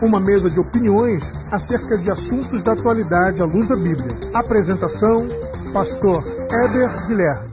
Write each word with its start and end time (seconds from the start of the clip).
Uma 0.00 0.20
mesa 0.20 0.48
de 0.48 0.60
opiniões 0.60 1.32
acerca 1.50 1.98
de 1.98 2.08
assuntos 2.08 2.62
da 2.62 2.74
atualidade 2.74 3.42
à 3.42 3.44
luz 3.44 3.66
da 3.66 3.74
Bíblia. 3.74 4.08
Apresentação: 4.32 5.26
Pastor 5.72 6.22
Éder 6.48 7.08
Guilherme. 7.08 7.48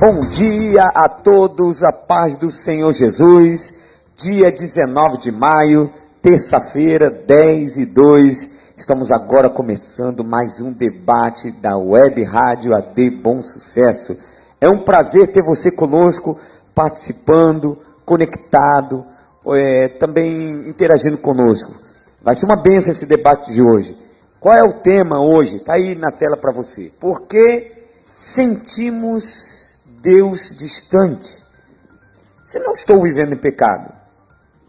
Bom 0.00 0.18
dia 0.30 0.86
a 0.86 1.10
todos, 1.10 1.84
a 1.84 1.92
paz 1.92 2.38
do 2.38 2.50
Senhor 2.50 2.90
Jesus. 2.94 3.74
Dia 4.16 4.50
19 4.50 5.18
de 5.18 5.30
maio, 5.30 5.92
terça-feira, 6.22 7.10
10 7.10 7.76
e 7.76 7.84
2. 7.84 8.50
Estamos 8.78 9.12
agora 9.12 9.50
começando 9.50 10.24
mais 10.24 10.58
um 10.62 10.72
debate 10.72 11.50
da 11.50 11.76
Web 11.76 12.24
Rádio 12.24 12.74
AD 12.74 13.10
Bom 13.10 13.42
Sucesso. 13.42 14.16
É 14.58 14.70
um 14.70 14.78
prazer 14.78 15.26
ter 15.26 15.42
você 15.42 15.70
conosco, 15.70 16.38
participando, 16.74 17.78
conectado, 18.04 19.04
é, 19.54 19.88
também 19.88 20.68
interagindo 20.68 21.18
conosco. 21.18 21.74
Vai 22.22 22.34
ser 22.34 22.46
uma 22.46 22.56
benção 22.56 22.92
esse 22.92 23.06
debate 23.06 23.52
de 23.52 23.60
hoje. 23.60 23.96
Qual 24.38 24.54
é 24.54 24.62
o 24.62 24.72
tema 24.72 25.20
hoje? 25.20 25.56
Está 25.56 25.74
aí 25.74 25.94
na 25.94 26.10
tela 26.10 26.36
para 26.36 26.52
você. 26.52 26.90
Por 27.00 27.22
que 27.22 27.72
sentimos 28.14 29.78
Deus 30.00 30.54
distante? 30.56 31.42
Se 32.44 32.58
não 32.58 32.72
estou 32.72 33.00
vivendo 33.02 33.32
em 33.32 33.36
pecado? 33.36 33.92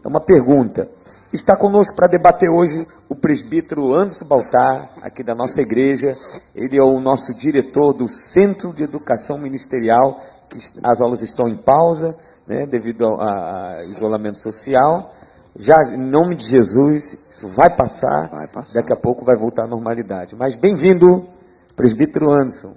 É 0.04 0.08
uma 0.08 0.20
pergunta. 0.20 0.88
Está 1.32 1.56
conosco 1.56 1.96
para 1.96 2.06
debater 2.06 2.48
hoje 2.48 2.86
o 3.08 3.16
presbítero 3.16 3.92
Anderson 3.92 4.24
Baltar, 4.26 4.88
aqui 5.02 5.24
da 5.24 5.34
nossa 5.34 5.60
igreja. 5.60 6.16
Ele 6.54 6.76
é 6.76 6.82
o 6.82 7.00
nosso 7.00 7.34
diretor 7.34 7.92
do 7.92 8.08
Centro 8.08 8.72
de 8.72 8.84
Educação 8.84 9.38
Ministerial, 9.38 10.22
que 10.48 10.58
as 10.82 11.00
aulas 11.00 11.22
estão 11.22 11.48
em 11.48 11.56
pausa, 11.56 12.16
né, 12.46 12.66
devido 12.66 13.04
ao 13.06 13.82
isolamento 13.84 14.38
social. 14.38 15.10
Já 15.56 15.82
em 15.84 15.96
nome 15.96 16.34
de 16.34 16.44
Jesus, 16.44 17.18
isso 17.30 17.48
vai 17.48 17.74
passar, 17.74 18.28
vai 18.28 18.46
passar. 18.46 18.74
daqui 18.74 18.92
a 18.92 18.96
pouco 18.96 19.24
vai 19.24 19.36
voltar 19.36 19.64
à 19.64 19.66
normalidade. 19.66 20.34
Mas 20.36 20.56
bem-vindo, 20.56 21.28
presbítero 21.76 22.30
Anderson. 22.30 22.74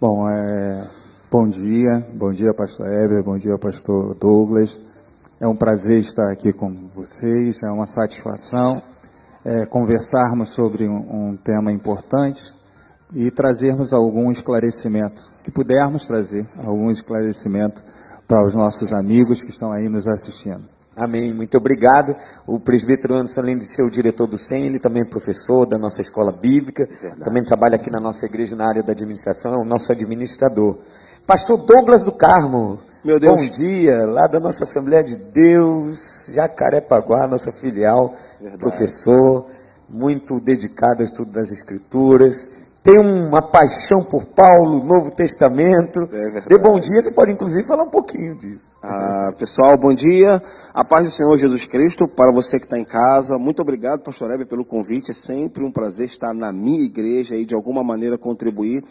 Bom, 0.00 0.28
é, 0.28 0.84
bom 1.30 1.48
dia, 1.48 2.06
bom 2.12 2.32
dia, 2.32 2.52
pastor 2.52 2.86
Heber, 2.86 3.22
bom 3.22 3.38
dia, 3.38 3.56
pastor 3.58 4.14
Douglas. 4.14 4.80
É 5.40 5.48
um 5.48 5.56
prazer 5.56 6.00
estar 6.00 6.30
aqui 6.30 6.52
com 6.52 6.70
vocês, 6.94 7.62
é 7.62 7.70
uma 7.70 7.86
satisfação 7.86 8.82
é, 9.44 9.64
conversarmos 9.64 10.50
sobre 10.50 10.86
um, 10.86 11.30
um 11.30 11.36
tema 11.36 11.72
importante 11.72 12.54
e 13.12 13.30
trazermos 13.30 13.92
algum 13.92 14.30
esclarecimento, 14.30 15.30
que 15.42 15.50
pudermos 15.50 16.06
trazer 16.06 16.46
algum 16.64 16.90
esclarecimento 16.90 17.82
para 18.30 18.46
os 18.46 18.54
nossos 18.54 18.92
amigos 18.92 19.42
que 19.42 19.50
estão 19.50 19.72
aí 19.72 19.88
nos 19.88 20.06
assistindo. 20.06 20.62
Amém. 20.94 21.34
Muito 21.34 21.56
obrigado. 21.56 22.14
O 22.46 22.60
presbítero 22.60 23.14
Anderson, 23.14 23.40
além 23.40 23.58
de 23.58 23.64
ser 23.64 23.82
o 23.82 23.90
diretor 23.90 24.28
do 24.28 24.38
SEM, 24.38 24.66
ele 24.66 24.78
também 24.78 25.02
é 25.02 25.04
professor 25.04 25.66
da 25.66 25.76
nossa 25.76 26.00
escola 26.00 26.30
bíblica, 26.30 26.88
Verdade. 27.02 27.24
também 27.24 27.42
trabalha 27.42 27.74
aqui 27.74 27.90
na 27.90 27.98
nossa 27.98 28.26
igreja 28.26 28.54
na 28.54 28.68
área 28.68 28.84
da 28.84 28.92
administração, 28.92 29.54
é 29.54 29.56
o 29.56 29.64
nosso 29.64 29.90
administrador. 29.90 30.76
Pastor 31.26 31.58
Douglas 31.58 32.04
do 32.04 32.12
Carmo. 32.12 32.78
Meu 33.02 33.18
Deus. 33.18 33.34
Bom 33.34 33.48
dia, 33.48 34.06
lá 34.06 34.28
da 34.28 34.38
nossa 34.38 34.62
Assembleia 34.62 35.02
de 35.02 35.16
Deus, 35.16 36.30
Jacarepaguá, 36.32 37.26
nossa 37.26 37.50
filial, 37.50 38.14
Verdade. 38.40 38.60
professor, 38.60 39.46
muito 39.88 40.38
dedicado 40.38 41.00
ao 41.00 41.06
estudo 41.06 41.32
das 41.32 41.50
Escrituras 41.50 42.48
tem 42.82 42.98
uma 42.98 43.42
paixão 43.42 44.02
por 44.02 44.24
Paulo, 44.24 44.82
Novo 44.84 45.10
Testamento. 45.10 46.08
É 46.12 46.40
Dê 46.40 46.56
bom 46.56 46.78
dia, 46.80 47.00
você 47.00 47.10
pode 47.10 47.30
inclusive 47.30 47.64
falar 47.64 47.84
um 47.84 47.90
pouquinho 47.90 48.34
disso. 48.34 48.76
Ah, 48.82 49.32
pessoal, 49.38 49.76
bom 49.76 49.92
dia. 49.92 50.42
A 50.72 50.82
paz 50.82 51.04
do 51.04 51.10
Senhor 51.10 51.36
Jesus 51.36 51.66
Cristo 51.66 52.08
para 52.08 52.32
você 52.32 52.58
que 52.58 52.64
está 52.64 52.78
em 52.78 52.84
casa. 52.84 53.36
Muito 53.36 53.60
obrigado, 53.60 54.00
pastor 54.00 54.30
Hebe, 54.30 54.46
pelo 54.46 54.64
convite. 54.64 55.10
É 55.10 55.14
sempre 55.14 55.62
um 55.62 55.70
prazer 55.70 56.06
estar 56.06 56.32
na 56.32 56.52
minha 56.52 56.82
igreja 56.82 57.36
e 57.36 57.44
de 57.44 57.54
alguma 57.54 57.84
maneira 57.84 58.16
contribuir 58.16 58.82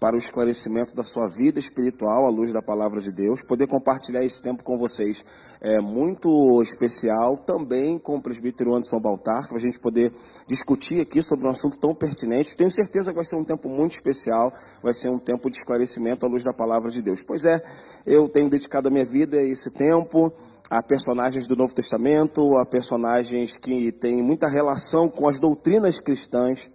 para 0.00 0.14
o 0.14 0.18
esclarecimento 0.18 0.94
da 0.94 1.02
sua 1.02 1.28
vida 1.28 1.58
espiritual 1.58 2.26
à 2.26 2.28
luz 2.28 2.52
da 2.52 2.62
palavra 2.62 3.00
de 3.00 3.10
Deus. 3.10 3.42
Poder 3.42 3.66
compartilhar 3.66 4.24
esse 4.24 4.40
tempo 4.40 4.62
com 4.62 4.78
vocês 4.78 5.24
é 5.60 5.80
muito 5.80 6.62
especial, 6.62 7.36
também 7.36 7.98
com 7.98 8.16
o 8.16 8.22
presbítero 8.22 8.74
Anderson 8.74 9.00
Baltar, 9.00 9.48
para 9.48 9.56
a 9.56 9.60
gente 9.60 9.78
poder 9.78 10.12
discutir 10.46 11.00
aqui 11.00 11.20
sobre 11.20 11.46
um 11.46 11.50
assunto 11.50 11.78
tão 11.78 11.94
pertinente. 11.94 12.56
Tenho 12.56 12.70
certeza 12.70 13.10
que 13.10 13.16
vai 13.16 13.24
ser 13.24 13.36
um 13.36 13.44
tempo 13.44 13.68
muito 13.68 13.94
especial, 13.94 14.52
vai 14.82 14.94
ser 14.94 15.08
um 15.08 15.18
tempo 15.18 15.50
de 15.50 15.56
esclarecimento 15.56 16.24
à 16.24 16.28
luz 16.28 16.44
da 16.44 16.52
palavra 16.52 16.90
de 16.90 17.02
Deus. 17.02 17.22
Pois 17.22 17.44
é, 17.44 17.60
eu 18.06 18.28
tenho 18.28 18.48
dedicado 18.48 18.86
a 18.86 18.90
minha 18.90 19.04
vida 19.04 19.42
esse 19.42 19.70
tempo 19.70 20.32
a 20.70 20.82
personagens 20.82 21.46
do 21.46 21.56
Novo 21.56 21.74
Testamento, 21.74 22.56
a 22.58 22.66
personagens 22.66 23.56
que 23.56 23.90
têm 23.90 24.22
muita 24.22 24.46
relação 24.46 25.08
com 25.08 25.26
as 25.26 25.40
doutrinas 25.40 25.98
cristãs 25.98 26.70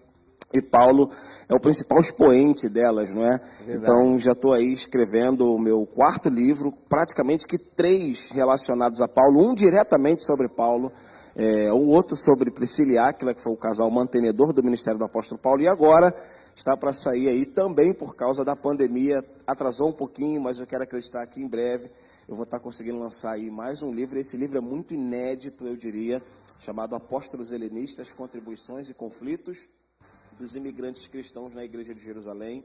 e 0.51 0.61
Paulo 0.61 1.09
é 1.47 1.53
o 1.53 1.59
principal 1.59 1.99
expoente 1.99 2.69
delas, 2.69 3.11
não 3.11 3.25
é? 3.25 3.39
é 3.67 3.73
então 3.73 4.17
já 4.19 4.31
estou 4.31 4.53
aí 4.53 4.71
escrevendo 4.71 5.53
o 5.53 5.59
meu 5.59 5.85
quarto 5.85 6.29
livro, 6.29 6.71
praticamente 6.89 7.47
que 7.47 7.57
três 7.57 8.29
relacionados 8.29 9.01
a 9.01 9.07
Paulo, 9.07 9.45
um 9.45 9.53
diretamente 9.53 10.23
sobre 10.23 10.47
Paulo, 10.47 10.91
é, 11.35 11.73
um 11.73 11.89
outro 11.89 12.15
sobre 12.15 12.51
Priscila 12.51 12.91
e 12.91 12.97
Áquila, 12.97 13.33
que 13.33 13.41
foi 13.41 13.51
o 13.51 13.57
casal 13.57 13.89
mantenedor 13.89 14.53
do 14.53 14.63
ministério 14.63 14.99
do 14.99 15.05
apóstolo 15.05 15.39
Paulo, 15.39 15.61
e 15.61 15.67
agora 15.67 16.15
está 16.55 16.77
para 16.77 16.93
sair 16.93 17.27
aí 17.27 17.45
também 17.45 17.93
por 17.93 18.15
causa 18.15 18.45
da 18.45 18.55
pandemia, 18.55 19.23
atrasou 19.45 19.89
um 19.89 19.93
pouquinho, 19.93 20.41
mas 20.41 20.59
eu 20.59 20.67
quero 20.67 20.83
acreditar 20.83 21.25
que 21.25 21.41
em 21.41 21.47
breve 21.47 21.89
eu 22.27 22.35
vou 22.35 22.43
estar 22.43 22.59
conseguindo 22.59 22.99
lançar 22.99 23.31
aí 23.31 23.49
mais 23.49 23.81
um 23.81 23.91
livro. 23.91 24.17
Esse 24.17 24.37
livro 24.37 24.57
é 24.57 24.61
muito 24.61 24.93
inédito, 24.93 25.65
eu 25.65 25.75
diria, 25.75 26.21
chamado 26.59 26.95
Apóstolos 26.95 27.51
Helenistas, 27.51 28.11
Contribuições 28.11 28.89
e 28.89 28.93
Conflitos 28.93 29.67
dos 30.37 30.55
imigrantes 30.55 31.07
cristãos 31.07 31.53
na 31.53 31.63
Igreja 31.63 31.93
de 31.93 32.01
Jerusalém, 32.01 32.63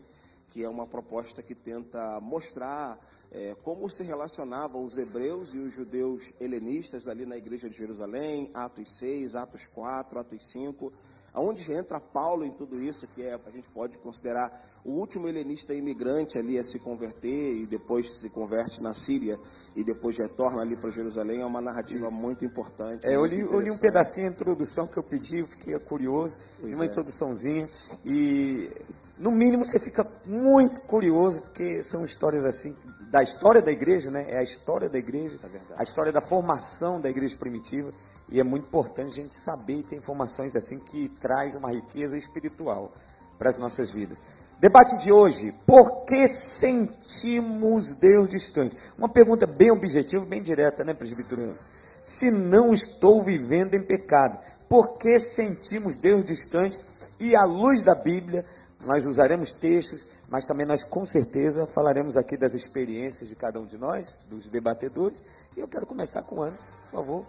que 0.53 0.65
é 0.65 0.69
uma 0.69 0.87
proposta 0.87 1.43
que 1.43 1.55
tenta 1.55 2.21
mostrar 2.21 2.99
é, 3.31 3.55
como 3.62 3.89
se 3.91 4.03
relacionavam 4.03 4.84
os 4.84 4.97
hebreus 4.97 5.55
e 5.55 5.59
os 5.59 5.73
judeus 5.73 6.33
helenistas 6.41 7.07
ali 7.07 7.27
na 7.27 7.37
Igreja 7.37 7.69
de 7.69 7.77
Jerusalém, 7.77 8.51
Atos 8.55 8.99
6, 8.99 9.37
Atos 9.37 9.67
4, 9.67 10.19
Atos 10.19 10.47
5 10.47 10.93
Aonde 11.33 11.71
entra 11.72 12.00
Paulo 12.00 12.44
em 12.44 12.50
tudo 12.50 12.83
isso, 12.83 13.06
que 13.09 13.22
é, 13.22 13.34
a 13.34 13.50
gente 13.50 13.69
pode 13.69 13.99
considerar 13.99 14.65
o 14.84 14.93
último 14.93 15.28
helenista 15.28 15.75
imigrante 15.75 16.39
ali 16.39 16.59
a 16.59 16.65
se 16.65 16.78
converter 16.78 17.62
e 17.62 17.66
depois 17.66 18.12
se 18.12 18.31
converte 18.31 18.83
na 18.83 18.94
Síria 18.94 19.39
e 19.77 19.84
depois 19.84 20.16
retorna 20.16 20.62
ali 20.62 20.77
para 20.77 20.91
Jerusalém, 20.91 21.41
é 21.41 21.47
uma 21.47 21.61
narrativa 21.61 22.06
isso. 22.06 22.16
muito 22.16 22.44
importante. 22.44 23.06
É, 23.06 23.15
eu, 23.15 23.25
li, 23.27 23.41
eu, 23.41 23.61
li, 23.61 23.71
um 23.71 23.78
pedacinho 23.78 24.27
da 24.27 24.33
introdução 24.33 24.87
que 24.87 24.97
eu 24.97 25.03
pedi, 25.03 25.44
fiquei 25.44 25.78
curioso, 25.78 26.39
pois 26.61 26.75
uma 26.75 26.84
é. 26.84 26.87
introduçãozinha, 26.89 27.69
e 28.05 28.71
no 29.19 29.31
mínimo 29.31 29.65
você 29.65 29.78
fica 29.78 30.06
muito 30.25 30.81
curioso, 30.83 31.43
porque 31.43 31.83
são 31.83 32.05
histórias 32.05 32.45
assim, 32.45 32.75
da 33.10 33.22
história 33.22 33.60
da 33.60 33.72
igreja, 33.72 34.10
né? 34.10 34.27
É 34.28 34.39
a 34.39 34.43
história 34.43 34.89
da 34.89 34.99
igreja, 34.99 35.39
é 35.45 35.81
a 35.81 35.83
história 35.83 36.12
da 36.12 36.21
formação 36.21 37.00
da 37.00 37.09
igreja 37.09 37.37
primitiva. 37.37 37.91
E 38.31 38.41
é 38.41 38.44
muito 38.44 38.66
importante 38.66 39.11
a 39.12 39.22
gente 39.22 39.34
saber 39.34 39.78
e 39.78 39.83
ter 39.83 39.97
informações 39.97 40.55
assim 40.55 40.78
que 40.78 41.09
traz 41.21 41.55
uma 41.55 41.71
riqueza 41.71 42.16
espiritual 42.16 42.93
para 43.39 43.49
as 43.49 43.56
nossas 43.56 43.91
vidas. 43.91 44.19
Debate 44.61 44.99
de 44.99 45.12
hoje: 45.12 45.55
por 45.66 46.05
que 46.05 46.27
sentimos 46.27 47.94
Deus 47.94 48.28
distante? 48.28 48.77
Uma 48.97 49.09
pergunta 49.09 49.47
bem 49.47 49.71
objetiva, 49.71 50.25
bem 50.25 50.43
direta, 50.43 50.84
né, 50.84 50.93
presbítero? 50.93 51.55
Se 52.03 52.31
não 52.31 52.75
estou 52.75 53.22
vivendo 53.22 53.75
em 53.75 53.83
pecado, 53.83 54.39
por 54.69 54.99
que 54.99 55.19
sentimos 55.19 55.97
Deus 55.97 56.25
distante? 56.25 56.78
E 57.21 57.34
à 57.34 57.45
luz 57.45 57.83
da 57.83 57.95
Bíblia, 57.95 58.45
nós 58.84 59.06
usaremos 59.06 59.53
textos, 59.53 60.06
mas 60.28 60.47
também 60.47 60.66
nós 60.66 60.84
com 60.84 61.05
certeza 61.05 61.66
falaremos 61.66 62.16
aqui 62.16 62.37
das 62.37 62.55
experiências 62.55 63.28
de 63.28 63.34
cada 63.34 63.59
um 63.59 63.66
de 63.66 63.78
nós, 63.78 64.16
dos 64.28 64.49
debatedores. 64.49 65.22
E 65.56 65.60
eu 65.60 65.69
quero 65.69 65.87
começar 65.87 66.22
com 66.22 66.37
o 66.37 66.43
Anderson, 66.43 66.71
por 66.91 66.99
favor. 66.99 67.27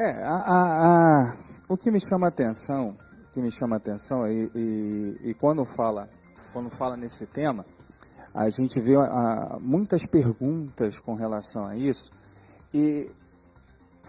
É, 0.00 0.12
a, 0.22 0.36
a, 0.36 1.22
a, 1.22 1.36
o 1.68 1.76
que 1.76 1.90
me 1.90 2.00
chama 2.00 2.28
atenção, 2.28 2.96
o 3.24 3.32
que 3.32 3.42
me 3.42 3.50
chama 3.50 3.74
atenção, 3.74 4.30
e, 4.30 4.48
e, 4.54 5.20
e 5.30 5.34
quando 5.34 5.64
fala, 5.64 6.08
quando 6.52 6.70
fala 6.70 6.96
nesse 6.96 7.26
tema, 7.26 7.66
a 8.32 8.48
gente 8.48 8.78
vê 8.78 8.94
muitas 9.60 10.06
perguntas 10.06 11.00
com 11.00 11.14
relação 11.14 11.66
a 11.66 11.74
isso, 11.74 12.12
e 12.72 13.10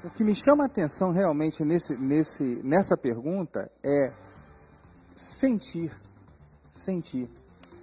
o 0.03 0.12
que 0.12 0.24
me 0.24 0.36
chama 0.36 0.63
atenção 0.63 1.12
realmente 1.12 1.65
nesse, 1.65 1.97
nesse, 1.97 2.62
nessa 2.63 2.95
pergunta 2.95 3.71
é 3.81 4.12
sentir, 5.15 5.91
sentir. 6.71 7.27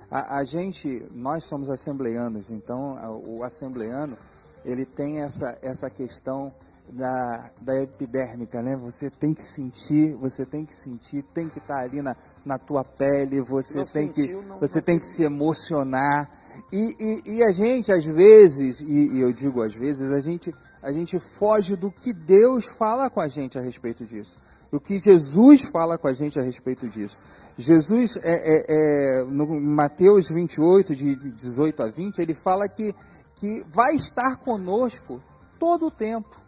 A, 0.09 0.37
a, 0.39 0.45
gente, 0.45 1.05
nós 1.11 1.43
somos 1.43 1.69
assembleanos, 1.69 2.53
então 2.53 2.97
o 3.27 3.43
assembleano 3.43 4.17
ele 4.65 4.87
tem 4.87 5.23
essa, 5.23 5.59
essa 5.61 5.91
questão 5.91 6.55
da, 6.93 7.51
da 7.63 7.83
epidérmica, 7.83 8.63
né? 8.63 8.77
Você 8.77 9.11
tem 9.11 9.35
que 9.35 9.43
sentir, 9.43 10.15
você 10.15 10.45
tem 10.45 10.65
que 10.65 10.75
sentir, 10.75 11.23
tem 11.23 11.49
que 11.49 11.59
estar 11.59 11.79
ali 11.79 12.01
na, 12.01 12.17
na 12.45 12.59
tua 12.59 12.85
pele, 12.85 13.41
você 13.41 13.79
não 13.79 13.85
tem 13.85 14.13
sentiu, 14.13 14.41
que 14.41 14.49
não, 14.49 14.59
você 14.59 14.79
não 14.79 14.85
tem 14.85 14.99
que 14.99 15.07
se 15.07 15.23
emocionar. 15.23 16.31
E, 16.73 17.23
e, 17.27 17.37
e, 17.37 17.45
a 17.45 17.53
gente, 17.53 17.93
às 17.93 18.05
vezes, 18.05 18.81
e, 18.81 19.17
e, 19.17 19.21
eu 19.21 19.33
digo 19.33 19.63
às 19.63 19.75
vezes, 19.75 20.11
a 20.11 20.21
gente, 20.21 20.55
a 20.83 20.91
gente 20.91 21.19
foge 21.19 21.77
do 21.77 21.91
que 21.91 22.13
Deus 22.13 22.65
fala 22.65 23.11
com 23.11 23.21
a 23.21 23.29
gente 23.29 23.59
a 23.59 23.61
respeito 23.61 24.05
disso. 24.05 24.39
Do 24.71 24.81
que 24.81 24.99
Jesus 24.99 25.63
fala 25.63 25.99
com 25.99 26.09
a 26.09 26.13
gente 26.13 26.39
a 26.39 26.43
respeito 26.43 26.89
disso. 26.89 27.23
Jesus, 27.59 28.19
é, 28.23 28.35
é, 28.35 28.65
é, 28.69 29.25
no 29.25 29.61
Mateus 29.61 30.29
28, 30.29 30.95
de 30.95 31.15
18 31.15 31.83
a 31.83 31.87
20, 31.89 32.19
ele 32.19 32.35
fala 32.35 32.69
que, 32.69 32.95
que 33.37 33.65
vai 33.71 33.95
estar 33.95 34.37
conosco 34.39 35.23
todo 35.59 35.87
o 35.87 35.91
tempo, 35.91 36.46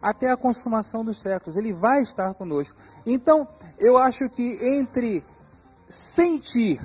até 0.00 0.30
a 0.30 0.36
consumação 0.36 1.04
dos 1.04 1.20
séculos. 1.20 1.56
Ele 1.56 1.72
vai 1.72 2.02
estar 2.02 2.32
conosco. 2.34 2.78
Então, 3.06 3.46
eu 3.78 3.96
acho 3.96 4.28
que 4.28 4.58
entre 4.62 5.24
sentir 5.88 6.80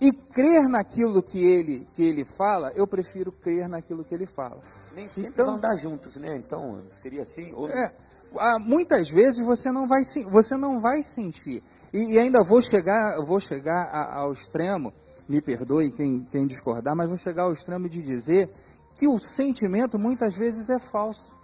e 0.00 0.12
crer 0.12 0.68
naquilo 0.68 1.22
que 1.22 1.44
ele, 1.44 1.86
que 1.94 2.02
ele 2.02 2.24
fala, 2.24 2.70
eu 2.74 2.86
prefiro 2.86 3.32
crer 3.32 3.68
naquilo 3.68 4.04
que 4.04 4.14
ele 4.14 4.26
fala. 4.26 4.60
Nem 4.94 5.08
sempre 5.08 5.30
então, 5.30 5.46
vão 5.46 5.54
andar 5.56 5.76
juntos, 5.76 6.16
né? 6.16 6.36
Então, 6.36 6.78
seria 6.88 7.22
assim? 7.22 7.52
Ou... 7.52 7.68
É, 7.68 7.92
muitas 8.60 9.10
vezes 9.10 9.44
você 9.44 9.72
não 9.72 9.86
vai, 9.88 10.04
você 10.04 10.56
não 10.56 10.80
vai 10.80 11.02
sentir. 11.02 11.62
E, 11.92 12.12
e 12.12 12.18
ainda 12.18 12.42
vou 12.44 12.60
chegar, 12.60 13.20
vou 13.24 13.40
chegar 13.40 13.84
a, 13.86 14.20
ao 14.20 14.32
extremo, 14.32 14.92
me 15.28 15.40
perdoe 15.40 15.90
quem, 15.90 16.20
quem 16.30 16.46
discordar, 16.46 16.94
mas 16.94 17.08
vou 17.08 17.18
chegar 17.18 17.44
ao 17.44 17.52
extremo 17.52 17.88
de 17.88 18.02
dizer 18.02 18.50
que 18.94 19.06
o 19.06 19.18
sentimento 19.18 19.98
muitas 19.98 20.34
vezes 20.34 20.68
é 20.70 20.78
falso. 20.78 21.37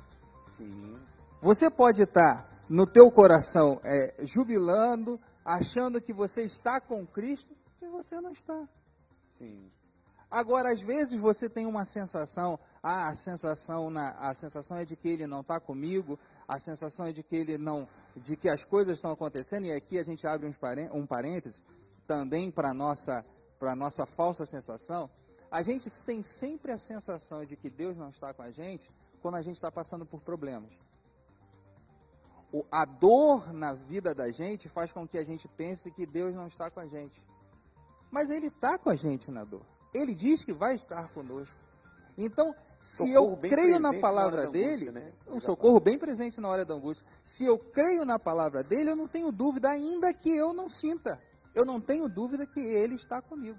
Sim. 0.56 0.94
Você 1.40 1.68
pode 1.68 2.02
estar 2.02 2.48
no 2.68 2.86
teu 2.86 3.10
coração 3.10 3.80
é, 3.84 4.14
jubilando, 4.22 5.20
achando 5.44 6.00
que 6.00 6.12
você 6.12 6.42
está 6.42 6.80
com 6.80 7.06
Cristo, 7.06 7.54
e 7.82 7.86
você 7.86 8.20
não 8.20 8.32
está. 8.32 8.66
Sim. 9.30 9.70
Agora, 10.30 10.72
às 10.72 10.80
vezes 10.80 11.18
você 11.18 11.48
tem 11.48 11.66
uma 11.66 11.84
sensação, 11.84 12.58
ah, 12.82 13.08
a 13.08 13.14
sensação, 13.14 13.90
na, 13.90 14.10
a 14.12 14.34
sensação 14.34 14.76
é 14.76 14.84
de 14.84 14.96
que 14.96 15.08
ele 15.08 15.26
não 15.26 15.42
está 15.42 15.60
comigo, 15.60 16.18
a 16.48 16.58
sensação 16.58 17.06
é 17.06 17.12
de 17.12 17.22
que 17.22 17.36
ele 17.36 17.58
não, 17.58 17.86
de 18.16 18.36
que 18.36 18.48
as 18.48 18.64
coisas 18.64 18.96
estão 18.96 19.12
acontecendo, 19.12 19.66
e 19.66 19.72
aqui 19.72 19.98
a 19.98 20.02
gente 20.02 20.26
abre 20.26 20.50
um 20.92 21.06
parênteses, 21.06 21.62
também 22.06 22.50
para 22.50 22.74
nossa, 22.74 23.24
para 23.58 23.76
nossa 23.76 24.06
falsa 24.06 24.44
sensação, 24.44 25.08
a 25.50 25.62
gente 25.62 25.88
tem 26.04 26.22
sempre 26.22 26.72
a 26.72 26.78
sensação 26.78 27.44
de 27.44 27.54
que 27.54 27.70
Deus 27.70 27.96
não 27.96 28.08
está 28.08 28.34
com 28.34 28.42
a 28.42 28.50
gente 28.50 28.88
quando 29.24 29.36
a 29.36 29.42
gente 29.42 29.54
está 29.54 29.72
passando 29.72 30.04
por 30.04 30.20
problemas. 30.20 30.70
O, 32.52 32.62
a 32.70 32.84
dor 32.84 33.54
na 33.54 33.72
vida 33.72 34.14
da 34.14 34.30
gente 34.30 34.68
faz 34.68 34.92
com 34.92 35.08
que 35.08 35.16
a 35.16 35.24
gente 35.24 35.48
pense 35.48 35.90
que 35.90 36.04
Deus 36.04 36.34
não 36.34 36.46
está 36.46 36.70
com 36.70 36.78
a 36.78 36.86
gente. 36.86 37.24
Mas 38.10 38.28
Ele 38.28 38.48
está 38.48 38.76
com 38.76 38.90
a 38.90 38.94
gente 38.94 39.30
na 39.30 39.42
dor. 39.42 39.62
Ele 39.94 40.14
diz 40.14 40.44
que 40.44 40.52
vai 40.52 40.74
estar 40.74 41.08
conosco. 41.08 41.56
Então, 42.18 42.54
se 42.78 43.14
socorro 43.14 43.38
eu 43.42 43.48
creio 43.48 43.80
na 43.80 43.94
palavra 43.94 44.42
na 44.42 44.50
dele, 44.50 44.90
angústia, 44.90 44.92
né? 44.92 45.12
um 45.28 45.40
socorro 45.40 45.80
bem 45.80 45.98
presente 45.98 46.38
na 46.38 46.48
hora 46.50 46.62
da 46.66 46.74
angústia. 46.74 47.06
Se 47.24 47.46
eu 47.46 47.56
creio 47.58 48.04
na 48.04 48.18
palavra 48.18 48.62
dele, 48.62 48.90
eu 48.90 48.96
não 48.96 49.08
tenho 49.08 49.32
dúvida, 49.32 49.70
ainda 49.70 50.12
que 50.12 50.36
eu 50.36 50.52
não 50.52 50.68
sinta. 50.68 51.18
Eu 51.54 51.64
não 51.64 51.80
tenho 51.80 52.10
dúvida 52.10 52.44
que 52.44 52.60
ele 52.60 52.94
está 52.94 53.22
comigo. 53.22 53.58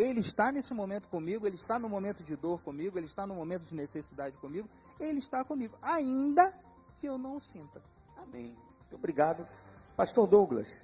Ele 0.00 0.20
está 0.20 0.50
nesse 0.50 0.72
momento 0.72 1.08
comigo, 1.08 1.46
ele 1.46 1.56
está 1.56 1.78
no 1.78 1.86
momento 1.86 2.24
de 2.24 2.34
dor 2.34 2.62
comigo, 2.62 2.98
ele 2.98 3.04
está 3.04 3.26
no 3.26 3.34
momento 3.34 3.66
de 3.66 3.74
necessidade 3.74 4.34
comigo, 4.38 4.66
ele 4.98 5.18
está 5.18 5.44
comigo, 5.44 5.76
ainda 5.82 6.54
que 6.98 7.06
eu 7.06 7.18
não 7.18 7.38
sinta. 7.38 7.82
Amém. 8.16 8.56
Muito 8.80 8.94
obrigado. 8.96 9.46
Pastor 9.94 10.26
Douglas. 10.26 10.80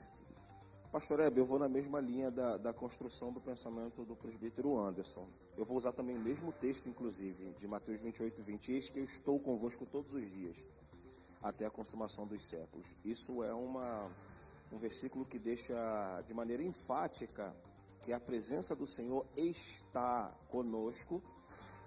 Pastor 0.93 1.21
Hebe, 1.21 1.41
eu 1.41 1.47
vou 1.47 1.59
na 1.59 1.69
mesma 1.69 1.99
linha 1.99 2.31
da, 2.31 2.59
da 2.59 2.75
construção 2.75 3.33
do 3.33 3.41
pensamento 3.41 4.05
do 4.05 4.15
presbítero 4.15 4.79
Anderson. 4.79 5.27
Eu 5.57 5.65
vou 5.65 5.79
usar 5.79 5.93
também 5.93 6.17
o 6.17 6.21
mesmo 6.21 6.53
texto, 6.53 6.87
inclusive, 6.87 7.55
de 7.59 7.67
Mateus 7.67 8.01
28, 8.01 8.43
20. 8.43 8.73
Eis 8.73 8.91
que 8.91 8.99
eu 8.99 9.05
estou 9.05 9.41
convosco 9.41 9.87
todos 9.87 10.13
os 10.13 10.31
dias, 10.31 10.57
até 11.43 11.65
a 11.65 11.71
consumação 11.71 12.27
dos 12.27 12.45
séculos. 12.45 12.95
Isso 13.03 13.43
é 13.43 13.55
uma, 13.55 14.11
um 14.71 14.77
versículo 14.77 15.25
que 15.25 15.39
deixa 15.39 15.75
de 16.27 16.35
maneira 16.35 16.63
enfática 16.63 17.55
que 18.07 18.13
a 18.13 18.21
presença 18.21 18.77
do 18.77 18.87
Senhor 18.87 19.27
está 19.37 20.31
conosco 20.49 21.21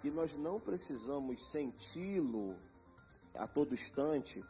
e 0.04 0.10
nós 0.10 0.36
não 0.36 0.60
precisamos 0.60 1.50
senti-lo 1.50 2.58
a 3.36 3.48
todo 3.48 3.74
instante 3.74 4.44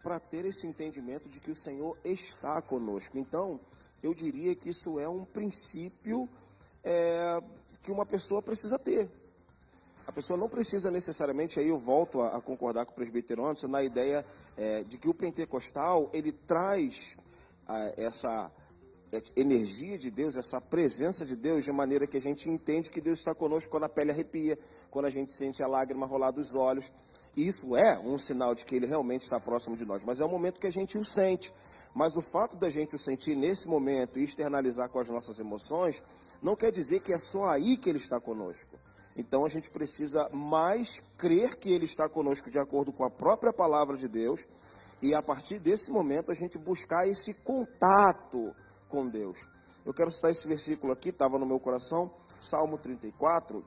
para 0.00 0.20
ter 0.20 0.44
esse 0.44 0.64
entendimento 0.64 1.28
de 1.28 1.40
que 1.40 1.50
o 1.50 1.56
Senhor 1.56 1.98
está 2.04 2.62
conosco. 2.62 3.18
Então, 3.18 3.58
eu 4.00 4.14
diria 4.14 4.54
que 4.54 4.68
isso 4.68 5.00
é 5.00 5.08
um 5.08 5.24
princípio 5.24 6.28
é, 6.84 7.42
que 7.82 7.90
uma 7.90 8.06
pessoa 8.06 8.40
precisa 8.40 8.78
ter. 8.78 9.10
A 10.06 10.12
pessoa 10.12 10.38
não 10.38 10.48
precisa 10.48 10.88
necessariamente, 10.88 11.58
aí 11.58 11.66
eu 11.66 11.78
volto 11.78 12.22
a, 12.22 12.36
a 12.36 12.40
concordar 12.40 12.86
com 12.86 12.92
o 12.92 12.94
presbítero 12.94 13.44
Anderson, 13.44 13.66
na 13.66 13.82
ideia 13.82 14.24
é, 14.56 14.84
de 14.84 14.96
que 14.96 15.08
o 15.08 15.14
pentecostal, 15.14 16.08
ele 16.12 16.30
traz 16.30 17.16
a, 17.66 17.92
essa 17.96 18.52
energia 19.36 19.96
de 19.96 20.10
Deus, 20.10 20.36
essa 20.36 20.60
presença 20.60 21.24
de 21.24 21.34
Deus, 21.34 21.64
de 21.64 21.72
maneira 21.72 22.06
que 22.06 22.16
a 22.16 22.20
gente 22.20 22.48
entende 22.48 22.90
que 22.90 23.00
Deus 23.00 23.18
está 23.18 23.34
conosco 23.34 23.70
quando 23.70 23.84
a 23.84 23.88
pele 23.88 24.10
arrepia, 24.10 24.58
quando 24.90 25.06
a 25.06 25.10
gente 25.10 25.32
sente 25.32 25.62
a 25.62 25.66
lágrima 25.66 26.06
rolar 26.06 26.30
dos 26.30 26.54
olhos. 26.54 26.92
Isso 27.36 27.76
é 27.76 27.98
um 27.98 28.18
sinal 28.18 28.54
de 28.54 28.64
que 28.64 28.74
Ele 28.74 28.86
realmente 28.86 29.22
está 29.22 29.38
próximo 29.38 29.76
de 29.76 29.84
nós, 29.84 30.02
mas 30.04 30.20
é 30.20 30.24
o 30.24 30.28
momento 30.28 30.60
que 30.60 30.66
a 30.66 30.72
gente 30.72 30.98
o 30.98 31.04
sente. 31.04 31.52
Mas 31.94 32.16
o 32.16 32.22
fato 32.22 32.56
da 32.56 32.68
gente 32.68 32.94
o 32.94 32.98
sentir 32.98 33.34
nesse 33.34 33.66
momento 33.66 34.18
e 34.18 34.24
externalizar 34.24 34.88
com 34.88 34.98
as 34.98 35.08
nossas 35.08 35.40
emoções, 35.40 36.02
não 36.42 36.54
quer 36.54 36.70
dizer 36.70 37.00
que 37.00 37.12
é 37.12 37.18
só 37.18 37.46
aí 37.46 37.76
que 37.76 37.88
Ele 37.88 37.98
está 37.98 38.20
conosco. 38.20 38.78
Então 39.16 39.44
a 39.44 39.48
gente 39.48 39.70
precisa 39.70 40.28
mais 40.28 41.00
crer 41.16 41.56
que 41.56 41.72
Ele 41.72 41.86
está 41.86 42.08
conosco 42.08 42.50
de 42.50 42.58
acordo 42.58 42.92
com 42.92 43.04
a 43.04 43.10
própria 43.10 43.52
palavra 43.52 43.96
de 43.96 44.06
Deus, 44.06 44.46
e 45.00 45.14
a 45.14 45.22
partir 45.22 45.58
desse 45.58 45.90
momento 45.90 46.30
a 46.30 46.34
gente 46.34 46.58
buscar 46.58 47.06
esse 47.08 47.34
contato 47.34 48.54
com 48.88 49.06
Deus. 49.06 49.48
Eu 49.84 49.94
quero 49.94 50.10
citar 50.10 50.30
esse 50.30 50.46
versículo 50.46 50.92
aqui, 50.92 51.10
estava 51.10 51.38
no 51.38 51.46
meu 51.46 51.58
coração, 51.58 52.10
Salmo 52.40 52.76
34, 52.78 53.64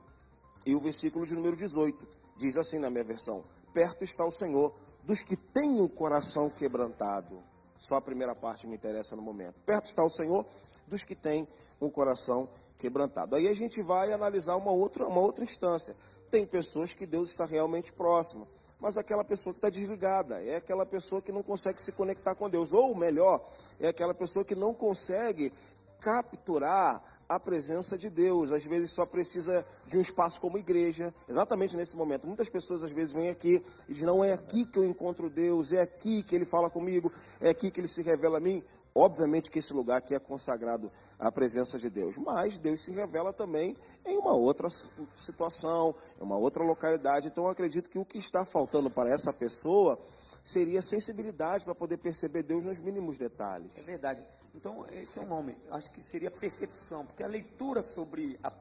e 0.64 0.74
o 0.74 0.80
versículo 0.80 1.26
de 1.26 1.34
número 1.34 1.56
18. 1.56 2.06
Diz 2.36 2.56
assim 2.56 2.78
na 2.78 2.90
minha 2.90 3.04
versão: 3.04 3.42
Perto 3.72 4.04
está 4.04 4.24
o 4.24 4.30
Senhor 4.30 4.74
dos 5.04 5.22
que 5.22 5.36
têm 5.36 5.80
o 5.80 5.88
coração 5.88 6.50
quebrantado. 6.50 7.38
Só 7.78 7.96
a 7.96 8.00
primeira 8.00 8.34
parte 8.34 8.66
me 8.66 8.74
interessa 8.74 9.16
no 9.16 9.22
momento. 9.22 9.54
Perto 9.66 9.86
está 9.86 10.04
o 10.04 10.08
Senhor 10.08 10.46
dos 10.86 11.02
que 11.02 11.16
têm 11.16 11.48
um 11.80 11.90
coração 11.90 12.48
quebrantado. 12.78 13.34
Aí 13.34 13.48
a 13.48 13.54
gente 13.54 13.82
vai 13.82 14.12
analisar 14.12 14.56
uma 14.56 14.70
outra, 14.70 15.06
uma 15.06 15.20
outra 15.20 15.42
instância. 15.42 15.96
Tem 16.30 16.46
pessoas 16.46 16.94
que 16.94 17.06
Deus 17.06 17.30
está 17.30 17.44
realmente 17.44 17.92
próximo, 17.92 18.46
mas 18.82 18.98
aquela 18.98 19.22
pessoa 19.22 19.54
que 19.54 19.58
está 19.58 19.70
desligada, 19.70 20.42
é 20.42 20.56
aquela 20.56 20.84
pessoa 20.84 21.22
que 21.22 21.30
não 21.30 21.40
consegue 21.40 21.80
se 21.80 21.92
conectar 21.92 22.34
com 22.34 22.50
Deus. 22.50 22.72
Ou 22.72 22.92
melhor, 22.96 23.48
é 23.78 23.86
aquela 23.86 24.12
pessoa 24.12 24.44
que 24.44 24.56
não 24.56 24.74
consegue 24.74 25.52
capturar 26.00 27.00
a 27.28 27.38
presença 27.38 27.96
de 27.96 28.10
Deus. 28.10 28.50
Às 28.50 28.64
vezes 28.64 28.90
só 28.90 29.06
precisa 29.06 29.64
de 29.86 29.96
um 29.96 30.00
espaço 30.00 30.40
como 30.40 30.58
igreja, 30.58 31.14
exatamente 31.28 31.76
nesse 31.76 31.96
momento. 31.96 32.26
Muitas 32.26 32.48
pessoas 32.48 32.82
às 32.82 32.90
vezes 32.90 33.12
vêm 33.12 33.30
aqui 33.30 33.64
e 33.88 33.92
dizem: 33.92 34.06
não 34.06 34.24
é 34.24 34.32
aqui 34.32 34.66
que 34.66 34.80
eu 34.80 34.84
encontro 34.84 35.30
Deus, 35.30 35.72
é 35.72 35.80
aqui 35.80 36.24
que 36.24 36.34
Ele 36.34 36.44
fala 36.44 36.68
comigo, 36.68 37.12
é 37.40 37.50
aqui 37.50 37.70
que 37.70 37.78
Ele 37.78 37.86
se 37.86 38.02
revela 38.02 38.38
a 38.38 38.40
mim. 38.40 38.64
Obviamente 38.94 39.50
que 39.50 39.58
esse 39.58 39.72
lugar 39.72 39.98
aqui 39.98 40.14
é 40.14 40.18
consagrado 40.18 40.90
à 41.18 41.32
presença 41.32 41.78
de 41.78 41.88
Deus, 41.88 42.18
mas 42.18 42.58
Deus 42.58 42.82
se 42.82 42.90
revela 42.90 43.32
também 43.32 43.76
em 44.04 44.18
uma 44.18 44.32
outra 44.32 44.68
situação, 45.16 45.94
em 46.20 46.22
uma 46.22 46.36
outra 46.36 46.62
localidade. 46.62 47.28
Então 47.28 47.44
eu 47.44 47.50
acredito 47.50 47.88
que 47.88 47.98
o 47.98 48.04
que 48.04 48.18
está 48.18 48.44
faltando 48.44 48.90
para 48.90 49.08
essa 49.08 49.32
pessoa 49.32 49.98
seria 50.44 50.82
sensibilidade 50.82 51.64
para 51.64 51.74
poder 51.74 51.98
perceber 51.98 52.42
Deus 52.42 52.64
nos 52.64 52.78
mínimos 52.78 53.16
detalhes. 53.16 53.70
É 53.78 53.82
verdade. 53.82 54.24
Então, 54.54 54.84
esse 54.90 55.18
é 55.18 55.22
um 55.22 55.26
nome. 55.26 55.56
Acho 55.70 55.90
que 55.90 56.02
seria 56.02 56.30
percepção, 56.30 57.06
porque 57.06 57.22
a 57.22 57.26
leitura 57.26 57.82
sobre 57.82 58.38
a, 58.42 58.52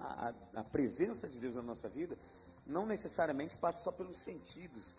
a, 0.00 0.34
a 0.56 0.64
presença 0.64 1.28
de 1.28 1.38
Deus 1.38 1.54
na 1.54 1.62
nossa 1.62 1.88
vida 1.88 2.18
não 2.66 2.84
necessariamente 2.84 3.56
passa 3.56 3.82
só 3.82 3.92
pelos 3.92 4.18
sentidos, 4.18 4.94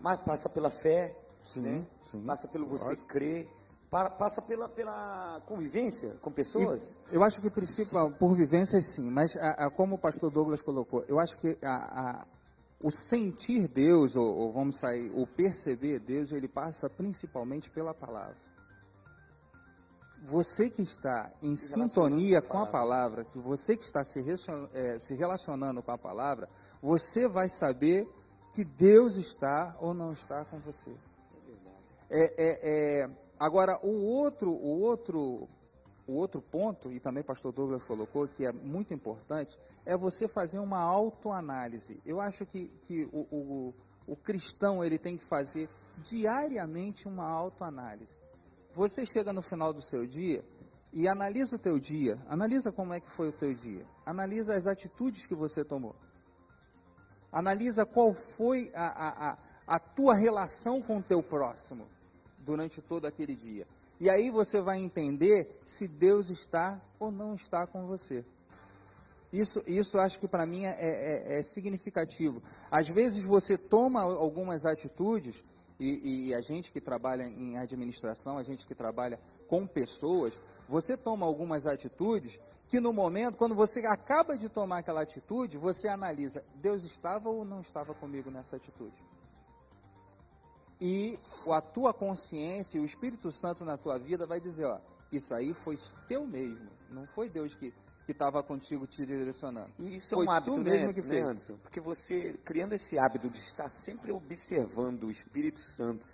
mas 0.00 0.20
passa 0.20 0.48
pela 0.48 0.70
fé, 0.70 1.16
sim, 1.42 1.60
né? 1.60 1.86
sim. 2.10 2.22
passa 2.24 2.46
pelo 2.46 2.66
você 2.66 2.90
Lógico. 2.90 3.06
crer, 3.06 3.48
para, 3.90 4.10
passa 4.10 4.42
pela, 4.42 4.68
pela 4.68 5.40
convivência 5.46 6.16
com 6.20 6.30
pessoas? 6.30 6.94
E 7.10 7.14
eu 7.14 7.22
acho 7.22 7.40
que 7.40 7.50
principal 7.50 8.10
por 8.10 8.34
vivência 8.34 8.80
sim, 8.82 9.10
mas 9.10 9.36
a, 9.36 9.66
a, 9.66 9.70
como 9.70 9.94
o 9.94 9.98
pastor 9.98 10.30
Douglas 10.30 10.60
colocou, 10.60 11.04
eu 11.08 11.18
acho 11.18 11.38
que 11.38 11.56
a, 11.62 12.26
o 12.82 12.90
sentir 12.90 13.66
Deus, 13.66 14.14
ou, 14.14 14.34
ou, 14.36 14.52
vamos 14.52 14.76
sair, 14.76 15.10
o 15.14 15.26
perceber 15.26 15.98
Deus, 15.98 16.32
ele 16.32 16.48
passa 16.48 16.88
principalmente 16.88 17.68
pela 17.70 17.92
palavra. 17.92 18.36
Você 20.24 20.68
que 20.68 20.82
está 20.82 21.30
em 21.42 21.56
sintonia 21.56 22.42
com 22.42 22.58
a 22.58 22.66
palavra, 22.66 23.24
que 23.24 23.38
você 23.38 23.76
que 23.76 23.84
está 23.84 24.04
se, 24.04 24.22
é, 24.74 24.98
se 24.98 25.14
relacionando 25.14 25.82
com 25.82 25.92
a 25.92 25.98
palavra, 25.98 26.48
você 26.82 27.26
vai 27.26 27.48
saber 27.48 28.06
que 28.52 28.64
Deus 28.64 29.16
está 29.16 29.76
ou 29.80 29.94
não 29.94 30.12
está 30.12 30.44
com 30.44 30.58
você. 30.58 30.90
É, 32.10 32.20
é, 32.20 32.60
é, 32.62 33.10
agora, 33.38 33.78
o 33.82 34.04
outro, 34.04 34.50
o 34.50 34.80
outro, 34.80 35.48
o 36.06 36.12
outro 36.12 36.40
ponto, 36.40 36.90
e 36.92 36.98
também 36.98 37.22
o 37.22 37.26
pastor 37.26 37.52
Douglas 37.52 37.84
colocou, 37.84 38.26
que 38.26 38.46
é 38.46 38.52
muito 38.52 38.92
importante, 38.94 39.58
é 39.84 39.96
você 39.96 40.26
fazer 40.26 40.58
uma 40.58 40.78
autoanálise. 40.78 42.00
Eu 42.04 42.20
acho 42.20 42.44
que, 42.46 42.68
que 42.82 43.08
o, 43.12 43.20
o, 43.30 43.74
o 44.06 44.16
cristão 44.16 44.84
ele 44.84 44.98
tem 44.98 45.16
que 45.16 45.24
fazer 45.24 45.68
diariamente 45.98 47.06
uma 47.06 47.28
autoanálise. 47.28 48.16
Você 48.74 49.04
chega 49.04 49.32
no 49.32 49.42
final 49.42 49.72
do 49.72 49.82
seu 49.82 50.06
dia 50.06 50.44
e 50.92 51.06
analisa 51.06 51.56
o 51.56 51.58
teu 51.58 51.78
dia, 51.78 52.16
analisa 52.28 52.72
como 52.72 52.94
é 52.94 53.00
que 53.00 53.10
foi 53.10 53.28
o 53.28 53.32
teu 53.32 53.52
dia, 53.52 53.84
analisa 54.06 54.54
as 54.54 54.66
atitudes 54.66 55.26
que 55.26 55.34
você 55.34 55.64
tomou, 55.64 55.94
analisa 57.30 57.84
qual 57.84 58.14
foi 58.14 58.70
a, 58.74 58.86
a, 58.86 59.30
a, 59.30 59.38
a 59.66 59.78
tua 59.78 60.14
relação 60.14 60.80
com 60.80 60.98
o 60.98 61.02
teu 61.02 61.22
próximo 61.22 61.86
durante 62.48 62.80
todo 62.80 63.04
aquele 63.04 63.36
dia. 63.36 63.66
E 64.00 64.08
aí 64.08 64.30
você 64.30 64.62
vai 64.62 64.78
entender 64.78 65.60
se 65.66 65.86
Deus 65.86 66.30
está 66.30 66.80
ou 66.98 67.10
não 67.10 67.34
está 67.34 67.66
com 67.66 67.86
você. 67.86 68.24
Isso, 69.30 69.62
isso 69.66 69.98
acho 69.98 70.18
que 70.18 70.26
para 70.26 70.46
mim 70.46 70.64
é, 70.64 70.70
é, 70.70 71.38
é, 71.38 71.42
significativo. 71.42 72.42
Às 72.70 72.88
vezes 72.88 73.22
você 73.22 73.58
toma 73.58 74.00
algumas 74.00 74.64
atitudes, 74.64 75.44
e, 75.78 76.28
e, 76.28 76.34
a 76.34 76.40
gente 76.40 76.72
que 76.72 76.80
trabalha 76.80 77.22
em 77.22 77.56
administração, 77.58 78.38
a 78.38 78.42
gente 78.42 78.66
que 78.66 78.74
trabalha 78.74 79.20
com 79.46 79.64
pessoas, 79.64 80.40
você 80.68 80.96
toma 80.96 81.24
algumas 81.26 81.66
atitudes 81.66 82.40
que 82.68 82.80
no 82.80 82.92
momento, 82.92 83.36
quando 83.36 83.54
você 83.54 83.80
acaba 83.80 84.36
de 84.36 84.48
tomar 84.48 84.78
aquela 84.78 85.02
atitude, 85.02 85.56
você 85.56 85.86
analisa: 85.86 86.42
Deus 86.56 86.82
estava 86.82 87.28
ou 87.28 87.44
não 87.44 87.60
estava 87.60 87.94
comigo 87.94 88.28
nessa 88.30 88.56
atitude? 88.56 89.07
E 90.80 91.18
a 91.50 91.60
tua 91.60 91.92
consciência, 91.92 92.80
o 92.80 92.84
Espírito 92.84 93.32
Santo 93.32 93.64
na 93.64 93.76
tua 93.76 93.98
vida 93.98 94.26
vai 94.26 94.40
dizer, 94.40 94.66
ó, 94.66 94.78
isso 95.10 95.34
aí 95.34 95.52
foi 95.52 95.76
teu 96.06 96.26
mesmo, 96.26 96.68
não 96.90 97.06
foi 97.06 97.28
Deus 97.28 97.54
que 97.54 97.72
que 98.08 98.12
estava 98.12 98.42
contigo 98.42 98.86
te 98.86 99.04
direcionando. 99.04 99.68
E 99.78 99.96
isso 99.96 100.14
foi 100.14 100.24
é 100.24 100.28
um 100.28 100.32
hábito, 100.32 100.54
tu 100.54 100.62
mesmo 100.62 100.86
né, 100.86 100.92
que 100.94 101.02
fez. 101.02 101.22
Né, 101.22 101.30
Anderson? 101.30 101.56
Porque 101.60 101.78
você, 101.78 102.40
criando 102.42 102.72
esse 102.72 102.98
hábito 102.98 103.28
de 103.28 103.36
estar 103.36 103.68
sempre 103.68 104.10
observando 104.10 105.02
o 105.02 105.10
Espírito 105.10 105.58
Santo, 105.58 106.06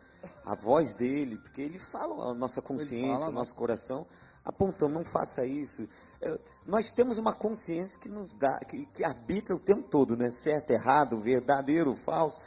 a 0.44 0.56
voz 0.56 0.92
dele, 0.92 1.38
porque 1.38 1.62
ele 1.62 1.78
fala 1.78 2.33
a 2.33 2.35
nossa 2.35 2.61
consciência, 2.61 3.21
fala, 3.21 3.30
o 3.30 3.33
nosso 3.33 3.54
coração, 3.54 4.04
apontando, 4.44 4.92
não 4.92 5.04
faça 5.04 5.47
isso. 5.47 5.88
É, 6.21 6.37
nós 6.66 6.90
temos 6.90 7.16
uma 7.16 7.33
consciência 7.33 8.00
que 8.00 8.09
nos 8.09 8.33
dá, 8.33 8.59
que, 8.59 8.87
que 8.87 9.04
arbitra 9.04 9.54
o 9.54 9.61
tempo 9.61 9.88
todo, 9.88 10.16
né? 10.16 10.33
Certo, 10.33 10.73
errado, 10.73 11.16
verdadeiro, 11.18 11.94
falso. 11.94 12.42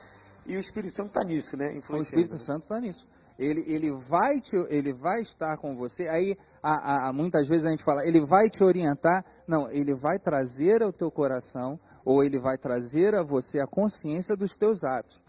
E 0.48 0.56
o 0.56 0.60
Espírito 0.60 0.94
Santo 0.94 1.10
está 1.10 1.24
nisso, 1.24 1.58
né? 1.58 1.80
O 1.90 1.98
Espírito 1.98 2.38
Santo 2.38 2.64
está 2.64 2.80
nisso. 2.80 3.06
Ele, 3.38 3.64
ele, 3.68 3.92
vai 3.92 4.40
te, 4.40 4.56
ele 4.70 4.94
vai 4.94 5.22
estar 5.22 5.58
com 5.58 5.76
você. 5.76 6.08
Aí, 6.08 6.36
a, 6.64 7.10
a, 7.10 7.14
muitas 7.14 7.48
vezes 7.48 7.66
a 7.66 7.70
gente 7.70 7.84
fala, 7.84 8.08
ele 8.08 8.22
vai 8.22 8.50
te 8.50 8.64
orientar. 8.64 9.24
Não, 9.46 9.70
ele 9.70 9.94
vai 9.94 10.18
trazer 10.18 10.82
ao 10.82 10.92
teu 10.92 11.12
coração, 11.12 11.80
ou 12.04 12.24
ele 12.24 12.40
vai 12.40 12.58
trazer 12.58 13.14
a 13.14 13.22
você 13.22 13.60
a 13.60 13.68
consciência 13.68 14.36
dos 14.36 14.56
teus 14.56 14.84
atos. 14.84 15.22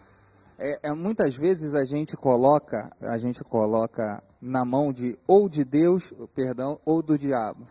É, 0.58 0.88
é, 0.88 0.92
muitas 0.92 1.37
vezes 1.37 1.75
a 1.75 1.84
gente 1.84 2.16
coloca, 2.16 2.90
a 3.00 3.18
gente 3.18 3.44
coloca 3.44 4.22
na 4.40 4.64
mão 4.64 4.92
de 4.92 5.18
ou 5.26 5.48
de 5.48 5.64
Deus, 5.64 6.12
perdão, 6.34 6.80
ou 6.84 7.02
do 7.02 7.18
diabo. 7.18 7.66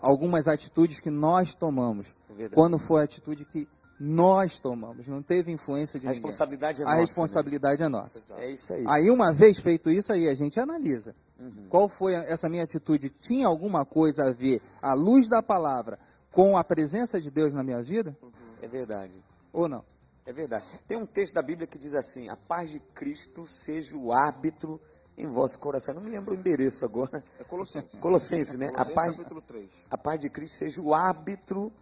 Algumas 0.00 0.48
atitudes 0.48 1.00
que 1.00 1.10
nós 1.10 1.54
tomamos. 1.54 2.06
É 2.38 2.48
quando 2.48 2.78
foi 2.78 3.00
a 3.00 3.04
atitude 3.04 3.44
que 3.44 3.68
nós 3.98 4.58
tomamos, 4.58 5.06
não 5.08 5.22
teve 5.22 5.50
influência 5.50 5.98
de 5.98 6.06
a 6.06 6.10
ninguém. 6.10 6.22
Responsabilidade 6.22 6.82
é 6.82 6.84
a 6.84 6.88
nossa, 6.88 7.00
responsabilidade 7.00 7.80
né? 7.80 7.86
é 7.86 7.88
nossa. 7.88 8.34
É 8.34 8.50
isso 8.50 8.72
aí. 8.72 8.84
Aí 8.86 9.10
uma 9.10 9.32
vez 9.32 9.58
feito 9.58 9.90
isso 9.90 10.12
aí, 10.12 10.28
a 10.28 10.34
gente 10.34 10.60
analisa. 10.60 11.14
Uhum. 11.38 11.66
Qual 11.68 11.88
foi 11.88 12.14
essa 12.14 12.48
minha 12.48 12.62
atitude? 12.62 13.08
Tinha 13.08 13.46
alguma 13.46 13.84
coisa 13.84 14.28
a 14.28 14.32
ver, 14.32 14.60
à 14.82 14.92
luz 14.92 15.28
da 15.28 15.42
palavra, 15.42 15.98
com 16.30 16.56
a 16.56 16.64
presença 16.64 17.20
de 17.20 17.30
Deus 17.30 17.54
na 17.54 17.62
minha 17.62 17.82
vida? 17.82 18.16
Uhum. 18.22 18.30
É 18.60 18.68
verdade. 18.68 19.14
Ou 19.52 19.68
não? 19.68 19.84
É 20.26 20.32
verdade. 20.32 20.64
Tem 20.86 20.96
um 20.98 21.06
texto 21.06 21.34
da 21.34 21.42
Bíblia 21.42 21.66
que 21.66 21.78
diz 21.78 21.94
assim: 21.94 22.28
A 22.28 22.36
paz 22.36 22.68
de 22.68 22.80
Cristo 22.80 23.46
seja 23.46 23.96
o 23.96 24.12
árbitro 24.12 24.80
em 25.16 25.26
vosso 25.26 25.58
coração. 25.58 25.94
Não 25.94 26.02
me 26.02 26.10
lembro 26.10 26.34
o 26.34 26.36
endereço 26.36 26.84
agora. 26.84 27.24
É 27.40 27.44
Colossenses. 27.44 27.98
Colossenses, 28.00 28.58
né? 28.58 28.68
Colossenses, 28.68 28.92
a, 28.92 28.94
paz, 28.94 29.16
capítulo 29.16 29.40
3. 29.40 29.68
a 29.90 29.98
paz 29.98 30.20
de 30.20 30.28
Cristo 30.28 30.56
seja 30.56 30.82
o 30.82 30.92
árbitro 30.92 31.72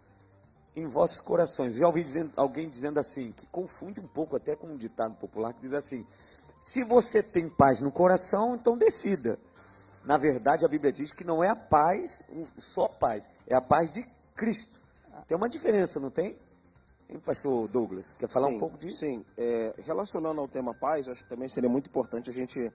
em 0.76 0.86
vossos 0.86 1.20
corações. 1.20 1.74
Já 1.74 1.86
ouvi 1.86 2.02
dizendo, 2.02 2.32
alguém 2.36 2.68
dizendo 2.68 2.98
assim, 2.98 3.32
que 3.32 3.46
confunde 3.46 4.00
um 4.00 4.06
pouco 4.06 4.36
até 4.36 4.56
com 4.56 4.66
um 4.66 4.76
ditado 4.76 5.14
popular, 5.14 5.52
que 5.52 5.60
diz 5.60 5.72
assim: 5.72 6.06
se 6.60 6.82
você 6.82 7.22
tem 7.22 7.48
paz 7.48 7.80
no 7.80 7.92
coração, 7.92 8.54
então 8.54 8.76
decida. 8.76 9.38
Na 10.04 10.18
verdade, 10.18 10.64
a 10.64 10.68
Bíblia 10.68 10.92
diz 10.92 11.12
que 11.12 11.24
não 11.24 11.42
é 11.42 11.48
a 11.48 11.56
paz, 11.56 12.22
só 12.58 12.88
paz, 12.88 13.30
é 13.46 13.54
a 13.54 13.60
paz 13.60 13.90
de 13.90 14.04
Cristo. 14.34 14.78
Tem 15.26 15.36
uma 15.36 15.48
diferença, 15.48 15.98
não 15.98 16.10
tem? 16.10 16.36
Hein, 17.08 17.18
pastor 17.24 17.68
Douglas? 17.68 18.14
Quer 18.18 18.28
falar 18.28 18.48
sim, 18.48 18.56
um 18.56 18.58
pouco 18.58 18.76
disso? 18.76 18.98
Sim, 18.98 19.24
é, 19.38 19.74
relacionando 19.86 20.40
ao 20.40 20.48
tema 20.48 20.74
paz, 20.74 21.08
acho 21.08 21.22
que 21.22 21.28
também 21.30 21.48
seria 21.48 21.70
muito 21.70 21.88
importante 21.88 22.28
a 22.28 22.32
gente 22.32 22.70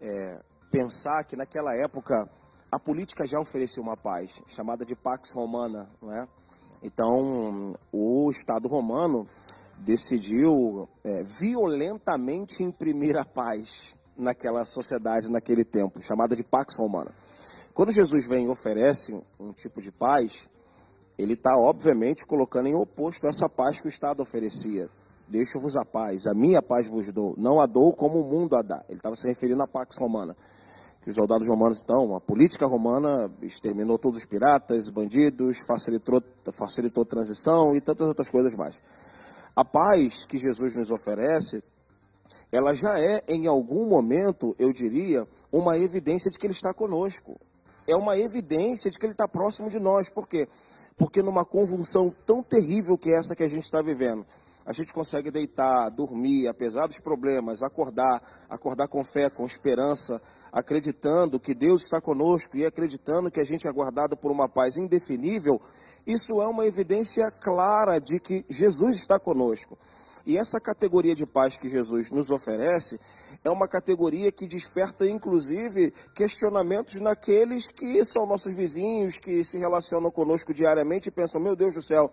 é, 0.00 0.38
pensar 0.70 1.24
que 1.24 1.34
naquela 1.34 1.74
época 1.74 2.28
a 2.70 2.78
política 2.78 3.26
já 3.26 3.40
oferecia 3.40 3.82
uma 3.82 3.96
paz, 3.96 4.40
chamada 4.48 4.84
de 4.84 4.94
Pax 4.94 5.32
Romana, 5.32 5.88
não 6.00 6.12
é? 6.12 6.28
Então, 6.82 7.74
o 7.92 8.30
Estado 8.30 8.66
romano 8.66 9.26
decidiu 9.78 10.88
é, 11.04 11.22
violentamente 11.22 12.62
imprimir 12.62 13.16
a 13.16 13.24
paz 13.24 13.94
naquela 14.16 14.64
sociedade, 14.64 15.30
naquele 15.30 15.64
tempo, 15.64 16.02
chamada 16.02 16.36
de 16.36 16.42
Pax 16.42 16.76
Romana. 16.76 17.10
Quando 17.74 17.92
Jesus 17.92 18.26
vem 18.26 18.46
e 18.46 18.48
oferece 18.48 19.18
um 19.38 19.52
tipo 19.52 19.80
de 19.80 19.90
paz, 19.90 20.48
ele 21.18 21.34
está, 21.34 21.56
obviamente, 21.56 22.26
colocando 22.26 22.68
em 22.68 22.74
oposto 22.74 23.26
essa 23.26 23.48
paz 23.48 23.80
que 23.80 23.86
o 23.86 23.88
Estado 23.88 24.20
oferecia. 24.22 24.88
Deixo-vos 25.28 25.76
a 25.76 25.84
paz, 25.84 26.26
a 26.26 26.34
minha 26.34 26.60
paz 26.60 26.86
vos 26.86 27.10
dou, 27.12 27.34
não 27.38 27.60
a 27.60 27.66
dou 27.66 27.92
como 27.92 28.20
o 28.20 28.28
mundo 28.28 28.56
a 28.56 28.62
dá. 28.62 28.84
Ele 28.88 28.98
estava 28.98 29.14
se 29.14 29.28
referindo 29.28 29.62
à 29.62 29.66
Pax 29.66 29.96
Romana 29.96 30.36
que 31.02 31.08
os 31.08 31.16
soldados 31.16 31.48
romanos 31.48 31.78
estão, 31.78 32.14
a 32.14 32.20
política 32.20 32.66
romana 32.66 33.30
exterminou 33.42 33.98
todos 33.98 34.18
os 34.18 34.26
piratas, 34.26 34.90
bandidos, 34.90 35.58
facilitou, 35.58 36.22
facilitou 36.52 37.04
transição 37.04 37.74
e 37.74 37.80
tantas 37.80 38.06
outras 38.06 38.28
coisas 38.28 38.54
mais. 38.54 38.80
A 39.56 39.64
paz 39.64 40.24
que 40.26 40.38
Jesus 40.38 40.76
nos 40.76 40.90
oferece, 40.90 41.62
ela 42.52 42.74
já 42.74 42.98
é, 42.98 43.22
em 43.28 43.46
algum 43.46 43.86
momento, 43.86 44.54
eu 44.58 44.72
diria, 44.72 45.26
uma 45.50 45.78
evidência 45.78 46.30
de 46.30 46.38
que 46.38 46.46
Ele 46.46 46.52
está 46.52 46.74
conosco. 46.74 47.40
É 47.86 47.96
uma 47.96 48.18
evidência 48.18 48.90
de 48.90 48.98
que 48.98 49.06
Ele 49.06 49.12
está 49.12 49.26
próximo 49.26 49.70
de 49.70 49.80
nós. 49.80 50.08
Por 50.10 50.28
quê? 50.28 50.48
Porque 50.96 51.22
numa 51.22 51.44
convulsão 51.44 52.14
tão 52.26 52.42
terrível 52.42 52.98
que 52.98 53.10
é 53.10 53.14
essa 53.14 53.34
que 53.34 53.42
a 53.42 53.48
gente 53.48 53.64
está 53.64 53.80
vivendo, 53.80 54.26
a 54.66 54.72
gente 54.72 54.92
consegue 54.92 55.30
deitar, 55.30 55.88
dormir, 55.90 56.46
apesar 56.46 56.86
dos 56.86 57.00
problemas, 57.00 57.62
acordar, 57.62 58.22
acordar 58.48 58.86
com 58.86 59.02
fé, 59.02 59.30
com 59.30 59.46
esperança, 59.46 60.20
acreditando 60.52 61.38
que 61.38 61.54
Deus 61.54 61.84
está 61.84 62.00
conosco 62.00 62.56
e 62.56 62.64
acreditando 62.64 63.30
que 63.30 63.40
a 63.40 63.44
gente 63.44 63.68
é 63.68 63.72
guardado 63.72 64.16
por 64.16 64.30
uma 64.30 64.48
paz 64.48 64.76
indefinível, 64.76 65.60
isso 66.06 66.40
é 66.40 66.46
uma 66.46 66.66
evidência 66.66 67.30
clara 67.30 67.98
de 67.98 68.18
que 68.18 68.44
Jesus 68.48 68.98
está 68.98 69.18
conosco. 69.18 69.78
E 70.26 70.36
essa 70.36 70.60
categoria 70.60 71.14
de 71.14 71.24
paz 71.24 71.56
que 71.56 71.68
Jesus 71.68 72.10
nos 72.10 72.30
oferece 72.30 73.00
é 73.42 73.50
uma 73.50 73.66
categoria 73.66 74.30
que 74.30 74.46
desperta, 74.46 75.06
inclusive, 75.06 75.92
questionamentos 76.14 77.00
naqueles 77.00 77.68
que 77.68 78.04
são 78.04 78.26
nossos 78.26 78.52
vizinhos, 78.52 79.18
que 79.18 79.42
se 79.42 79.58
relacionam 79.58 80.10
conosco 80.10 80.52
diariamente 80.52 81.08
e 81.08 81.12
pensam: 81.12 81.40
meu 81.40 81.56
Deus 81.56 81.74
do 81.74 81.82
céu, 81.82 82.12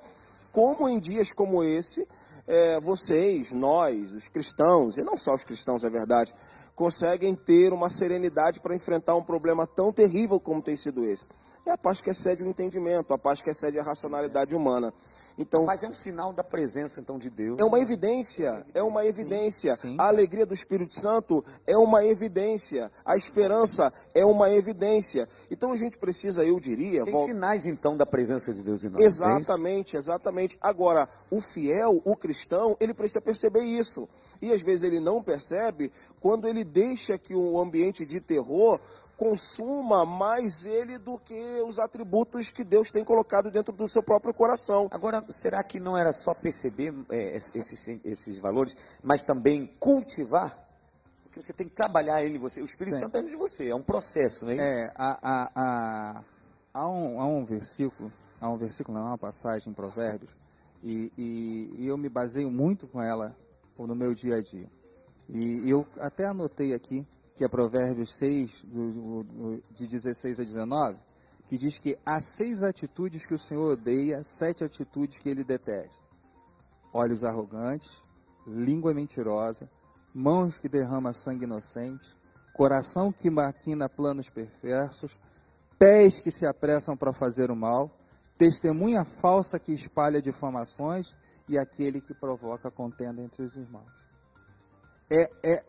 como 0.52 0.88
em 0.88 1.00
dias 1.00 1.34
como 1.34 1.64
esse, 1.64 2.08
é, 2.48 2.80
vocês, 2.80 3.52
nós, 3.52 4.12
os 4.12 4.28
cristãos, 4.30 4.98
e 4.98 5.04
não 5.04 5.18
só 5.18 5.36
os 5.36 5.44
cristãos, 5.44 5.84
é 5.84 5.90
verdade, 5.90 6.34
conseguem 6.78 7.34
ter 7.34 7.74
uma 7.74 7.90
serenidade 7.90 8.60
para 8.60 8.76
enfrentar 8.76 9.16
um 9.16 9.24
problema 9.24 9.66
tão 9.66 9.92
terrível 9.92 10.40
como 10.40 10.62
tem 10.62 10.76
sido 10.76 11.04
esse. 11.04 11.26
É 11.66 11.72
a 11.72 11.78
paz 11.78 12.00
que 12.00 12.10
excede 12.10 12.44
o 12.44 12.48
entendimento, 12.48 13.14
a 13.14 13.18
paz 13.18 13.42
que 13.42 13.50
excede 13.50 13.80
a 13.80 13.84
racionalidade 13.84 14.56
humana. 14.56 14.94
Então, 15.40 15.66
Mas 15.66 15.84
é 15.84 15.90
um 15.90 15.94
sinal 15.94 16.32
da 16.32 16.44
presença 16.44 17.00
então 17.00 17.18
de 17.18 17.30
Deus. 17.30 17.60
É 17.60 17.64
uma 17.64 17.80
evidência, 17.80 18.66
é 18.74 18.82
uma 18.82 19.06
evidência. 19.06 19.76
Sim, 19.76 19.90
sim. 19.90 19.96
A 19.98 20.08
alegria 20.08 20.46
do 20.46 20.54
Espírito 20.54 20.96
Santo 20.96 21.44
é 21.66 21.76
uma 21.78 22.06
evidência. 22.06 22.92
A 23.04 23.18
esperança 23.18 23.92
é 24.16 24.24
uma 24.24 24.52
evidência. 24.52 25.28
Então 25.50 25.72
a 25.72 25.76
gente 25.76 25.98
precisa, 25.98 26.46
eu 26.46 26.60
diria, 26.60 27.04
tem 27.04 27.26
sinais 27.26 27.68
então 27.68 27.98
da 27.98 28.06
presença 28.06 28.54
de 28.54 28.64
Deus 28.64 28.84
em 28.84 28.90
nós. 28.90 29.02
Exatamente, 29.02 29.96
é 29.96 30.00
exatamente. 30.00 30.58
Agora, 30.62 31.10
o 31.30 31.42
fiel, 31.42 32.02
o 32.06 32.16
cristão, 32.16 32.78
ele 32.80 32.94
precisa 32.94 33.22
perceber 33.22 33.64
isso. 33.64 34.08
E 34.42 34.52
às 34.52 34.62
vezes 34.62 34.84
ele 34.84 35.00
não 35.00 35.22
percebe 35.22 35.92
quando 36.20 36.48
ele 36.48 36.64
deixa 36.64 37.18
que 37.18 37.34
o 37.34 37.60
ambiente 37.60 38.06
de 38.06 38.20
terror 38.20 38.80
consuma 39.16 40.06
mais 40.06 40.66
ele 40.66 41.00
do 41.00 41.18
que 41.18 41.62
os 41.66 41.80
atributos 41.80 42.52
que 42.52 42.64
Deus 42.64 42.92
tem 42.92 43.04
colocado 43.04 43.50
dentro 43.50 43.74
do 43.74 43.88
seu 43.88 44.04
próprio 44.04 44.34
coração. 44.34 44.88
Agora, 44.92 45.26
será 45.30 45.64
que 45.64 45.80
não 45.80 45.98
era 45.98 46.14
só 46.14 46.36
perceber 46.36 46.94
é, 47.10 47.36
esses, 47.36 47.88
esses 48.06 48.40
valores, 48.40 48.76
mas 49.04 49.24
também 49.24 49.66
cultivar? 49.80 50.68
que 51.38 51.46
você 51.46 51.54
tem 51.54 51.68
que 51.68 51.76
trabalhar 51.76 52.24
ele 52.24 52.36
em 52.36 52.40
você. 52.40 52.62
O 52.62 52.66
Espírito 52.66 52.94
Tem. 52.94 53.02
Santo 53.02 53.18
é 53.18 53.22
de 53.22 53.36
você, 53.36 53.70
é 53.70 53.76
um 53.76 53.82
processo, 53.82 54.46
não 54.46 54.52
é 54.52 54.56
isso? 54.56 54.64
É, 54.64 54.92
há, 54.96 55.20
há, 55.22 55.52
há, 55.56 56.24
há, 56.74 56.90
um, 56.90 57.22
há 57.22 57.26
um 57.26 57.46
versículo, 57.46 58.12
há 58.42 58.50
um 58.50 58.58
versículo, 58.58 58.98
não, 58.98 59.06
há 59.06 59.10
uma 59.12 59.18
passagem 59.18 59.70
em 59.70 59.74
Provérbios, 59.74 60.36
e, 60.84 61.12
e, 61.18 61.76
e 61.78 61.88
eu 61.88 61.98
me 61.98 62.10
baseio 62.10 62.50
muito 62.50 62.88
com 62.88 63.02
ela 63.02 63.36
no 63.86 63.94
meu 63.96 64.14
dia 64.14 64.38
a 64.38 64.42
dia. 64.42 64.68
E 65.30 65.70
eu 65.70 65.86
até 66.00 66.26
anotei 66.26 66.74
aqui, 66.74 67.06
que 67.36 67.44
é 67.44 67.48
Provérbios 67.48 68.16
6, 68.16 68.64
do, 68.64 69.24
do- 69.24 69.64
de 69.72 69.86
16 69.86 70.40
a 70.40 70.44
19, 70.44 70.98
que 71.50 71.58
diz 71.58 71.78
que 71.78 71.98
há 72.06 72.20
seis 72.22 72.64
atitudes 72.64 73.26
que 73.26 73.34
o 73.34 73.40
Senhor 73.40 73.74
odeia, 73.74 74.24
sete 74.24 74.64
atitudes 74.64 75.20
que 75.20 75.30
ele 75.30 75.44
detesta. 75.44 76.08
Olhos 76.94 77.24
arrogantes, 77.24 78.02
língua 78.46 78.94
mentirosa, 78.94 79.70
mãos 80.14 80.58
que 80.58 80.68
derramam 80.68 81.14
sangue 81.14 81.44
inocente, 81.44 82.16
coração 82.54 83.12
que 83.12 83.30
maquina 83.30 83.88
planos 83.88 84.30
perversos, 84.30 85.20
pés 85.78 86.20
que 86.20 86.32
se 86.32 86.46
apressam 86.46 86.98
para 86.98 87.14
fazer 87.14 87.52
o 87.52 87.56
mal, 87.56 87.92
testemunha 88.38 89.06
falsa 89.06 89.60
que 89.60 89.74
espalha 89.74 90.22
difamações 90.22 91.16
e 91.48 91.58
aquele 91.58 92.02
que 92.02 92.14
provoca 92.14 92.70
contenda 92.70 93.22
entre 93.22 93.42
os 93.44 93.56
irmãos. 93.56 93.92
É, 95.10 95.30
é 95.44 95.64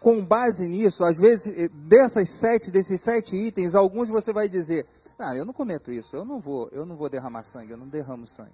com 0.00 0.22
base 0.22 0.68
nisso, 0.68 1.02
às 1.02 1.16
vezes 1.16 1.46
eh, 1.56 1.68
dessas 1.68 2.28
sete, 2.28 2.70
desses 2.70 3.00
sete 3.00 3.34
itens, 3.36 3.74
alguns 3.74 4.08
você 4.08 4.32
vai 4.32 4.48
dizer: 4.48 4.86
"Ah, 5.18 5.34
eu 5.34 5.44
não 5.44 5.52
cometo 5.52 5.90
isso, 5.90 6.14
eu 6.14 6.24
não 6.24 6.38
vou, 6.38 6.68
eu 6.72 6.84
não 6.84 6.96
vou 6.96 7.08
derramar 7.08 7.44
sangue, 7.44 7.72
eu 7.72 7.78
não 7.78 7.88
derramo 7.88 8.26
sangue". 8.26 8.52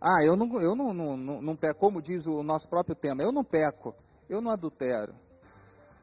Ah, 0.00 0.22
eu 0.22 0.36
não, 0.36 0.60
eu 0.60 0.74
não, 0.74 0.94
não, 0.94 1.16
não, 1.16 1.42
não 1.42 1.56
peco, 1.56 1.80
como 1.80 2.00
diz 2.00 2.26
o 2.26 2.42
nosso 2.42 2.68
próprio 2.68 2.94
tema, 2.94 3.22
eu 3.22 3.32
não 3.32 3.44
peco, 3.44 3.94
eu 4.28 4.40
não 4.40 4.50
adultero. 4.50 5.14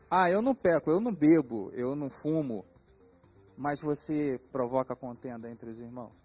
Ah, 0.10 0.30
eu 0.30 0.42
não 0.42 0.54
peco, 0.54 0.92
eu 0.92 1.00
não 1.00 1.14
bebo, 1.14 1.72
eu 1.74 1.96
não 1.96 2.10
fumo. 2.10 2.64
Mas 3.58 3.80
você 3.80 4.40
provoca 4.52 4.96
contenda 4.96 5.50
entre 5.50 5.70
os 5.70 5.80
irmãos. 5.80 6.23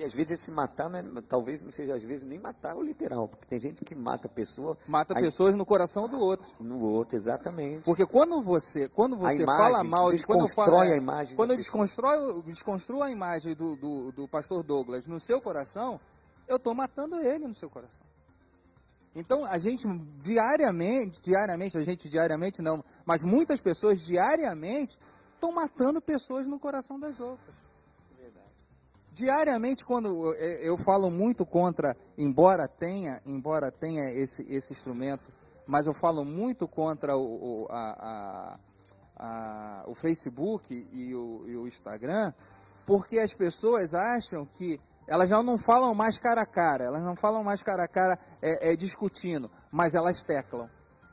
E 0.00 0.04
às 0.04 0.14
vezes 0.14 0.40
esse 0.40 0.50
matar, 0.50 0.88
não 0.88 0.98
é- 0.98 1.22
talvez 1.28 1.62
não 1.62 1.70
seja 1.70 1.94
às 1.94 2.02
vezes 2.02 2.24
nem 2.26 2.38
matar 2.38 2.74
o 2.74 2.82
literal, 2.82 3.28
porque 3.28 3.44
tem 3.44 3.60
gente 3.60 3.84
que 3.84 3.94
mata 3.94 4.28
a 4.28 4.30
pessoa 4.30 4.78
Mata 4.88 5.12
aí- 5.14 5.22
pessoas 5.22 5.54
no 5.54 5.66
coração 5.66 6.08
do 6.08 6.18
outro. 6.18 6.48
no 6.58 6.80
outro, 6.80 7.16
exatamente. 7.16 7.84
Porque 7.84 8.06
quando 8.06 8.40
você, 8.40 8.88
quando 8.88 9.14
você 9.14 9.42
imagem, 9.42 9.62
fala 9.62 9.84
mal 9.84 10.04
quando 10.06 10.14
eu 10.14 10.24
falo, 10.24 10.46
desconstrói 10.46 10.92
a 10.92 10.96
imagem 10.96 11.36
quando 11.36 11.50
eu 11.50 11.56
desconstrói, 11.58 12.42
desconstruo 12.46 13.02
a 13.02 13.10
imagem 13.10 13.54
do, 13.54 13.76
do, 13.76 14.10
do 14.12 14.26
pastor 14.26 14.62
Douglas 14.62 15.06
no 15.06 15.20
seu 15.20 15.38
coração, 15.38 16.00
eu 16.48 16.56
estou 16.56 16.72
matando 16.74 17.20
ele 17.20 17.46
no 17.46 17.54
seu 17.54 17.68
coração. 17.68 18.06
Então 19.14 19.44
a 19.44 19.58
gente 19.58 19.86
diariamente, 20.22 21.20
diariamente, 21.20 21.76
a 21.76 21.84
gente 21.84 22.08
diariamente 22.08 22.62
não, 22.62 22.82
mas 23.04 23.22
muitas 23.22 23.60
pessoas 23.60 24.00
diariamente 24.00 24.98
estão 25.34 25.52
matando 25.52 26.00
pessoas 26.00 26.46
no 26.46 26.58
coração 26.58 26.98
das 26.98 27.20
outras. 27.20 27.59
Diariamente, 29.12 29.84
quando 29.84 30.34
eu, 30.34 30.76
falo 30.78 31.10
muito 31.10 31.44
contra, 31.44 31.96
embora 32.16 32.68
tenha, 32.68 33.20
embora 33.26 33.70
tenha 33.70 34.10
esse, 34.12 34.46
esse 34.48 34.72
instrumento, 34.72 35.32
mas 35.66 35.86
eu 35.86 35.92
falo 35.94 36.24
muito 36.24 36.68
contra 36.68 37.16
o, 37.16 37.62
o, 37.62 37.66
a, 37.70 37.96
a- 38.00 38.58
a- 39.16 39.84
o 39.86 39.94
Facebook 39.94 40.88
e 40.92 41.14
o, 41.14 41.44
e 41.46 41.56
o 41.56 41.66
Instagram, 41.66 42.32
porque 42.86 43.18
as 43.18 43.34
pessoas 43.34 43.94
acham 43.94 44.46
que 44.46 44.80
elas 45.06 45.28
já 45.28 45.42
não 45.42 45.58
falam 45.58 45.92
mais 45.94 46.18
cara 46.18 46.42
a 46.42 46.46
cara, 46.46 46.84
elas 46.84 47.02
não 47.02 47.16
falam 47.16 47.42
mais 47.42 47.62
cara 47.62 47.82
a 47.84 47.88
cara 47.88 48.18
é, 48.40 48.70
é, 48.72 48.76
discutindo, 48.76 49.50
mas 49.72 49.94
elas 49.94 50.22
teclam. 50.22 50.68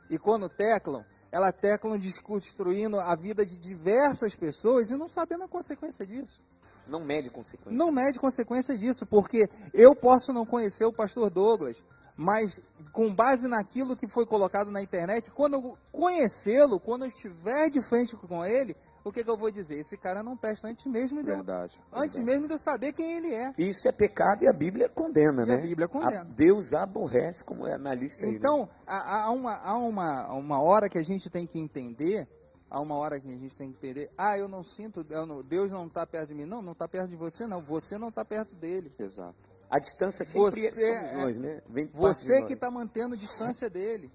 E 0.08 0.18
quando 0.18 0.48
teclam, 0.48 1.04
elas 1.32 1.52
teclam 1.52 1.98
desconstruindo 1.98 2.98
a 3.00 3.14
vida 3.16 3.44
de 3.44 3.56
diversas 3.58 4.34
pessoas 4.36 4.88
e 4.88 4.96
não 4.96 5.08
sabendo 5.08 5.44
a 5.44 5.48
consequência 5.48 6.06
disso. 6.06 6.40
Não 6.88 7.04
mede 7.04 7.30
consequências. 7.30 7.74
Não 7.74 7.92
mede 7.92 8.18
consequência 8.18 8.76
disso, 8.76 9.06
porque 9.06 9.48
eu 9.72 9.94
posso 9.94 10.32
não 10.32 10.44
conhecer 10.46 10.84
o 10.84 10.92
pastor 10.92 11.30
Douglas, 11.30 11.76
mas 12.16 12.60
com 12.92 13.14
base 13.14 13.46
naquilo 13.46 13.94
que 13.96 14.06
foi 14.08 14.26
colocado 14.26 14.70
na 14.70 14.82
internet, 14.82 15.30
quando 15.30 15.54
eu 15.54 15.78
conhecê-lo, 15.92 16.80
quando 16.80 17.02
eu 17.04 17.08
estiver 17.08 17.70
de 17.70 17.80
frente 17.80 18.16
com 18.16 18.44
ele, 18.44 18.74
o 19.04 19.12
que, 19.12 19.22
que 19.24 19.30
eu 19.30 19.36
vou 19.36 19.50
dizer? 19.50 19.78
Esse 19.78 19.96
cara 19.96 20.22
não 20.22 20.36
presta 20.36 20.68
antes 20.68 20.84
mesmo 20.84 21.22
de 21.22 21.30
eu, 21.30 21.36
Verdade. 21.36 21.78
antes 21.92 22.16
verdade. 22.16 22.24
mesmo 22.24 22.46
de 22.48 22.54
eu 22.54 22.58
saber 22.58 22.92
quem 22.92 23.16
ele 23.18 23.32
é. 23.32 23.52
Isso 23.56 23.86
é 23.88 23.92
pecado 23.92 24.42
e 24.42 24.48
a 24.48 24.52
Bíblia 24.52 24.88
condena, 24.88 25.44
E 25.44 25.46
né? 25.46 25.54
a 25.54 25.58
Bíblia 25.58 25.88
condena. 25.88 26.24
Deus 26.24 26.74
aborrece, 26.74 27.42
como 27.44 27.66
é 27.66 27.78
na 27.78 27.94
lista 27.94 28.24
aí. 28.26 28.32
né? 28.32 28.36
Então, 28.38 28.68
há, 28.86 29.22
há 29.24 29.30
uma, 29.30 29.54
há 29.56 29.76
uma, 29.78 30.32
uma 30.34 30.60
hora 30.60 30.88
que 30.88 30.98
a 30.98 31.02
gente 31.02 31.30
tem 31.30 31.46
que 31.46 31.58
entender, 31.58 32.28
há 32.70 32.80
uma 32.80 32.94
hora 32.96 33.18
que 33.18 33.28
a 33.28 33.36
gente 33.36 33.54
tem 33.54 33.70
que 33.70 33.76
entender, 33.78 34.10
ah, 34.16 34.36
eu 34.38 34.48
não 34.48 34.62
sinto, 34.62 35.04
eu 35.08 35.26
não- 35.26 35.42
Deus 35.42 35.70
não 35.70 35.86
está 35.86 36.06
perto 36.06 36.28
de 36.28 36.34
mim. 36.34 36.44
Não, 36.44 36.62
não 36.62 36.72
está 36.72 36.86
perto 36.88 37.08
de 37.08 37.16
você, 37.16 37.46
não. 37.46 37.60
Você 37.62 37.98
não 37.98 38.08
está 38.08 38.24
perto 38.24 38.54
dele. 38.54 38.92
Exato. 38.98 39.34
A 39.70 39.78
distância 39.78 40.24
sempre 40.24 40.70
Você 40.70 40.70
somos 40.70 41.10
é- 41.10 41.16
nós, 41.16 41.38
né? 41.38 41.62
Você 41.92 42.42
que 42.42 42.54
está 42.54 42.70
mantendo 42.70 43.16
distância 43.16 43.68
dele. 43.68 44.10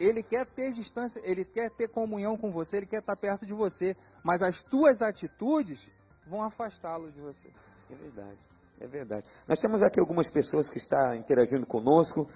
Ele 0.00 0.22
quer 0.22 0.44
ter 0.46 0.72
distância, 0.72 1.20
ele 1.24 1.44
quer 1.44 1.70
ter 1.70 1.88
comunhão 1.88 2.36
com 2.36 2.50
você, 2.50 2.78
ele 2.78 2.86
quer 2.86 2.98
estar 2.98 3.14
perto 3.14 3.46
de 3.46 3.52
você, 3.54 3.96
mas 4.24 4.42
as 4.42 4.62
tuas 4.62 5.00
atitudes 5.00 5.80
vão 6.26 6.42
afastá-lo 6.42 7.10
de 7.12 7.20
você. 7.20 7.48
É 7.90 7.94
verdade, 7.94 8.38
é 8.80 8.86
verdade. 8.86 9.26
Nós 9.46 9.60
temos 9.60 9.82
aqui 9.82 10.00
algumas 10.00 10.28
pessoas 10.28 10.68
que 10.68 10.78
estão 10.78 11.14
interagindo 11.14 11.64
conosco. 11.66 12.28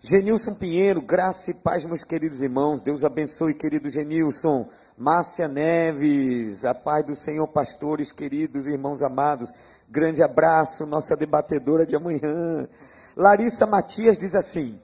Genilson 0.00 0.54
Pinheiro, 0.54 1.02
graça 1.02 1.50
e 1.50 1.54
paz, 1.54 1.84
meus 1.84 2.04
queridos 2.04 2.40
irmãos. 2.40 2.80
Deus 2.80 3.04
abençoe, 3.04 3.52
querido 3.52 3.90
Genilson. 3.90 4.68
Márcia 4.96 5.48
Neves, 5.48 6.64
a 6.64 6.72
paz 6.72 7.04
do 7.04 7.16
Senhor, 7.16 7.46
pastores, 7.48 8.12
queridos 8.12 8.68
irmãos 8.68 9.02
amados. 9.02 9.50
Grande 9.88 10.22
abraço, 10.22 10.86
nossa 10.86 11.16
debatedora 11.16 11.84
de 11.84 11.96
amanhã. 11.96 12.68
Larissa 13.16 13.66
Matias 13.66 14.18
diz 14.18 14.36
assim: 14.36 14.80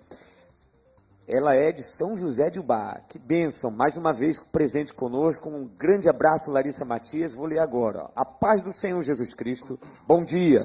ela 1.29 1.55
é 1.55 1.71
de 1.71 1.85
São 1.85 2.17
José 2.17 2.51
de 2.51 2.59
Ubá. 2.59 3.01
Que 3.09 3.19
bênção. 3.19 3.71
Mais 3.71 3.97
uma 3.97 4.13
vez 4.13 4.41
presente 4.41 4.93
conosco. 4.93 5.49
Um 5.49 5.71
grande 5.79 6.09
abraço, 6.09 6.51
Larissa 6.51 6.85
Matias. 6.85 7.33
Vou 7.33 7.47
ler 7.47 7.61
agora. 7.61 8.11
A 8.17 8.25
paz 8.25 8.63
do 8.63 8.73
Senhor 8.73 9.01
Jesus 9.03 9.33
Cristo. 9.33 9.79
Bom 10.09 10.25
dia. 10.25 10.61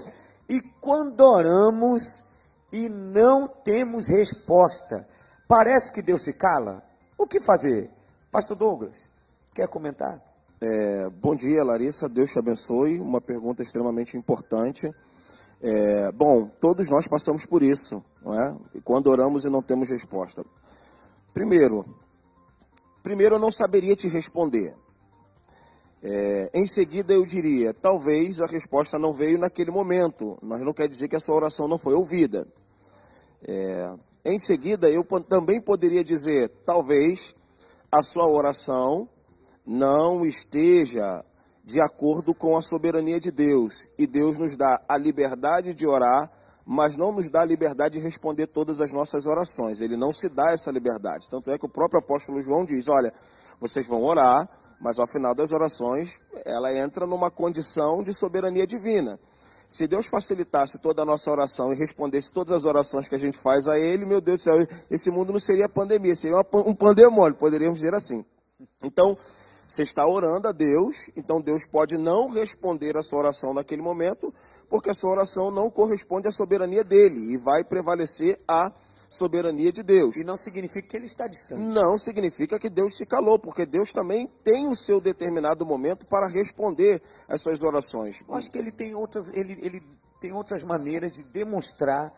E 0.50 0.60
quando 0.60 1.22
oramos 1.22 2.26
e 2.72 2.88
não 2.88 3.48
temos 3.48 4.08
resposta, 4.08 5.08
parece 5.48 5.92
que 5.92 6.02
Deus 6.02 6.24
se 6.24 6.34
cala? 6.34 6.84
O 7.18 7.28
que 7.28 7.40
fazer? 7.40 7.90
Pastor 8.32 8.56
Douglas, 8.56 9.10
quer 9.54 9.68
comentar? 9.68 10.22
É, 10.62 11.10
bom 11.10 11.36
dia, 11.36 11.64
Larissa. 11.64 12.10
Deus 12.10 12.32
te 12.32 12.40
abençoe. 12.40 13.00
Uma 13.00 13.22
pergunta 13.22 13.64
extremamente 13.64 14.18
importante. 14.18 14.92
É, 15.62 16.12
bom, 16.12 16.48
todos 16.60 16.90
nós 16.90 17.08
passamos 17.08 17.46
por 17.46 17.64
isso, 17.64 18.04
não 18.22 18.40
é? 18.40 18.56
E 18.76 18.82
quando 18.82 19.08
oramos 19.08 19.46
e 19.46 19.50
não 19.50 19.62
temos 19.62 19.90
resposta. 19.90 20.46
Primeiro, 21.34 21.86
primeiro 23.02 23.36
eu 23.36 23.40
não 23.40 23.52
saberia 23.52 23.96
te 23.96 24.08
responder. 24.08 24.74
É, 26.02 26.50
em 26.54 26.66
seguida 26.66 27.14
eu 27.14 27.26
diria, 27.26 27.74
talvez 27.74 28.40
a 28.40 28.46
resposta 28.46 28.98
não 28.98 29.12
veio 29.12 29.38
naquele 29.38 29.70
momento, 29.70 30.38
mas 30.42 30.62
não 30.62 30.74
quer 30.74 30.88
dizer 30.88 31.08
que 31.10 31.16
a 31.16 31.20
sua 31.20 31.36
oração 31.36 31.68
não 31.68 31.78
foi 31.78 31.94
ouvida. 31.94 32.48
É, 33.46 33.94
em 34.24 34.40
seguida 34.40 34.90
eu 34.90 35.04
também 35.28 35.60
poderia 35.60 36.04
dizer, 36.04 36.50
talvez 36.66 37.36
a 37.92 38.02
sua 38.02 38.28
oração 38.28 39.10
não 39.66 40.26
esteja 40.26 41.24
de 41.64 41.80
acordo 41.80 42.34
com 42.34 42.58
a 42.58 42.62
soberania 42.62 43.20
de 43.20 43.30
Deus. 43.30 43.90
E 43.98 44.08
Deus 44.08 44.38
nos 44.38 44.56
dá 44.56 44.82
a 44.88 44.98
liberdade 44.98 45.74
de 45.74 45.86
orar, 45.86 46.32
mas 46.66 46.98
não 46.98 47.12
nos 47.12 47.30
dá 47.30 47.42
a 47.42 47.46
liberdade 47.46 48.00
de 48.00 48.04
responder 48.04 48.48
todas 48.48 48.82
as 48.82 48.92
nossas 48.92 49.28
orações. 49.28 49.80
Ele 49.80 49.96
não 49.96 50.12
se 50.12 50.30
dá 50.30 50.52
essa 50.52 50.72
liberdade. 50.72 51.30
Tanto 51.30 51.52
é 51.52 51.58
que 51.58 51.66
o 51.66 51.70
próprio 51.70 52.00
apóstolo 52.00 52.42
João 52.42 52.66
diz: 52.66 52.88
olha, 52.88 53.14
vocês 53.60 53.86
vão 53.86 54.04
orar, 54.04 54.50
mas 54.80 55.00
ao 55.00 55.08
final 55.08 55.36
das 55.36 55.52
orações 55.52 56.20
ela 56.46 56.74
entra 56.74 57.06
numa 57.06 57.30
condição 57.30 58.02
de 58.02 58.14
soberania 58.14 58.66
divina. 58.66 59.20
Se 59.70 59.86
Deus 59.86 60.08
facilitasse 60.08 60.80
toda 60.80 61.04
a 61.04 61.06
nossa 61.06 61.30
oração 61.30 61.72
e 61.72 61.76
respondesse 61.76 62.34
todas 62.34 62.54
as 62.54 62.66
orações 62.66 63.08
que 63.08 63.14
a 63.14 63.20
gente 63.20 63.38
faz 63.38 63.68
a 63.68 63.78
Ele, 63.78 64.04
meu 64.04 64.20
Deus 64.20 64.42
do 64.42 64.44
céu, 64.44 64.68
esse 64.90 65.12
mundo 65.12 65.32
não 65.32 65.40
seria 65.40 65.70
pandemia, 65.70 66.16
seria 66.16 66.38
um 66.38 66.74
pandemônio, 66.74 67.38
poderíamos 67.38 67.78
dizer 67.78 67.94
assim. 67.94 68.26
Então, 68.84 69.16
você 69.68 69.84
está 69.84 70.08
orando 70.08 70.48
a 70.48 70.52
Deus, 70.52 71.12
então 71.16 71.40
Deus 71.40 71.68
pode 71.68 71.96
não 72.00 72.30
responder 72.30 72.98
a 72.98 73.04
sua 73.04 73.20
oração 73.20 73.54
naquele 73.54 73.84
momento, 73.84 74.34
porque 74.68 74.90
a 74.90 74.94
sua 74.96 75.12
oração 75.12 75.52
não 75.52 75.70
corresponde 75.70 76.28
à 76.28 76.32
soberania 76.32 76.84
dele 76.84 77.32
e 77.32 77.38
vai 77.38 77.64
prevalecer 77.64 78.40
a 78.48 78.72
soberania 79.10 79.72
de 79.72 79.82
Deus. 79.82 80.16
E 80.16 80.24
não 80.24 80.38
significa 80.38 80.88
que 80.88 80.96
ele 80.96 81.08
está 81.08 81.28
distante. 81.28 81.62
Não 81.62 81.98
significa 81.98 82.60
que 82.60 82.70
Deus 82.70 82.96
se 82.96 83.06
calou, 83.06 83.40
porque 83.40 83.66
Deus 83.66 83.92
também 83.92 84.30
tem 84.44 84.68
o 84.68 84.76
seu 84.76 85.02
determinado 85.02 85.66
momento 85.66 86.06
para 86.06 86.28
responder 86.28 87.02
às 87.28 87.42
suas 87.42 87.64
orações. 87.64 88.24
Eu 88.28 88.36
acho 88.36 88.52
que 88.52 88.58
ele 88.58 88.72
tem 88.72 88.94
outras, 88.94 89.32
ele, 89.34 89.58
ele 89.62 89.82
tem 90.22 90.32
outras 90.32 90.64
maneiras 90.64 91.12
de 91.12 91.24
demonstrar 91.24 92.14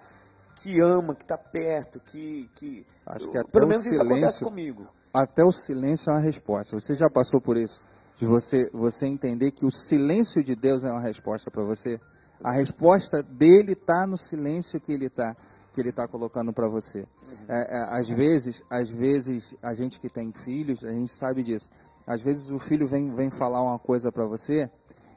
que 0.58 0.80
ama, 0.80 1.16
que 1.16 1.24
está 1.24 1.38
perto, 1.38 2.00
que, 2.00 2.50
que 2.56 2.86
Acho 3.06 3.30
que 3.30 3.38
até 3.38 3.50
pelo 3.52 3.66
o 3.66 3.70
menos 3.70 3.86
isso 3.86 3.96
acontece 4.02 4.20
silêncio- 4.20 4.46
comigo. 4.48 4.88
Até 5.14 5.44
o 5.44 5.52
silêncio 5.52 6.10
é 6.10 6.14
uma 6.14 6.20
resposta. 6.22 6.80
Você 6.80 6.94
já 6.96 7.10
passou 7.10 7.42
por 7.42 7.58
isso? 7.58 7.82
De 8.18 8.26
você, 8.26 8.70
você 8.72 9.08
entender 9.08 9.52
que 9.52 9.66
o 9.66 9.72
silêncio 9.72 10.44
de 10.44 10.56
Deus 10.56 10.84
é 10.84 10.92
uma 10.92 11.02
resposta 11.02 11.50
para 11.50 11.64
você? 11.64 12.00
A 12.44 12.52
resposta 12.52 13.22
dele 13.24 13.74
está 13.74 14.06
no 14.06 14.18
silêncio 14.18 14.80
que 14.80 14.92
ele 14.92 15.08
está 15.08 15.36
que 15.74 15.80
ele 15.80 15.92
tá 15.92 16.08
colocando 16.08 16.52
para 16.52 16.68
você. 16.68 17.06
É, 17.48 17.78
é, 17.78 17.80
às 17.98 18.10
vezes, 18.10 18.62
às 18.70 18.90
vezes 18.90 19.56
a 19.62 19.74
gente 19.74 20.00
que 20.00 20.10
tem 20.10 20.32
filhos, 20.32 20.84
a 20.84 20.92
gente 20.92 21.14
sabe 21.14 21.44
disso. 21.44 21.70
Às 22.06 22.22
vezes 22.22 22.50
o 22.50 22.60
filho 22.60 22.88
vem, 22.88 23.14
vem 23.14 23.30
falar 23.30 23.62
uma 23.62 23.80
coisa 23.80 24.12
para 24.12 24.26
você 24.26 24.70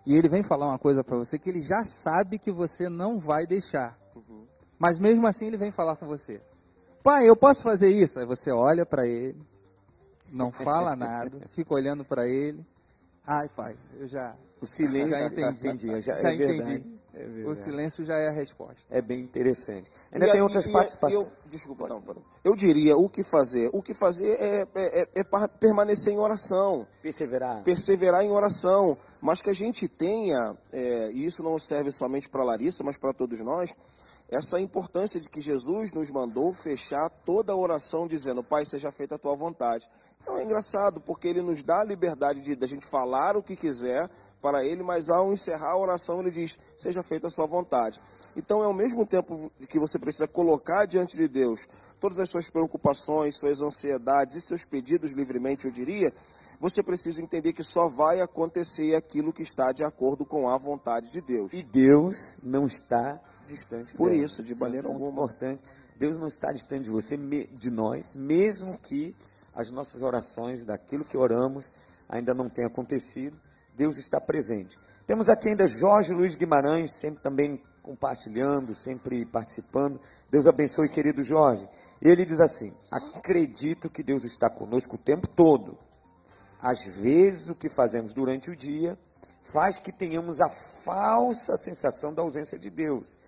e 0.06 0.16
ele 0.16 0.28
vem 0.28 0.42
falar 0.42 0.66
uma 0.66 0.78
coisa 0.78 1.02
para 1.02 1.16
você 1.16 1.38
que 1.38 1.48
ele 1.48 1.60
já 1.60 1.84
sabe 1.84 2.38
que 2.38 2.50
você 2.52 2.88
não 2.88 3.18
vai 3.18 3.46
deixar. 3.46 3.98
Mas 4.78 4.98
mesmo 4.98 5.26
assim 5.26 5.46
ele 5.46 5.56
vem 5.56 5.70
falar 5.70 5.96
com 5.96 6.06
você. 6.06 6.40
Pai, 7.02 7.28
eu 7.28 7.36
posso 7.36 7.62
fazer 7.62 7.88
isso? 7.88 8.18
Aí 8.18 8.26
você 8.26 8.50
olha 8.50 8.86
para 8.86 9.06
ele, 9.06 9.38
não 10.30 10.52
fala 10.52 10.94
nada, 10.96 11.40
fica 11.48 11.74
olhando 11.74 12.04
para 12.04 12.28
ele. 12.28 12.64
Ai, 13.26 13.48
pai, 13.48 13.76
eu 13.98 14.06
já, 14.06 14.34
O 14.60 14.66
silêncio, 14.66 15.10
já 15.10 15.26
entendi. 15.26 15.88
eu 15.88 16.00
já, 16.02 16.20
já 16.20 16.32
é 16.32 16.36
verdade, 16.36 16.74
entendi. 16.74 17.00
É 17.16 17.48
o 17.48 17.54
silêncio 17.54 18.04
já 18.04 18.16
é 18.16 18.28
a 18.28 18.32
resposta. 18.32 18.82
É 18.90 19.00
bem 19.00 19.20
interessante. 19.20 19.90
Ainda 20.12 20.26
E 20.26 20.30
tem 20.32 20.40
a- 20.40 20.42
outras 20.44 20.66
participações. 20.66 21.22
Eu, 21.24 21.32
desculpa, 21.46 21.86
não. 21.88 22.02
Eu 22.42 22.54
diria 22.56 22.96
o 22.96 23.08
que 23.08 23.22
fazer. 23.22 23.70
O 23.72 23.82
que 23.82 23.94
fazer 23.94 24.32
é, 24.40 24.66
é- 24.74 25.00
é- 25.02 25.08
é 25.20 25.24
permanecer 25.58 26.12
em 26.12 26.18
oração, 26.18 26.86
Perseverar. 27.02 27.62
perseverar 27.62 28.22
em 28.24 28.30
oração, 28.30 28.96
mas 29.20 29.40
que 29.40 29.50
a 29.50 29.54
gente 29.54 29.88
tenha, 29.88 30.56
é, 30.72 31.10
e 31.12 31.24
isso 31.24 31.42
não 31.42 31.58
serve 31.58 31.90
somente 31.90 32.28
para 32.28 32.42
Larissa, 32.44 32.82
mas 32.84 32.96
para 32.96 33.12
todos 33.12 33.38
nós, 33.40 33.74
essa 34.28 34.58
importância 34.60 35.20
de 35.20 35.28
que 35.28 35.40
Jesus 35.40 35.92
nos 35.92 36.10
mandou 36.10 36.52
fechar 36.52 37.08
toda 37.10 37.52
a 37.52 37.56
oração 37.56 38.06
dizendo, 38.06 38.42
Pai, 38.42 38.64
seja 38.64 38.90
feita 38.90 39.14
a 39.14 39.18
tua 39.18 39.34
vontade. 39.36 39.88
Então 40.22 40.38
é 40.38 40.42
engraçado, 40.42 41.02
porque 41.02 41.28
ele 41.28 41.42
nos 41.42 41.62
dá 41.62 41.80
a 41.80 41.84
liberdade 41.84 42.40
de 42.40 42.56
da 42.56 42.66
gente 42.66 42.86
falar 42.86 43.36
o 43.36 43.42
que 43.42 43.54
quiser 43.54 44.08
para 44.44 44.62
ele, 44.62 44.82
mas 44.82 45.08
ao 45.08 45.32
encerrar 45.32 45.70
a 45.70 45.78
oração 45.78 46.20
ele 46.20 46.30
diz, 46.30 46.60
seja 46.76 47.02
feita 47.02 47.28
a 47.28 47.30
sua 47.30 47.46
vontade. 47.46 47.98
Então 48.36 48.62
é 48.62 48.66
ao 48.66 48.74
mesmo 48.74 49.06
tempo 49.06 49.50
que 49.70 49.78
você 49.78 49.98
precisa 49.98 50.28
colocar 50.28 50.84
diante 50.84 51.16
de 51.16 51.26
Deus 51.26 51.66
todas 51.98 52.18
as 52.18 52.28
suas 52.28 52.50
preocupações, 52.50 53.36
suas 53.36 53.62
ansiedades 53.62 54.36
e 54.36 54.42
seus 54.42 54.62
pedidos 54.62 55.12
livremente, 55.14 55.64
eu 55.64 55.70
diria, 55.70 56.12
você 56.60 56.82
precisa 56.82 57.22
entender 57.22 57.54
que 57.54 57.62
só 57.62 57.88
vai 57.88 58.20
acontecer 58.20 58.94
aquilo 58.94 59.32
que 59.32 59.42
está 59.42 59.72
de 59.72 59.82
acordo 59.82 60.26
com 60.26 60.46
a 60.46 60.58
vontade 60.58 61.10
de 61.10 61.22
Deus. 61.22 61.50
E 61.50 61.62
Deus 61.62 62.38
não 62.42 62.66
está 62.66 63.18
distante 63.46 63.96
Por 63.96 64.10
dela. 64.10 64.22
isso, 64.22 64.42
de 64.42 64.52
é 64.52 64.56
maneira 64.56 64.88
alguma. 64.88 65.10
importante. 65.10 65.64
Deus 65.96 66.18
não 66.18 66.28
está 66.28 66.52
distante 66.52 66.84
de 66.84 66.90
você, 66.90 67.16
de 67.16 67.70
nós, 67.70 68.14
mesmo 68.14 68.76
que 68.76 69.16
as 69.54 69.70
nossas 69.70 70.02
orações, 70.02 70.64
daquilo 70.64 71.02
que 71.02 71.16
oramos, 71.16 71.72
ainda 72.06 72.34
não 72.34 72.50
tenha 72.50 72.66
acontecido. 72.66 73.38
Deus 73.74 73.98
está 73.98 74.20
presente. 74.20 74.78
Temos 75.06 75.28
aqui 75.28 75.48
ainda 75.48 75.68
Jorge 75.68 76.14
Luiz 76.14 76.34
Guimarães, 76.34 76.92
sempre 76.92 77.22
também 77.22 77.60
compartilhando, 77.82 78.74
sempre 78.74 79.26
participando. 79.26 80.00
Deus 80.30 80.46
abençoe, 80.46 80.88
querido 80.88 81.22
Jorge. 81.22 81.68
Ele 82.00 82.24
diz 82.24 82.40
assim: 82.40 82.72
Acredito 82.90 83.90
que 83.90 84.02
Deus 84.02 84.24
está 84.24 84.48
conosco 84.48 84.96
o 84.96 84.98
tempo 84.98 85.28
todo. 85.28 85.76
Às 86.60 86.86
vezes, 86.86 87.48
o 87.48 87.54
que 87.54 87.68
fazemos 87.68 88.14
durante 88.14 88.50
o 88.50 88.56
dia 88.56 88.98
faz 89.42 89.78
que 89.78 89.92
tenhamos 89.92 90.40
a 90.40 90.48
falsa 90.48 91.56
sensação 91.56 92.14
da 92.14 92.22
ausência 92.22 92.58
de 92.58 92.70
Deus. 92.70 93.18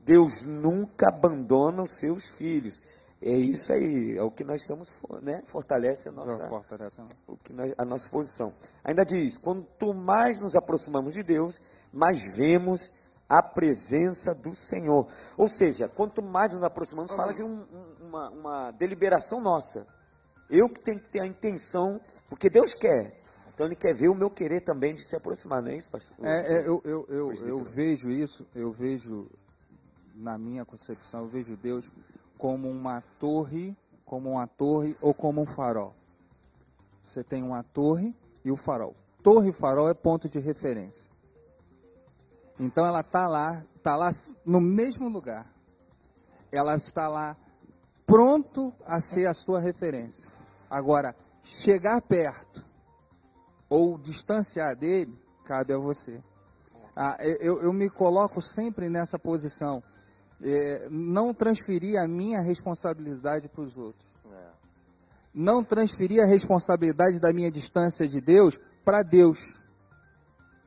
Deus 0.00 0.42
nunca 0.42 1.08
abandona 1.08 1.82
os 1.82 1.98
seus 1.98 2.28
filhos. 2.28 2.80
É 3.20 3.32
isso 3.32 3.72
aí, 3.72 4.16
é 4.16 4.22
o 4.22 4.30
que 4.30 4.44
nós 4.44 4.60
estamos, 4.60 4.92
né? 5.22 5.42
Fortalece 5.46 6.08
a 6.08 6.12
nossa, 6.12 6.38
Fortalece, 6.48 7.00
o 7.26 7.36
que 7.36 7.52
nós- 7.52 7.74
a 7.76 7.84
nossa 7.84 8.08
posição. 8.08 8.52
Ainda 8.84 9.04
diz: 9.04 9.36
quanto 9.36 9.92
mais 9.92 10.38
nos 10.38 10.54
aproximamos 10.54 11.14
de 11.14 11.22
Deus, 11.24 11.60
mais 11.92 12.22
vemos 12.36 12.94
a 13.28 13.42
presença 13.42 14.32
do 14.34 14.54
Senhor. 14.54 15.08
Ou 15.36 15.48
seja, 15.48 15.88
quanto 15.88 16.22
mais 16.22 16.54
nos 16.54 16.62
aproximamos, 16.62 17.10
fala 17.12 17.34
de 17.34 17.42
um- 17.42 17.62
um- 17.72 18.06
uma, 18.08 18.30
uma 18.30 18.70
deliberação 18.70 19.40
nossa. 19.40 19.84
Eu 20.48 20.68
que 20.68 20.80
tenho 20.80 21.00
que 21.00 21.08
ter 21.08 21.20
a 21.20 21.26
intenção, 21.26 22.00
porque 22.28 22.48
Deus 22.48 22.72
quer. 22.72 23.20
Então 23.52 23.66
Ele 23.66 23.74
quer 23.74 23.92
ver 23.92 24.08
o 24.08 24.14
meu 24.14 24.30
querer 24.30 24.60
também 24.60 24.94
de 24.94 25.04
se 25.04 25.16
aproximar, 25.16 25.60
não 25.60 25.70
é 25.72 25.76
isso, 25.76 25.90
pastor? 25.90 26.16
É, 26.24 26.54
é, 26.54 26.58
eu, 26.60 26.80
eu, 26.84 27.04
eu, 27.08 27.32
eu 27.48 27.62
vejo 27.64 28.08
isso, 28.10 28.46
eu 28.54 28.70
vejo, 28.70 29.28
na 30.14 30.38
minha 30.38 30.64
concepção, 30.64 31.22
eu 31.22 31.26
vejo 31.26 31.56
Deus 31.56 31.90
como 32.38 32.70
uma 32.70 33.02
torre, 33.18 33.76
como 34.06 34.30
uma 34.30 34.46
torre 34.46 34.96
ou 35.02 35.12
como 35.12 35.42
um 35.42 35.46
farol. 35.46 35.92
Você 37.04 37.24
tem 37.24 37.42
uma 37.42 37.62
torre 37.62 38.14
e 38.44 38.50
o 38.50 38.56
farol. 38.56 38.94
Torre 39.22 39.50
e 39.50 39.52
farol 39.52 39.90
é 39.90 39.94
ponto 39.94 40.28
de 40.28 40.38
referência. 40.38 41.10
Então 42.58 42.86
ela 42.86 43.00
está 43.00 43.26
lá, 43.28 43.62
está 43.76 43.96
lá 43.96 44.10
no 44.44 44.60
mesmo 44.60 45.08
lugar. 45.08 45.46
Ela 46.50 46.76
está 46.76 47.08
lá 47.08 47.36
pronto 48.06 48.72
a 48.86 49.00
ser 49.00 49.26
a 49.26 49.34
sua 49.34 49.60
referência. 49.60 50.26
Agora, 50.70 51.14
chegar 51.42 52.00
perto 52.00 52.64
ou 53.68 53.98
distanciar 53.98 54.74
dele, 54.76 55.14
cabe 55.44 55.72
a 55.72 55.78
você. 55.78 56.20
Ah, 56.96 57.16
eu, 57.20 57.62
eu 57.62 57.72
me 57.72 57.88
coloco 57.88 58.40
sempre 58.42 58.88
nessa 58.88 59.18
posição. 59.18 59.82
É, 60.42 60.88
não 60.90 61.34
transferir 61.34 62.00
a 62.00 62.06
minha 62.06 62.40
responsabilidade 62.40 63.48
para 63.48 63.62
os 63.62 63.76
outros. 63.76 64.06
Não 65.34 65.62
transferir 65.62 66.22
a 66.22 66.26
responsabilidade 66.26 67.20
da 67.20 67.32
minha 67.32 67.50
distância 67.50 68.08
de 68.08 68.20
Deus 68.20 68.58
para 68.84 69.02
Deus. 69.02 69.54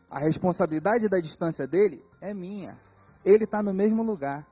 A 0.10 0.19
responsabilidade 0.19 1.10
da 1.10 1.19
distância 1.19 1.67
dele 1.67 2.03
é 2.19 2.34
minha. 2.34 2.77
Ele 3.25 3.45
está 3.45 3.62
no 3.63 3.73
mesmo 3.73 4.03
lugar. 4.03 4.45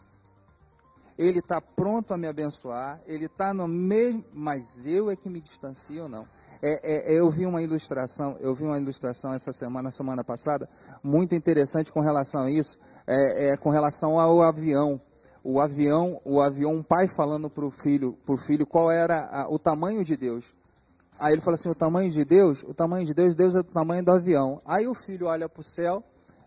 Ele 1.17 1.39
está 1.39 1.61
pronto 1.61 2.13
a 2.13 2.17
me 2.17 2.27
abençoar. 2.27 2.99
Ele 3.05 3.25
está 3.25 3.53
no 3.53 3.67
mesmo. 3.67 4.23
Mas 4.33 4.85
eu 4.85 5.11
é 5.11 5.15
que 5.15 5.29
me 5.29 5.39
distancio 5.39 6.03
ou 6.03 6.09
não. 6.09 6.25
É, 6.61 7.13
é, 7.13 7.17
eu 7.17 7.29
vi 7.29 7.45
uma 7.45 7.61
ilustração, 7.61 8.35
eu 8.41 8.53
vi 8.53 8.65
uma 8.65 8.77
ilustração 8.77 9.33
essa 9.33 9.53
semana, 9.53 9.91
semana 9.91 10.25
passada, 10.25 10.67
muito 11.01 11.33
interessante 11.33 11.89
com 11.89 12.01
relação 12.01 12.41
a 12.41 12.51
isso, 12.51 12.77
é, 13.07 13.51
é, 13.51 13.57
com 13.57 13.69
relação 13.69 14.19
ao 14.19 14.41
avião. 14.41 14.99
O 15.43 15.59
avião, 15.59 16.19
o 16.25 16.41
avião, 16.41 16.73
um 16.73 16.83
pai 16.83 17.07
falando 17.07 17.49
para 17.49 17.65
o 17.65 17.71
filho, 17.71 18.17
pro 18.25 18.35
filho 18.37 18.65
qual 18.65 18.91
era 18.91 19.25
a- 19.31 19.47
o 19.49 19.57
tamanho 19.57 20.03
de 20.03 20.17
Deus. 20.17 20.53
Aí 21.17 21.33
ele 21.33 21.41
fala 21.41 21.55
assim, 21.55 21.69
o 21.69 21.75
tamanho 21.75 22.09
de 22.11 22.23
Deus, 22.23 22.63
o 22.63 22.73
tamanho 22.73 23.05
de 23.05 23.13
Deus, 23.13 23.35
Deus 23.35 23.55
é 23.55 23.63
do 23.63 23.71
tamanho 23.71 24.03
do 24.03 24.11
avião. 24.11 24.61
Aí 24.65 24.87
o 24.87 24.93
filho 24.93 25.27
olha 25.27 25.47
para 25.49 25.59
o 25.61 25.63
céu, 25.63 26.03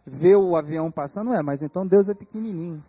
vê 0.07 0.35
o 0.35 0.57
avião 0.57 0.90
passando, 0.90 1.33
é, 1.33 1.42
mas 1.42 1.62
então 1.62 1.87
Deus 1.87 2.09
é 2.09 2.14
pequenininho. 2.14 2.83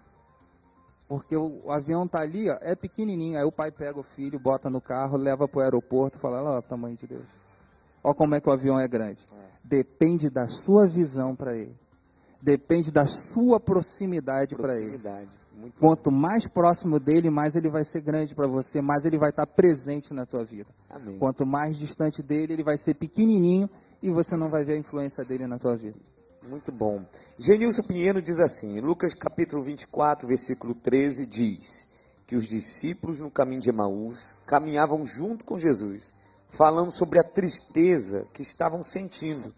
Porque 1.08 1.36
o, 1.36 1.62
o 1.66 1.72
avião 1.72 2.08
tá 2.08 2.20
ali, 2.20 2.50
ó, 2.50 2.58
é 2.62 2.76
pequenininho. 2.76 3.38
Aí 3.38 3.44
o 3.44 3.52
pai 3.52 3.70
pega 3.72 4.00
o 4.00 4.04
filho, 4.04 4.40
bota 4.40 4.70
no 4.70 4.82
carro, 4.82 5.18
leva 5.18 5.48
para 5.48 5.60
o 5.60 5.62
aeroporto, 5.62 6.18
fala, 6.18 6.38
olha 6.42 6.50
lá 6.52 6.60
o 6.60 6.62
tamanho 6.62 6.96
de 6.96 7.06
Deus. 7.08 7.26
Olha 8.04 8.16
como 8.16 8.36
é 8.36 8.42
que 8.42 8.50
o 8.50 8.52
avião 8.52 8.80
é 8.80 8.88
grande. 8.88 9.26
Depende 9.64 10.30
da 10.30 10.48
sua 10.48 10.88
visão 10.88 11.36
para 11.36 11.56
ele. 11.56 11.76
Depende 12.42 12.92
da 12.92 13.06
sua 13.08 13.60
proximidade 13.60 14.56
para 14.56 14.76
ele. 14.78 14.98
Quanto 15.80 16.12
mais 16.12 16.48
próximo 16.48 17.00
dele, 17.00 17.30
mais 17.30 17.56
ele 17.56 17.70
vai 17.70 17.86
ser 17.86 18.02
grande 18.02 18.36
para 18.36 18.48
você, 18.48 18.82
mais 18.82 19.06
ele 19.06 19.18
vai 19.18 19.30
estar 19.30 19.46
presente 19.46 20.14
na 20.14 20.26
tua 20.26 20.44
vida. 20.44 20.70
Amém. 20.90 21.18
Quanto 21.18 21.46
mais 21.46 21.78
distante 21.78 22.22
dele, 22.22 22.54
ele 22.54 22.64
vai 22.64 22.78
ser 22.78 22.94
pequenininho 22.96 23.70
e 24.02 24.10
você 24.10 24.36
não 24.36 24.50
vai 24.50 24.64
ver 24.64 24.74
a 24.74 24.78
influência 24.78 25.24
dele 25.24 25.48
na 25.48 25.58
tua 25.58 25.76
vida. 25.76 25.98
Muito 26.48 26.72
bom. 26.72 27.04
Genilson 27.38 27.84
Pinheiro 27.84 28.22
diz 28.22 28.40
assim, 28.40 28.78
em 28.78 28.82
Lucas 28.82 29.14
capítulo 29.14 29.64
24, 29.64 30.28
versículo 30.28 30.76
13, 30.76 31.26
diz 31.26 31.88
que 32.28 32.36
os 32.36 32.46
discípulos 32.46 33.22
no 33.22 33.32
caminho 33.32 33.62
de 33.62 33.70
Emaús 33.70 34.36
caminhavam 34.46 35.06
junto 35.06 35.46
com 35.46 35.58
Jesus, 35.58 36.14
falando 36.50 36.92
sobre 36.92 37.20
a 37.20 37.24
tristeza 37.24 38.28
que 38.34 38.42
estavam 38.42 38.84
sentindo. 38.84 39.54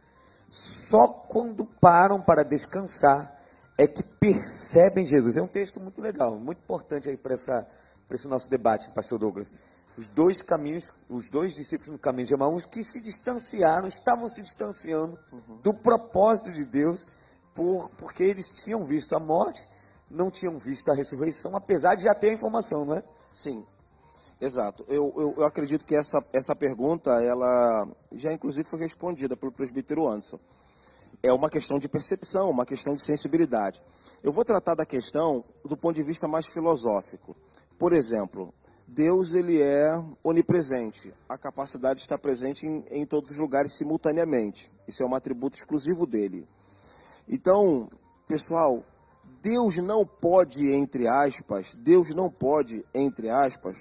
Só 0.49 1.07
quando 1.07 1.65
param 1.65 2.21
para 2.21 2.43
descansar 2.43 3.34
é 3.77 3.87
que 3.87 4.03
percebem 4.03 5.05
Jesus. 5.05 5.37
É 5.37 5.41
um 5.41 5.47
texto 5.47 5.79
muito 5.79 6.01
legal, 6.01 6.37
muito 6.37 6.59
importante 6.59 7.09
aí 7.09 7.17
para 7.17 7.35
esse 7.35 8.27
nosso 8.27 8.49
debate, 8.49 8.89
pastor 8.91 9.19
Douglas. 9.19 9.51
Os 9.97 10.09
dois 10.09 10.41
caminhos, 10.41 10.91
os 11.09 11.29
dois 11.29 11.55
discípulos 11.55 11.89
no 11.89 11.97
caminho 11.97 12.27
de 12.27 12.33
Emaús 12.33 12.65
que 12.65 12.83
se 12.83 12.99
distanciaram, 12.99 13.87
estavam 13.87 14.27
se 14.27 14.41
distanciando 14.41 15.17
do 15.63 15.73
propósito 15.73 16.51
de 16.51 16.65
Deus, 16.65 17.07
por, 17.53 17.89
porque 17.97 18.23
eles 18.23 18.49
tinham 18.49 18.83
visto 18.83 19.15
a 19.15 19.19
morte, 19.19 19.65
não 20.11 20.29
tinham 20.29 20.57
visto 20.59 20.91
a 20.91 20.93
ressurreição, 20.93 21.55
apesar 21.55 21.95
de 21.95 22.03
já 22.03 22.13
ter 22.13 22.29
a 22.29 22.33
informação, 22.33 22.83
não 22.83 22.95
é? 22.95 23.03
Sim, 23.33 23.65
exato. 24.39 24.85
Eu, 24.89 25.13
eu, 25.15 25.33
eu 25.37 25.45
acredito 25.45 25.85
que 25.85 25.95
essa, 25.95 26.23
essa 26.33 26.53
pergunta, 26.53 27.21
ela 27.21 27.87
já 28.11 28.33
inclusive 28.33 28.67
foi 28.67 28.79
respondida 28.79 29.37
pelo 29.37 29.51
presbítero 29.51 30.07
Anderson. 30.07 30.39
É 31.21 31.31
uma 31.31 31.49
questão 31.49 31.79
de 31.79 31.87
percepção, 31.87 32.49
uma 32.49 32.65
questão 32.65 32.95
de 32.95 33.01
sensibilidade. 33.01 33.81
Eu 34.23 34.31
vou 34.31 34.43
tratar 34.43 34.75
da 34.75 34.85
questão 34.85 35.43
do 35.63 35.77
ponto 35.77 35.95
de 35.95 36.03
vista 36.03 36.27
mais 36.27 36.45
filosófico. 36.45 37.35
Por 37.77 37.93
exemplo, 37.93 38.53
Deus 38.87 39.33
ele 39.33 39.61
é 39.61 40.01
onipresente. 40.23 41.13
A 41.27 41.37
capacidade 41.37 41.97
de 41.97 42.03
estar 42.03 42.17
presente 42.17 42.65
em, 42.65 42.83
em 42.89 43.05
todos 43.05 43.31
os 43.31 43.37
lugares 43.37 43.73
simultaneamente. 43.73 44.71
Isso 44.87 45.03
é 45.03 45.05
um 45.05 45.15
atributo 45.15 45.57
exclusivo 45.57 46.05
dele. 46.05 46.47
Então, 47.27 47.89
pessoal, 48.27 48.83
Deus 49.41 49.77
não 49.77 50.05
pode, 50.05 50.71
entre 50.71 51.07
aspas, 51.07 51.75
Deus 51.75 52.13
não 52.13 52.29
pode, 52.29 52.85
entre 52.93 53.29
aspas, 53.29 53.75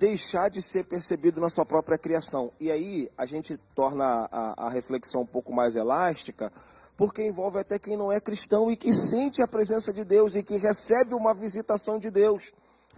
deixar 0.00 0.48
de 0.48 0.62
ser 0.62 0.86
percebido 0.86 1.42
na 1.42 1.50
sua 1.50 1.66
própria 1.66 1.98
criação. 1.98 2.50
E 2.58 2.72
aí 2.72 3.10
a 3.18 3.26
gente 3.26 3.58
torna 3.74 4.26
a, 4.32 4.66
a, 4.66 4.70
reflexão 4.70 5.20
um 5.20 5.26
pouco 5.26 5.52
mais 5.52 5.76
elástica, 5.76 6.50
porque 6.96 7.22
envolve 7.22 7.58
até 7.58 7.78
quem 7.78 7.98
não 7.98 8.10
é 8.10 8.18
cristão 8.18 8.70
e 8.70 8.76
que 8.78 8.94
sente 8.94 9.42
a 9.42 9.46
presença 9.46 9.92
de 9.92 10.02
Deus 10.02 10.34
e 10.34 10.42
que 10.42 10.56
recebe 10.56 11.14
uma 11.14 11.34
visitação 11.34 11.98
de 11.98 12.10
Deus. 12.10 12.44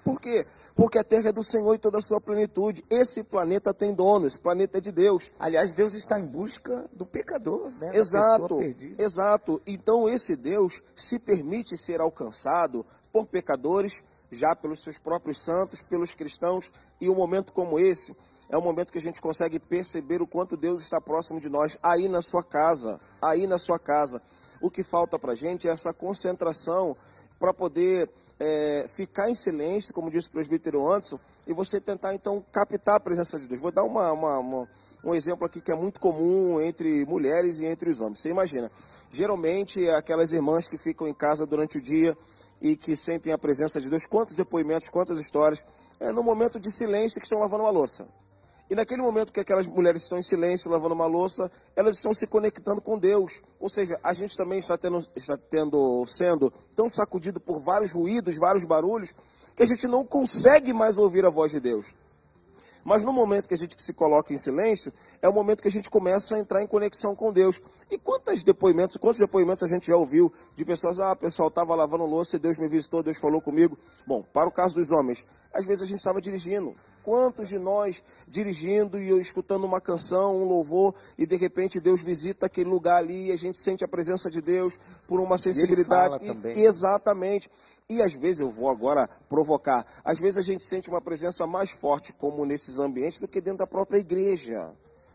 Por 0.04 0.20
quê? 0.20 0.46
Porque 0.76 0.96
a 0.96 1.02
terra 1.02 1.30
é 1.30 1.32
do 1.32 1.42
Senhor 1.42 1.74
e 1.74 1.78
toda 1.78 1.98
a 1.98 2.00
sua 2.00 2.20
plenitude. 2.20 2.84
Esse 2.88 3.24
planeta 3.24 3.74
tem 3.74 3.92
dono, 3.92 4.28
esse 4.28 4.38
planeta 4.38 4.78
é 4.78 4.80
de 4.80 4.92
Deus. 4.92 5.32
Aliás, 5.40 5.72
Deus 5.72 5.94
está 5.94 6.20
em 6.20 6.24
busca 6.24 6.88
do 6.92 7.04
pecador, 7.04 7.72
né? 7.80 7.96
Exato, 7.96 8.60
exato. 8.96 9.60
Então 9.66 10.08
esse 10.08 10.36
Deus 10.36 10.80
se 10.94 11.18
permite 11.18 11.76
ser 11.76 12.00
alcançado 12.00 12.86
por 13.12 13.26
pecadores 13.26 14.04
já 14.32 14.56
pelos 14.56 14.82
seus 14.82 14.98
próprios 14.98 15.40
santos, 15.40 15.82
pelos 15.82 16.14
cristãos, 16.14 16.72
e 17.00 17.08
um 17.08 17.14
momento 17.14 17.52
como 17.52 17.78
esse 17.78 18.16
é 18.52 18.58
um 18.58 18.60
momento 18.60 18.92
que 18.92 18.98
a 18.98 19.02
gente 19.02 19.20
consegue 19.20 19.58
perceber 19.58 20.20
o 20.20 20.26
quanto 20.26 20.58
Deus 20.58 20.82
está 20.82 21.00
próximo 21.00 21.40
de 21.40 21.48
nós, 21.48 21.78
aí 21.82 22.06
na 22.06 22.20
sua 22.20 22.42
casa, 22.42 23.00
aí 23.20 23.46
na 23.46 23.58
sua 23.58 23.78
casa. 23.78 24.20
O 24.60 24.70
que 24.70 24.82
falta 24.82 25.18
para 25.18 25.32
a 25.32 25.34
gente 25.34 25.66
é 25.66 25.70
essa 25.70 25.90
concentração 25.92 26.94
para 27.40 27.54
poder 27.54 28.10
é, 28.38 28.84
ficar 28.88 29.30
em 29.30 29.34
silêncio, 29.34 29.94
como 29.94 30.10
disse 30.10 30.28
o 30.28 30.32
presbítero 30.32 30.86
Anderson, 30.86 31.18
e 31.46 31.52
você 31.54 31.80
tentar 31.80 32.14
então 32.14 32.44
captar 32.52 32.96
a 32.96 33.00
presença 33.00 33.38
de 33.38 33.48
Deus. 33.48 33.60
Vou 33.60 33.72
dar 33.72 33.84
uma, 33.84 34.12
uma, 34.12 34.38
uma, 34.38 34.68
um 35.02 35.14
exemplo 35.14 35.46
aqui 35.46 35.60
que 35.60 35.72
é 35.72 35.74
muito 35.74 35.98
comum 35.98 36.60
entre 36.60 37.06
mulheres 37.06 37.60
e 37.60 37.64
entre 37.64 37.88
os 37.88 38.02
homens. 38.02 38.20
Você 38.20 38.28
imagina, 38.28 38.70
geralmente 39.10 39.88
aquelas 39.88 40.32
irmãs 40.32 40.68
que 40.68 40.76
ficam 40.76 41.08
em 41.08 41.14
casa 41.14 41.46
durante 41.46 41.78
o 41.78 41.80
dia 41.80 42.16
e 42.62 42.76
que 42.76 42.96
sentem 42.96 43.32
a 43.32 43.38
presença 43.38 43.80
de 43.80 43.90
Deus. 43.90 44.06
Quantos 44.06 44.36
depoimentos, 44.36 44.88
quantas 44.88 45.18
histórias, 45.18 45.64
é, 45.98 46.12
no 46.12 46.22
momento 46.22 46.60
de 46.60 46.70
silêncio 46.70 47.20
que 47.20 47.26
estão 47.26 47.40
lavando 47.40 47.64
uma 47.64 47.70
louça. 47.70 48.06
E 48.70 48.74
naquele 48.74 49.02
momento 49.02 49.32
que 49.32 49.40
aquelas 49.40 49.66
mulheres 49.66 50.04
estão 50.04 50.16
em 50.16 50.22
silêncio, 50.22 50.70
lavando 50.70 50.94
uma 50.94 51.04
louça, 51.04 51.50
elas 51.74 51.96
estão 51.96 52.14
se 52.14 52.26
conectando 52.26 52.80
com 52.80 52.96
Deus. 52.96 53.42
Ou 53.58 53.68
seja, 53.68 53.98
a 54.02 54.14
gente 54.14 54.36
também 54.36 54.60
está, 54.60 54.78
tendo, 54.78 55.04
está 55.14 55.36
tendo, 55.36 56.06
sendo 56.06 56.50
tão 56.74 56.88
sacudido 56.88 57.40
por 57.40 57.58
vários 57.58 57.90
ruídos, 57.90 58.38
vários 58.38 58.64
barulhos, 58.64 59.12
que 59.56 59.62
a 59.64 59.66
gente 59.66 59.86
não 59.88 60.06
consegue 60.06 60.72
mais 60.72 60.96
ouvir 60.96 61.26
a 61.26 61.30
voz 61.30 61.50
de 61.50 61.60
Deus. 61.60 61.92
Mas 62.84 63.04
no 63.04 63.12
momento 63.12 63.48
que 63.48 63.54
a 63.54 63.58
gente 63.58 63.80
se 63.80 63.92
coloca 63.92 64.32
em 64.32 64.38
silêncio, 64.38 64.92
é 65.22 65.28
o 65.28 65.32
momento 65.32 65.62
que 65.62 65.68
a 65.68 65.70
gente 65.70 65.88
começa 65.88 66.34
a 66.34 66.38
entrar 66.40 66.60
em 66.60 66.66
conexão 66.66 67.14
com 67.14 67.32
Deus. 67.32 67.62
E 67.88 67.96
quantos 67.96 68.42
depoimentos, 68.42 68.96
quantos 68.96 69.20
depoimentos 69.20 69.62
a 69.62 69.68
gente 69.68 69.86
já 69.86 69.96
ouviu 69.96 70.32
de 70.56 70.64
pessoas, 70.64 70.98
ah, 70.98 71.14
pessoal, 71.14 71.48
estava 71.48 71.76
lavando 71.76 72.04
louça 72.04 72.34
e 72.34 72.38
Deus 72.40 72.58
me 72.58 72.66
visitou, 72.66 73.04
Deus 73.04 73.18
falou 73.18 73.40
comigo. 73.40 73.78
Bom, 74.04 74.22
para 74.32 74.48
o 74.48 74.52
caso 74.52 74.74
dos 74.74 74.90
homens, 74.90 75.24
às 75.54 75.64
vezes 75.64 75.84
a 75.84 75.86
gente 75.86 75.98
estava 75.98 76.20
dirigindo. 76.20 76.74
Quantos 77.04 77.48
de 77.48 77.58
nós 77.58 78.02
dirigindo 78.26 78.98
e 78.98 79.20
escutando 79.20 79.64
uma 79.64 79.80
canção, 79.80 80.40
um 80.40 80.44
louvor, 80.44 80.94
e 81.16 81.24
de 81.24 81.36
repente 81.36 81.78
Deus 81.78 82.00
visita 82.00 82.46
aquele 82.46 82.70
lugar 82.70 82.96
ali 82.96 83.28
e 83.28 83.32
a 83.32 83.36
gente 83.36 83.58
sente 83.58 83.84
a 83.84 83.88
presença 83.88 84.30
de 84.30 84.40
Deus 84.40 84.78
por 85.06 85.20
uma 85.20 85.38
sensibilidade. 85.38 86.18
E, 86.56 86.64
exatamente. 86.64 87.50
E 87.88 88.02
às 88.02 88.12
vezes 88.12 88.40
eu 88.40 88.50
vou 88.50 88.68
agora 88.68 89.08
provocar. 89.28 89.86
Às 90.04 90.18
vezes 90.18 90.38
a 90.38 90.42
gente 90.42 90.64
sente 90.64 90.88
uma 90.88 91.00
presença 91.00 91.46
mais 91.46 91.70
forte, 91.70 92.12
como 92.12 92.44
nesses 92.44 92.78
ambientes, 92.78 93.20
do 93.20 93.28
que 93.28 93.40
dentro 93.40 93.58
da 93.58 93.66
própria 93.66 93.98
igreja 93.98 94.70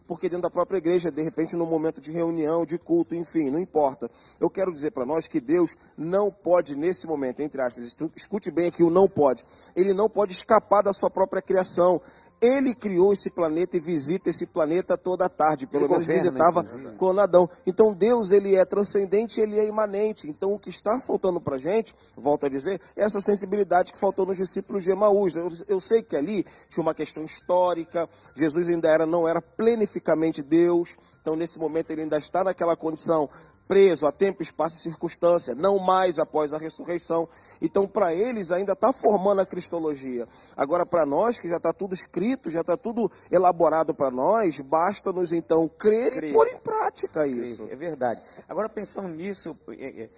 porque 0.07 0.29
dentro 0.29 0.43
da 0.43 0.49
própria 0.49 0.77
igreja, 0.77 1.11
de 1.11 1.21
repente, 1.21 1.55
no 1.55 1.65
momento 1.65 1.99
de 1.99 2.11
reunião, 2.11 2.65
de 2.65 2.77
culto, 2.77 3.13
enfim, 3.13 3.49
não 3.49 3.59
importa. 3.59 4.09
Eu 4.39 4.49
quero 4.49 4.71
dizer 4.71 4.91
para 4.91 5.05
nós 5.05 5.27
que 5.27 5.39
Deus 5.39 5.75
não 5.97 6.31
pode, 6.31 6.75
nesse 6.75 7.05
momento, 7.05 7.41
entre 7.41 7.61
aspas, 7.61 7.95
escute 8.15 8.49
bem 8.49 8.67
aqui 8.67 8.83
o 8.83 8.89
não 8.89 9.07
pode, 9.07 9.43
ele 9.75 9.93
não 9.93 10.09
pode 10.09 10.31
escapar 10.31 10.81
da 10.81 10.93
sua 10.93 11.09
própria 11.09 11.41
criação. 11.41 12.01
Ele 12.39 12.75
criou 12.75 13.11
esse 13.11 13.29
planeta 13.31 13.77
e 13.77 13.79
visita 13.79 14.29
esse 14.29 14.45
planeta 14.45 14.95
toda 14.95 15.27
tarde, 15.27 15.65
pelo 15.65 15.85
ele 15.85 15.91
menos 15.91 16.05
governa, 16.05 16.23
visitava 16.29 16.59
inclusive. 16.61 16.95
com 16.95 17.19
Adão. 17.19 17.49
Então 17.65 17.93
Deus 17.93 18.31
ele 18.31 18.55
é 18.55 18.63
transcendente, 18.63 19.41
ele 19.41 19.57
é 19.57 19.65
imanente. 19.65 20.29
Então 20.29 20.53
o 20.53 20.59
que 20.59 20.69
está 20.69 20.99
faltando 20.99 21.41
para 21.41 21.55
a 21.55 21.59
gente, 21.59 21.95
volto 22.15 22.45
a 22.45 22.49
dizer, 22.49 22.79
é 22.95 23.03
essa 23.03 23.19
sensibilidade 23.19 23.91
que 23.91 23.97
faltou 23.97 24.25
nos 24.25 24.37
discípulos 24.37 24.83
de 24.83 24.91
Emaús. 24.91 25.35
Eu, 25.35 25.51
eu 25.67 25.79
sei 25.79 26.03
que 26.03 26.15
ali 26.15 26.45
tinha 26.69 26.81
uma 26.81 26.93
questão 26.93 27.25
histórica, 27.25 28.07
Jesus 28.35 28.69
ainda 28.69 28.87
era, 28.87 29.05
não 29.05 29.27
era 29.27 29.41
plenificamente 29.41 30.43
Deus. 30.43 30.95
Então 31.21 31.35
nesse 31.35 31.57
momento 31.57 31.89
ele 31.91 32.01
ainda 32.01 32.17
está 32.17 32.43
naquela 32.43 32.75
condição 32.75 33.29
preso 33.67 34.07
a 34.07 34.11
tempo, 34.11 34.41
espaço 34.41 34.77
e 34.77 34.79
circunstância, 34.79 35.53
não 35.53 35.77
mais 35.77 36.19
após 36.19 36.53
a 36.53 36.57
ressurreição. 36.57 37.27
Então, 37.61 37.87
para 37.87 38.13
eles, 38.13 38.51
ainda 38.51 38.73
está 38.73 38.93
formando 38.93 39.41
a 39.41 39.45
cristologia. 39.45 40.27
Agora, 40.55 40.85
para 40.85 41.05
nós, 41.05 41.39
que 41.39 41.49
já 41.49 41.57
está 41.57 41.73
tudo 41.73 41.93
escrito, 41.93 42.49
já 42.49 42.61
está 42.61 42.77
tudo 42.77 43.11
elaborado 43.29 43.93
para 43.93 44.09
nós, 44.09 44.59
basta-nos 44.59 45.33
então 45.33 45.67
crer, 45.67 46.13
crer, 46.13 46.29
e 46.29 46.33
pôr 46.33 46.47
em 46.47 46.57
prática 46.57 47.27
isso. 47.27 47.67
É 47.69 47.75
verdade. 47.75 48.21
Agora, 48.47 48.69
pensando 48.69 49.09
nisso, 49.09 49.57
é, 49.69 50.03
é, 50.03 50.09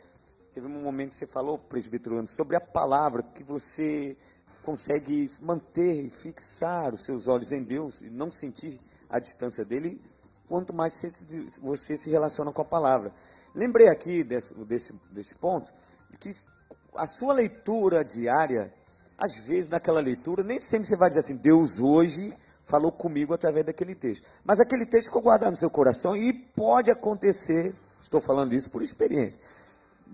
teve 0.53 0.67
um 0.67 0.81
momento 0.81 1.09
que 1.09 1.15
você 1.15 1.27
falou, 1.27 1.57
presbítero 1.57 2.15
Anderson, 2.15 2.35
sobre 2.35 2.55
a 2.55 2.61
palavra, 2.61 3.23
que 3.23 3.43
você 3.43 4.15
consegue 4.63 5.29
manter 5.41 6.05
e 6.05 6.09
fixar 6.09 6.93
os 6.93 7.03
seus 7.03 7.27
olhos 7.27 7.51
em 7.51 7.63
Deus 7.63 8.01
e 8.01 8.09
não 8.09 8.29
sentir 8.29 8.79
a 9.09 9.17
distância 9.17 9.65
dele, 9.65 9.99
quanto 10.47 10.73
mais 10.73 10.93
você 11.61 11.97
se 11.97 12.09
relaciona 12.09 12.51
com 12.51 12.61
a 12.61 12.65
palavra. 12.65 13.11
Lembrei 13.53 13.87
aqui 13.87 14.23
desse, 14.23 14.53
desse, 14.65 14.93
desse 15.11 15.35
ponto 15.35 15.71
que 16.19 16.31
a 16.95 17.07
sua 17.07 17.33
leitura 17.33 18.03
diária, 18.03 18.73
às 19.17 19.37
vezes 19.37 19.69
naquela 19.69 19.99
leitura, 19.99 20.43
nem 20.43 20.59
sempre 20.59 20.87
você 20.87 20.95
vai 20.95 21.09
dizer 21.09 21.21
assim, 21.21 21.35
Deus 21.35 21.79
hoje 21.79 22.33
falou 22.65 22.91
comigo 22.91 23.33
através 23.33 23.65
daquele 23.65 23.95
texto. 23.95 24.27
Mas 24.43 24.59
aquele 24.59 24.85
texto 24.85 25.07
ficou 25.07 25.21
guardado 25.21 25.51
no 25.51 25.55
seu 25.55 25.69
coração 25.69 26.15
e 26.15 26.31
pode 26.31 26.91
acontecer, 26.91 27.73
estou 28.01 28.21
falando 28.21 28.53
isso 28.53 28.69
por 28.69 28.81
experiência, 28.81 29.41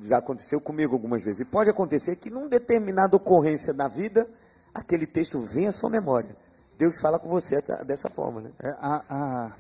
já 0.04 0.18
aconteceu 0.18 0.60
comigo 0.62 0.94
algumas 0.94 1.24
vezes, 1.24 1.42
e 1.42 1.46
pode 1.46 1.70
acontecer 1.70 2.16
que 2.16 2.30
numa 2.30 2.48
determinada 2.48 3.16
ocorrência 3.16 3.74
na 3.74 3.88
vida, 3.88 4.28
aquele 4.74 5.06
texto 5.06 5.40
venha 5.42 5.70
à 5.70 5.72
sua 5.72 5.90
memória. 5.90 6.36
Deus 6.78 7.00
fala 7.00 7.18
com 7.18 7.30
você 7.30 7.62
dessa 7.86 8.10
forma, 8.10 8.42
né? 8.42 8.50
É, 8.62 8.70
a, 8.80 9.04
a, 9.10 9.56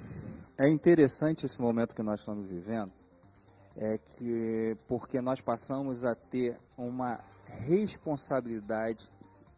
é 0.57 0.69
interessante 0.69 1.45
esse 1.45 1.61
momento 1.61 1.95
que 1.95 2.03
nós 2.03 2.19
estamos 2.19 2.45
vivendo, 2.45 2.91
é 3.75 3.97
que 3.97 4.77
porque 4.87 5.19
nós 5.21 5.41
passamos 5.41 6.05
a 6.05 6.15
ter 6.15 6.57
uma 6.77 7.19
responsabilidade 7.45 9.09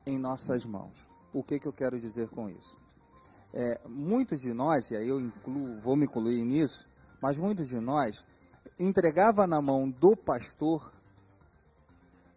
em 0.05 0.17
nossas 0.17 0.65
mãos. 0.65 1.07
O 1.33 1.43
que, 1.43 1.59
que 1.59 1.67
eu 1.67 1.73
quero 1.73 1.99
dizer 1.99 2.29
com 2.29 2.49
isso? 2.49 2.77
É, 3.53 3.79
muitos 3.87 4.41
de 4.41 4.53
nós, 4.53 4.91
e 4.91 4.95
aí 4.95 5.07
eu 5.07 5.19
incluo, 5.19 5.79
vou 5.81 5.95
me 5.95 6.05
incluir 6.05 6.43
nisso, 6.43 6.87
mas 7.21 7.37
muitos 7.37 7.67
de 7.67 7.79
nós 7.79 8.25
entregava 8.79 9.47
na 9.47 9.61
mão 9.61 9.89
do 9.89 10.15
pastor 10.15 10.91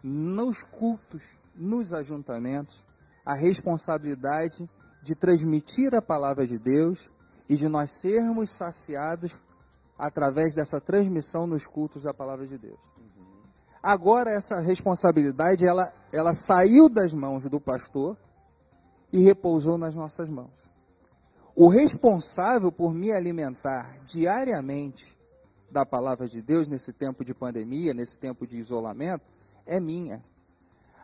nos 0.03 0.62
cultos, 0.62 1.23
nos 1.55 1.93
ajuntamentos, 1.93 2.85
a 3.25 3.35
responsabilidade 3.35 4.69
de 5.03 5.14
transmitir 5.14 5.95
a 5.95 6.03
palavra 6.03 6.47
de 6.47 6.59
Deus 6.59 7.11
e 7.49 7.57
de 7.57 7.69
nós 7.69 7.90
sermos 7.90 8.51
saciados 8.51 9.38
através 10.01 10.55
dessa 10.55 10.81
transmissão 10.81 11.47
nos 11.47 11.67
cultos 11.67 12.05
da 12.05 12.15
palavra 12.15 12.47
de 12.47 12.57
Deus. 12.57 12.79
Agora 13.83 14.31
essa 14.31 14.59
responsabilidade 14.59 15.67
ela, 15.67 15.93
ela 16.11 16.33
saiu 16.33 16.89
das 16.89 17.13
mãos 17.13 17.45
do 17.45 17.61
pastor 17.61 18.17
e 19.13 19.21
repousou 19.23 19.77
nas 19.77 19.95
nossas 19.95 20.29
mãos. 20.29 20.51
O 21.55 21.69
responsável 21.69 22.73
por 22.73 22.95
me 22.95 23.13
alimentar 23.13 23.95
diariamente 24.07 25.17
da 25.71 25.85
palavra 25.85 26.27
de 26.27 26.41
Deus 26.41 26.67
nesse 26.67 26.93
tempo 26.93 27.23
de 27.23 27.35
pandemia, 27.35 27.93
nesse 27.93 28.19
tempo 28.19 28.47
de 28.47 28.57
isolamento, 28.57 29.31
é 29.67 29.79
minha. 29.79 30.23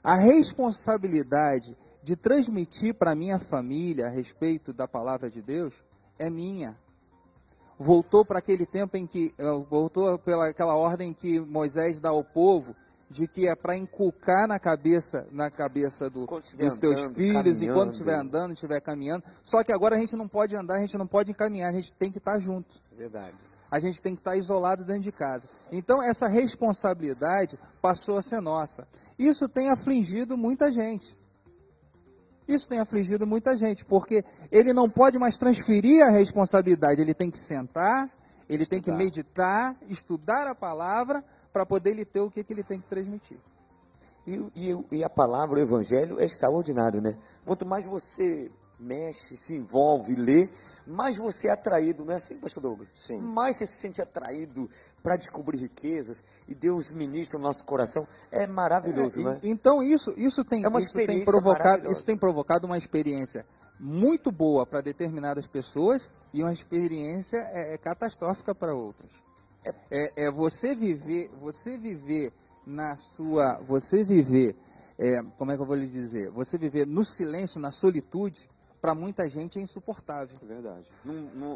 A 0.02 0.14
responsabilidade 0.14 1.76
de 2.02 2.16
transmitir 2.16 2.94
para 2.94 3.14
minha 3.14 3.38
família 3.38 4.06
a 4.06 4.10
respeito 4.10 4.72
da 4.72 4.88
palavra 4.88 5.28
de 5.28 5.42
Deus 5.42 5.74
é 6.18 6.30
minha 6.30 6.74
voltou 7.78 8.24
para 8.24 8.38
aquele 8.38 8.66
tempo 8.66 8.96
em 8.96 9.06
que, 9.06 9.34
eh, 9.38 9.64
voltou 9.68 10.18
pela 10.18 10.48
aquela 10.48 10.74
ordem 10.74 11.12
que 11.12 11.40
Moisés 11.40 12.00
dá 12.00 12.10
ao 12.10 12.24
povo, 12.24 12.74
de 13.08 13.28
que 13.28 13.46
é 13.46 13.54
para 13.54 13.76
inculcar 13.76 14.48
na 14.48 14.58
cabeça, 14.58 15.26
na 15.30 15.50
cabeça 15.50 16.10
do, 16.10 16.26
dos 16.26 16.54
andando, 16.54 16.78
teus 16.78 17.14
filhos, 17.14 17.62
enquanto 17.62 17.92
estiver 17.92 18.14
andando, 18.14 18.52
estiver 18.52 18.80
caminhando. 18.80 19.24
Só 19.42 19.62
que 19.62 19.72
agora 19.72 19.96
a 19.96 19.98
gente 19.98 20.16
não 20.16 20.26
pode 20.26 20.56
andar, 20.56 20.76
a 20.76 20.80
gente 20.80 20.98
não 20.98 21.06
pode 21.06 21.32
caminhar, 21.32 21.70
a 21.70 21.76
gente 21.76 21.92
tem 21.92 22.10
que 22.10 22.18
estar 22.18 22.38
junto. 22.38 22.74
Verdade. 22.92 23.34
a 23.70 23.80
gente 23.80 24.00
tem 24.00 24.14
que 24.14 24.20
estar 24.20 24.36
isolado 24.36 24.84
dentro 24.84 25.02
de 25.02 25.12
casa. 25.12 25.48
Então, 25.70 26.02
essa 26.02 26.28
responsabilidade 26.28 27.58
passou 27.82 28.16
a 28.16 28.22
ser 28.22 28.40
nossa. 28.40 28.86
Isso 29.18 29.48
tem 29.48 29.70
afligido 29.70 30.36
muita 30.36 30.70
gente. 30.70 31.16
Isso 32.46 32.68
tem 32.68 32.78
afligido 32.78 33.26
muita 33.26 33.56
gente, 33.56 33.84
porque 33.84 34.24
ele 34.52 34.72
não 34.72 34.88
pode 34.88 35.18
mais 35.18 35.36
transferir 35.36 36.04
a 36.04 36.10
responsabilidade, 36.10 37.00
ele 37.00 37.14
tem 37.14 37.30
que 37.30 37.38
sentar, 37.38 38.08
ele 38.48 38.62
estudar. 38.62 38.68
tem 38.68 38.80
que 38.80 38.92
meditar, 38.92 39.76
estudar 39.88 40.46
a 40.46 40.54
palavra, 40.54 41.24
para 41.52 41.66
poder 41.66 41.90
ele 41.90 42.04
ter 42.04 42.20
o 42.20 42.30
que, 42.30 42.44
que 42.44 42.52
ele 42.52 42.62
tem 42.62 42.78
que 42.78 42.86
transmitir. 42.86 43.38
E, 44.26 44.34
e, 44.54 44.96
e, 44.96 45.04
a 45.04 45.08
palavra, 45.08 45.58
o 45.58 45.62
evangelho, 45.62 46.20
é 46.20 46.24
extraordinário, 46.24 47.00
né? 47.00 47.16
Quanto 47.44 47.64
mais 47.64 47.86
você 47.86 48.50
mexe, 48.78 49.36
se 49.36 49.54
envolve, 49.54 50.14
lê, 50.14 50.48
mais 50.86 51.16
você 51.16 51.48
é 51.48 51.50
atraído, 51.50 52.04
não 52.04 52.12
é 52.12 52.16
assim, 52.16 52.36
pastor 52.36 52.62
Douglas? 52.62 52.88
Sim. 52.96 53.18
Mais 53.18 53.56
você 53.56 53.66
se 53.66 53.74
sente 53.74 54.00
atraído 54.00 54.70
para 55.02 55.16
descobrir 55.16 55.58
riquezas 55.58 56.22
e 56.46 56.54
Deus 56.54 56.92
ministra 56.92 57.38
o 57.38 57.42
nosso 57.42 57.64
coração. 57.64 58.06
É 58.30 58.46
maravilhoso, 58.46 59.20
é, 59.20 59.24
né? 59.24 59.38
Então 59.42 59.82
isso, 59.82 60.14
isso 60.16 60.44
tem, 60.44 60.64
é 60.64 60.78
isso 60.78 60.94
tem 60.94 61.24
provocado, 61.24 61.90
isso 61.90 62.04
tem 62.04 62.16
provocado 62.16 62.66
uma 62.66 62.78
experiência 62.78 63.44
muito 63.78 64.30
boa 64.30 64.66
para 64.66 64.80
determinadas 64.80 65.46
pessoas 65.46 66.08
e 66.32 66.42
uma 66.42 66.52
experiência 66.52 67.48
é, 67.52 67.74
é 67.74 67.78
catastrófica 67.78 68.54
para 68.54 68.74
outras. 68.74 69.10
É, 69.64 69.74
é, 69.90 70.26
é, 70.26 70.30
você 70.30 70.74
viver, 70.74 71.28
você 71.40 71.76
viver 71.76 72.32
na 72.66 72.96
sua, 72.96 73.54
você 73.66 74.04
viver, 74.04 74.56
é, 74.98 75.22
como 75.36 75.50
é 75.52 75.56
que 75.56 75.62
eu 75.62 75.66
vou 75.66 75.76
lhe 75.76 75.86
dizer? 75.86 76.30
Você 76.30 76.56
viver 76.56 76.86
no 76.86 77.04
silêncio, 77.04 77.60
na 77.60 77.72
solitude, 77.72 78.48
para 78.86 78.94
muita 78.94 79.28
gente 79.28 79.58
é 79.58 79.62
insuportável. 79.62 80.36
É 80.40 80.46
verdade. 80.46 80.86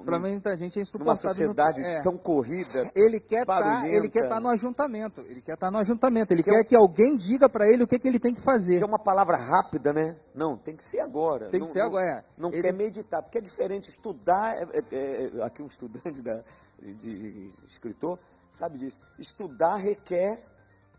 Para 0.04 0.18
muita 0.18 0.56
gente 0.56 0.80
é 0.80 0.82
insuportável. 0.82 1.22
Numa 1.22 1.32
sociedade 1.32 1.80
é. 1.80 2.02
tão 2.02 2.18
corrida. 2.18 2.90
Ele 2.92 3.20
quer 3.20 3.46
tá, 3.46 3.86
ele 3.86 4.08
quer 4.08 4.24
estar 4.24 4.34
tá 4.34 4.40
no 4.40 4.48
ajuntamento. 4.48 5.20
Ele 5.20 5.40
quer 5.40 5.54
estar 5.54 5.68
tá 5.68 5.70
no 5.70 5.78
ajuntamento. 5.78 6.32
Ele 6.32 6.42
que 6.42 6.50
quer 6.50 6.58
é... 6.58 6.64
que 6.64 6.74
alguém 6.74 7.16
diga 7.16 7.48
para 7.48 7.68
ele 7.68 7.84
o 7.84 7.86
que, 7.86 8.00
que 8.00 8.08
ele 8.08 8.18
tem 8.18 8.34
que 8.34 8.40
fazer. 8.40 8.78
Que 8.78 8.82
é 8.82 8.86
uma 8.86 8.98
palavra 8.98 9.36
rápida, 9.36 9.92
né? 9.92 10.16
Não, 10.34 10.56
tem 10.56 10.74
que 10.74 10.82
ser 10.82 10.98
agora. 10.98 11.50
Tem 11.50 11.60
que 11.60 11.66
não, 11.66 11.72
ser 11.72 11.82
agora. 11.82 12.04
É. 12.04 12.24
Não, 12.36 12.48
ele... 12.52 12.62
quer 12.62 12.72
meditar, 12.72 13.22
porque 13.22 13.38
é 13.38 13.40
diferente 13.40 13.90
estudar. 13.90 14.56
É, 14.56 14.82
é, 14.90 15.30
é, 15.36 15.42
aqui 15.44 15.62
um 15.62 15.66
estudante 15.66 16.20
da, 16.20 16.42
de, 16.82 16.94
de 16.94 17.46
escritor 17.64 18.18
sabe 18.50 18.78
disso. 18.78 18.98
Estudar 19.16 19.76
requer 19.76 20.42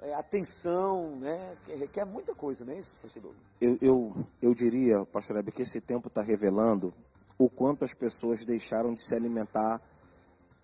é, 0.02 0.14
atenção, 0.16 1.16
né? 1.18 1.56
requer 1.68 2.06
muita 2.06 2.34
coisa, 2.34 2.66
não 2.66 2.74
é 2.74 2.80
isso, 2.80 2.94
pastor 3.02 3.22
Douglas? 3.22 3.42
Eu, 3.60 3.78
eu, 3.82 4.26
eu 4.42 4.56
diria, 4.56 5.06
pastor 5.06 5.38
Hebe, 5.38 5.52
que 5.52 5.62
esse 5.62 5.80
tempo 5.80 6.08
está 6.08 6.22
revelando 6.22 6.94
o 7.38 7.50
quanto 7.50 7.86
as 7.86 7.94
pessoas 7.94 8.44
deixaram 8.44 8.94
de 8.94 9.02
se 9.02 9.14
alimentar 9.16 9.82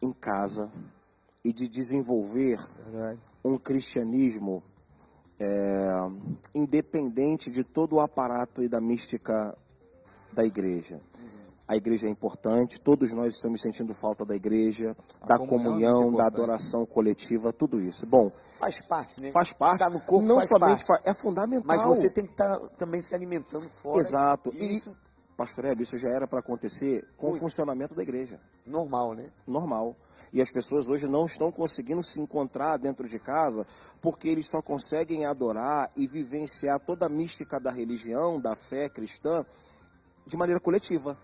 em 0.02 0.12
casa 0.12 0.71
e 1.43 1.54
de 1.54 1.67
desenvolver 1.67 2.60
Verdade. 2.84 3.19
um 3.43 3.58
cristianismo 3.58 4.63
é, 5.39 5.88
independente 6.54 7.50
de 7.52 7.63
todo 7.63 7.97
o 7.97 8.00
aparato 8.00 8.63
e 8.63 8.67
da 8.67 8.82
mística 8.82 9.56
da 10.34 10.43
igreja 10.43 11.00
a 11.67 11.75
igreja 11.75 12.08
é 12.08 12.10
importante, 12.10 12.80
todos 12.80 13.12
nós 13.12 13.36
estamos 13.36 13.62
sentindo 13.62 13.93
falta 13.93 14.23
da 14.23 14.36
igreja, 14.36 14.95
a 15.21 15.25
da 15.25 15.38
comunhão, 15.38 16.03
comunhão 16.03 16.13
é 16.13 16.17
da 16.17 16.25
adoração 16.27 16.86
coletiva, 16.86 17.51
tudo 17.51 17.82
isso. 17.82 18.06
Bom, 18.06 18.32
faz 18.56 18.80
parte, 18.80 19.21
né? 19.21 19.32
Faz 19.32 19.51
parte. 19.51 19.75
Estar 19.75 19.89
no 19.89 19.99
corpo 19.99 20.25
não 20.25 20.38
faz 20.38 20.47
somente 20.47 20.86
parte. 20.86 21.10
é 21.10 21.13
fundamental. 21.13 21.65
Mas 21.65 21.84
você 21.84 22.10
tem 22.10 22.25
que 22.25 22.32
estar 22.32 22.58
também 22.77 23.01
se 23.01 23.13
alimentando 23.13 23.67
fora. 23.67 23.99
Exato. 23.99 24.53
E, 24.56 24.75
isso, 24.77 24.95
pastor 25.36 25.65
Hebe, 25.65 25.84
isso 25.84 25.97
já 25.97 26.10
era 26.10 26.25
para 26.25 26.39
acontecer 26.39 27.06
com 27.17 27.32
Ui. 27.32 27.34
o 27.34 27.36
funcionamento 27.36 27.93
da 27.93 28.01
igreja. 28.01 28.39
Normal, 28.65 29.13
né? 29.13 29.25
Normal. 29.45 29.93
E 30.32 30.41
as 30.41 30.49
pessoas 30.49 30.88
hoje 30.88 31.08
não 31.08 31.25
estão 31.25 31.51
conseguindo 31.51 32.03
se 32.03 32.19
encontrar 32.19 32.77
dentro 32.77 33.08
de 33.10 33.19
casa 33.19 33.65
porque 34.01 34.30
eles 34.30 34.47
só 34.47 34.62
conseguem 34.62 35.25
adorar 35.25 35.91
e 35.95 36.08
vivenciar 36.08 36.80
toda 36.80 37.06
a 37.06 37.10
mística 37.10 37.60
da 37.60 37.71
religião, 37.71 38.39
da 38.39 38.56
fé 38.56 38.88
cristã, 38.88 39.45
de 40.25 40.38
maneira 40.38 40.60
coletiva. 40.60 41.17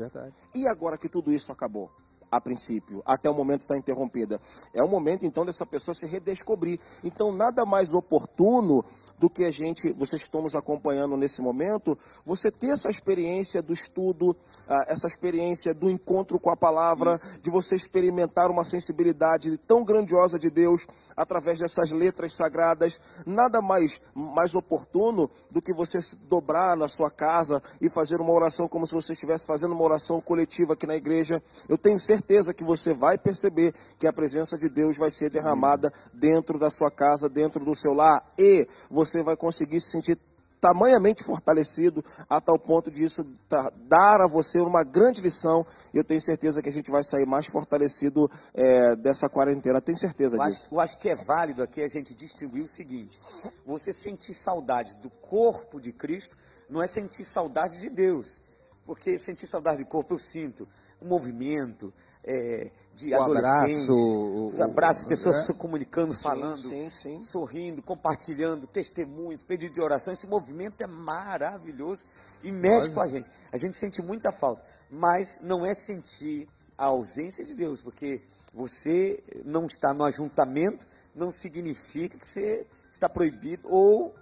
Verdade. 0.00 0.34
E 0.54 0.66
agora 0.66 0.96
que 0.96 1.08
tudo 1.08 1.30
isso 1.30 1.52
acabou? 1.52 1.90
a 2.30 2.40
princípio, 2.40 3.02
até 3.04 3.28
o 3.28 3.34
momento 3.34 3.62
está 3.62 3.76
interrompida. 3.76 4.40
É 4.72 4.80
o 4.82 4.88
momento 4.88 5.26
então 5.26 5.44
dessa 5.44 5.66
pessoa 5.66 5.92
se 5.94 6.06
redescobrir. 6.06 6.78
Então, 7.02 7.32
nada 7.32 7.66
mais 7.66 7.92
oportuno 7.92 8.84
do 9.20 9.28
que 9.28 9.44
a 9.44 9.50
gente, 9.50 9.92
vocês 9.92 10.22
que 10.22 10.28
estão 10.28 10.40
nos 10.40 10.56
acompanhando 10.56 11.14
nesse 11.14 11.42
momento, 11.42 11.96
você 12.24 12.50
ter 12.50 12.68
essa 12.68 12.88
experiência 12.88 13.60
do 13.60 13.74
estudo, 13.74 14.34
ah, 14.66 14.86
essa 14.88 15.06
experiência 15.06 15.74
do 15.74 15.90
encontro 15.90 16.40
com 16.40 16.48
a 16.48 16.56
palavra, 16.56 17.16
Isso. 17.16 17.38
de 17.42 17.50
você 17.50 17.76
experimentar 17.76 18.50
uma 18.50 18.64
sensibilidade 18.64 19.58
tão 19.58 19.84
grandiosa 19.84 20.38
de 20.38 20.48
Deus 20.48 20.86
através 21.14 21.58
dessas 21.58 21.92
letras 21.92 22.32
sagradas. 22.32 22.98
Nada 23.26 23.60
mais, 23.60 24.00
mais 24.14 24.54
oportuno 24.54 25.30
do 25.50 25.60
que 25.60 25.74
você 25.74 26.00
se 26.00 26.16
dobrar 26.16 26.74
na 26.74 26.88
sua 26.88 27.10
casa 27.10 27.62
e 27.78 27.90
fazer 27.90 28.22
uma 28.22 28.32
oração 28.32 28.68
como 28.68 28.86
se 28.86 28.94
você 28.94 29.12
estivesse 29.12 29.46
fazendo 29.46 29.72
uma 29.72 29.84
oração 29.84 30.18
coletiva 30.18 30.72
aqui 30.72 30.86
na 30.86 30.96
igreja. 30.96 31.42
Eu 31.68 31.76
tenho 31.76 32.00
certeza 32.00 32.54
que 32.54 32.64
você 32.64 32.94
vai 32.94 33.18
perceber 33.18 33.74
que 33.98 34.06
a 34.06 34.12
presença 34.14 34.56
de 34.56 34.70
Deus 34.70 34.96
vai 34.96 35.10
ser 35.10 35.28
derramada 35.28 35.92
dentro 36.14 36.58
da 36.58 36.70
sua 36.70 36.90
casa, 36.90 37.28
dentro 37.28 37.62
do 37.62 37.76
seu 37.76 37.92
lar 37.92 38.24
e 38.38 38.66
você 38.88 39.09
você 39.10 39.22
vai 39.22 39.36
conseguir 39.36 39.80
se 39.80 39.88
sentir 39.88 40.18
tamanhamente 40.60 41.24
fortalecido 41.24 42.04
a 42.28 42.40
tal 42.40 42.58
ponto 42.58 42.90
de 42.90 43.02
isso 43.02 43.24
dar 43.88 44.20
a 44.20 44.26
você 44.26 44.60
uma 44.60 44.84
grande 44.84 45.20
lição. 45.20 45.66
E 45.92 45.96
eu 45.96 46.04
tenho 46.04 46.20
certeza 46.20 46.62
que 46.62 46.68
a 46.68 46.72
gente 46.72 46.90
vai 46.90 47.02
sair 47.02 47.26
mais 47.26 47.46
fortalecido 47.46 48.30
é, 48.54 48.94
dessa 48.94 49.28
quarentena. 49.28 49.80
Tenho 49.80 49.98
certeza 49.98 50.36
eu 50.36 50.44
disso. 50.44 50.64
Acho, 50.66 50.74
eu 50.74 50.80
acho 50.80 50.98
que 50.98 51.08
é 51.08 51.14
válido 51.14 51.62
aqui 51.62 51.82
a 51.82 51.88
gente 51.88 52.14
distribuir 52.14 52.64
o 52.64 52.68
seguinte: 52.68 53.18
você 53.66 53.92
sentir 53.92 54.34
saudade 54.34 54.96
do 54.98 55.08
corpo 55.08 55.80
de 55.80 55.92
Cristo 55.92 56.36
não 56.68 56.82
é 56.82 56.86
sentir 56.86 57.24
saudade 57.24 57.78
de 57.78 57.88
Deus. 57.88 58.42
Porque 58.84 59.18
sentir 59.18 59.46
saudade 59.46 59.82
do 59.82 59.88
corpo 59.88 60.14
eu 60.14 60.18
sinto 60.18 60.68
o 61.00 61.06
movimento, 61.06 61.92
é, 62.22 62.70
de 63.00 63.14
o 63.14 63.22
abraço, 63.22 64.50
os 64.52 64.60
abraços, 64.60 65.04
pessoas 65.04 65.36
é. 65.36 65.42
se 65.42 65.54
comunicando, 65.54 66.12
sim, 66.12 66.22
falando, 66.22 66.56
sim, 66.56 66.90
sim. 66.90 67.18
sorrindo, 67.18 67.82
compartilhando, 67.82 68.66
testemunhos, 68.66 69.42
pedido 69.42 69.72
de 69.72 69.80
oração. 69.80 70.12
Esse 70.12 70.26
movimento 70.26 70.82
é 70.82 70.86
maravilhoso 70.86 72.04
e 72.42 72.52
mexe 72.52 72.90
com 72.90 73.00
a 73.00 73.06
gente. 73.06 73.30
A 73.50 73.56
gente 73.56 73.74
sente 73.74 74.02
muita 74.02 74.30
falta, 74.30 74.62
mas 74.90 75.40
não 75.42 75.64
é 75.64 75.72
sentir 75.72 76.46
a 76.76 76.86
ausência 76.86 77.44
de 77.44 77.54
Deus, 77.54 77.80
porque 77.80 78.20
você 78.52 79.22
não 79.44 79.66
está 79.66 79.94
no 79.94 80.04
ajuntamento, 80.04 80.86
não 81.14 81.30
significa 81.30 82.18
que 82.18 82.26
você 82.26 82.66
está 82.92 83.08
proibido 83.08 83.68
ou 83.68 84.14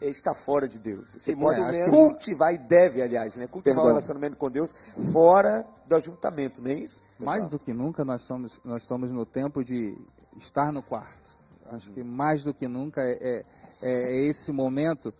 está 0.00 0.34
fora 0.34 0.68
de 0.68 0.78
Deus. 0.78 1.10
Você 1.10 1.32
Sim, 1.32 1.36
pode 1.36 1.60
é, 1.60 1.88
cultivar 1.88 2.54
e 2.54 2.58
deve, 2.58 3.02
aliás, 3.02 3.36
né? 3.36 3.46
Cultivar 3.46 3.80
o 3.80 3.84
um 3.84 3.88
relacionamento 3.88 4.36
com 4.36 4.50
Deus 4.50 4.74
fora 5.12 5.64
do 5.86 5.96
ajuntamento, 5.96 6.60
não 6.60 6.70
é 6.70 6.74
isso? 6.74 7.02
Mais 7.18 7.48
do 7.48 7.58
que 7.58 7.72
nunca 7.72 8.04
nós 8.04 8.22
estamos, 8.22 8.60
nós 8.64 8.82
estamos 8.82 9.10
no 9.10 9.24
tempo 9.24 9.64
de 9.64 9.96
estar 10.36 10.70
no 10.72 10.82
quarto. 10.82 11.36
Acho 11.70 11.90
que 11.92 12.04
mais 12.04 12.44
do 12.44 12.52
que 12.52 12.68
nunca 12.68 13.02
é, 13.02 13.16
é, 13.20 13.44
é 13.82 14.16
esse 14.26 14.52
momento. 14.52 15.12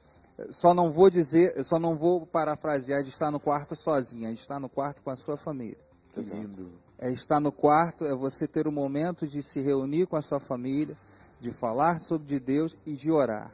Só 0.50 0.74
não 0.74 0.90
vou 0.90 1.08
dizer, 1.08 1.64
só 1.64 1.78
não 1.78 1.96
vou 1.96 2.26
parafrasear 2.26 3.02
de 3.02 3.08
estar 3.08 3.30
no 3.30 3.40
quarto 3.40 3.74
sozinha, 3.74 4.32
de 4.32 4.38
estar 4.38 4.60
no 4.60 4.68
quarto 4.68 5.02
com 5.02 5.10
a 5.10 5.16
sua 5.16 5.36
família. 5.36 5.78
Que 6.12 6.20
lindo. 6.20 6.70
É 6.98 7.10
estar 7.10 7.40
no 7.40 7.50
quarto, 7.50 8.04
é 8.04 8.14
você 8.14 8.46
ter 8.46 8.66
o 8.66 8.72
momento 8.72 9.26
de 9.26 9.42
se 9.42 9.60
reunir 9.60 10.06
com 10.06 10.16
a 10.16 10.22
sua 10.22 10.38
família, 10.38 10.96
de 11.40 11.50
falar 11.50 11.98
sobre 11.98 12.38
Deus 12.38 12.76
e 12.84 12.92
de 12.92 13.10
orar 13.10 13.50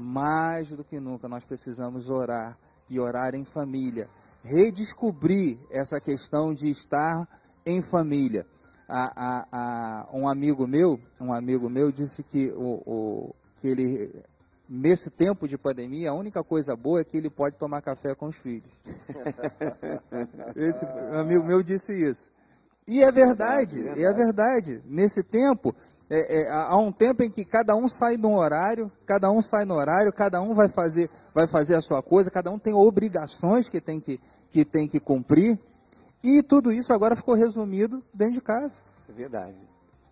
mais 0.00 0.70
do 0.70 0.82
que 0.82 0.98
nunca 0.98 1.28
nós 1.28 1.44
precisamos 1.44 2.08
orar 2.08 2.58
e 2.88 2.98
orar 2.98 3.34
em 3.34 3.44
família. 3.44 4.08
Redescobrir 4.42 5.58
essa 5.70 6.00
questão 6.00 6.54
de 6.54 6.68
estar 6.70 7.28
em 7.64 7.82
família. 7.82 8.46
A, 8.88 9.12
a, 9.14 9.46
a, 9.52 10.08
um 10.12 10.26
amigo 10.26 10.66
meu, 10.66 10.98
um 11.20 11.32
amigo 11.32 11.68
meu 11.68 11.92
disse 11.92 12.24
que, 12.24 12.50
o, 12.56 12.82
o, 12.84 13.34
que 13.60 13.68
ele 13.68 14.24
nesse 14.68 15.10
tempo 15.10 15.48
de 15.48 15.58
pandemia, 15.58 16.10
a 16.10 16.14
única 16.14 16.44
coisa 16.44 16.76
boa 16.76 17.00
é 17.00 17.04
que 17.04 17.16
ele 17.16 17.28
pode 17.28 17.56
tomar 17.56 17.82
café 17.82 18.14
com 18.14 18.26
os 18.28 18.36
filhos. 18.36 18.70
Esse 20.54 20.86
amigo 21.12 21.44
meu 21.44 21.60
disse 21.60 21.92
isso. 21.92 22.30
E 22.86 23.02
é 23.02 23.10
verdade, 23.10 23.80
é 23.80 23.82
verdade. 23.82 24.04
É 24.04 24.12
verdade. 24.12 24.82
Nesse 24.86 25.22
tempo, 25.22 25.74
é, 26.10 26.42
é, 26.42 26.50
há 26.50 26.76
um 26.76 26.90
tempo 26.90 27.22
em 27.22 27.30
que 27.30 27.44
cada 27.44 27.76
um 27.76 27.88
sai 27.88 28.16
no 28.16 28.34
horário, 28.36 28.90
cada 29.06 29.30
um 29.30 29.40
sai 29.40 29.64
no 29.64 29.74
horário, 29.74 30.12
cada 30.12 30.42
um 30.42 30.54
vai 30.54 30.68
fazer, 30.68 31.08
vai 31.32 31.46
fazer 31.46 31.76
a 31.76 31.80
sua 31.80 32.02
coisa, 32.02 32.32
cada 32.32 32.50
um 32.50 32.58
tem 32.58 32.74
obrigações 32.74 33.68
que 33.68 33.80
tem 33.80 34.00
que, 34.00 34.18
que, 34.50 34.64
tem 34.64 34.88
que 34.88 34.98
cumprir. 34.98 35.56
E 36.22 36.42
tudo 36.42 36.72
isso 36.72 36.92
agora 36.92 37.14
ficou 37.14 37.36
resumido 37.36 38.02
dentro 38.12 38.34
de 38.34 38.40
casa. 38.40 38.74
É 39.08 39.12
verdade. 39.12 39.54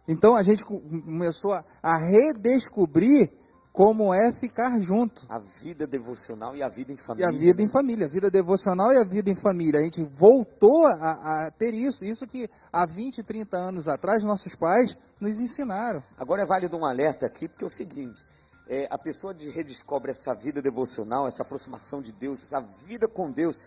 Então 0.07 0.37
a 0.37 0.43
gente 0.45 0.65
começou 0.65 1.53
a, 1.53 1.65
a 1.83 1.97
redescobrir 1.97 3.31
como 3.79 4.13
é 4.13 4.33
ficar 4.33 4.81
junto. 4.81 5.25
A 5.29 5.39
vida 5.39 5.87
devocional 5.87 6.57
e 6.57 6.65
a 6.65 6.69
vida 6.69 6.91
em 6.91 6.97
E 6.97 6.99
família. 6.99 7.29
a 7.29 7.31
vida 7.31 7.63
em 7.63 7.67
né? 7.67 7.71
família, 7.71 8.07
a 8.07 8.09
vida 8.09 8.29
devocional 8.29 8.93
e 8.93 8.97
a 8.97 9.05
vida 9.05 9.31
em 9.31 9.37
família. 9.37 9.79
A 9.79 9.85
gente 9.85 10.03
voltou 10.03 10.85
a, 10.87 11.45
a 11.47 11.51
ter 11.53 11.73
isso, 11.73 12.05
isso 12.05 12.27
que 12.27 12.51
há 12.73 12.85
20, 12.85 13.23
30 13.23 13.57
anos 13.57 13.87
atrás 13.87 14.25
nossos 14.25 14.57
pais 14.57 14.97
nos 15.21 15.39
ensinaram. 15.39 16.03
Agora 16.19 16.43
é 16.43 16.45
válido 16.45 16.77
um 16.77 16.85
alerta 16.85 17.27
aqui, 17.27 17.47
porque 17.47 17.63
é 17.63 17.67
o 17.69 17.71
seguinte: 17.71 18.27
é, 18.69 18.89
a 18.91 18.99
pessoa 18.99 19.33
de- 19.33 19.49
redescobre 19.49 20.11
essa 20.11 20.35
vida 20.35 20.61
devocional, 20.61 21.29
essa 21.29 21.43
aproximação 21.43 22.03
de 22.03 22.11
Deus, 22.11 22.43
essa 22.43 22.61
vida 22.85 23.07
com 23.07 23.31
Deus. 23.31 23.61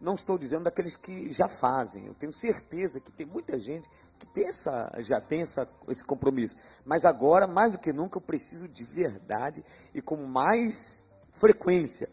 Não 0.00 0.14
estou 0.14 0.38
dizendo 0.38 0.64
daqueles 0.64 0.94
que 0.94 1.32
já 1.32 1.48
fazem. 1.48 2.06
Eu 2.06 2.14
tenho 2.14 2.32
certeza 2.32 3.00
que 3.00 3.10
tem 3.10 3.26
muita 3.26 3.58
gente 3.58 3.90
que 4.18 4.26
tem 4.26 4.48
essa, 4.48 4.92
já 4.98 5.20
tem 5.20 5.42
essa, 5.42 5.68
esse 5.88 6.04
compromisso. 6.04 6.56
Mas 6.84 7.04
agora, 7.04 7.46
mais 7.46 7.72
do 7.72 7.78
que 7.78 7.92
nunca, 7.92 8.18
eu 8.18 8.22
preciso 8.22 8.68
de 8.68 8.84
verdade 8.84 9.64
e 9.94 10.00
com 10.00 10.16
mais 10.16 11.02
frequência. 11.32 12.08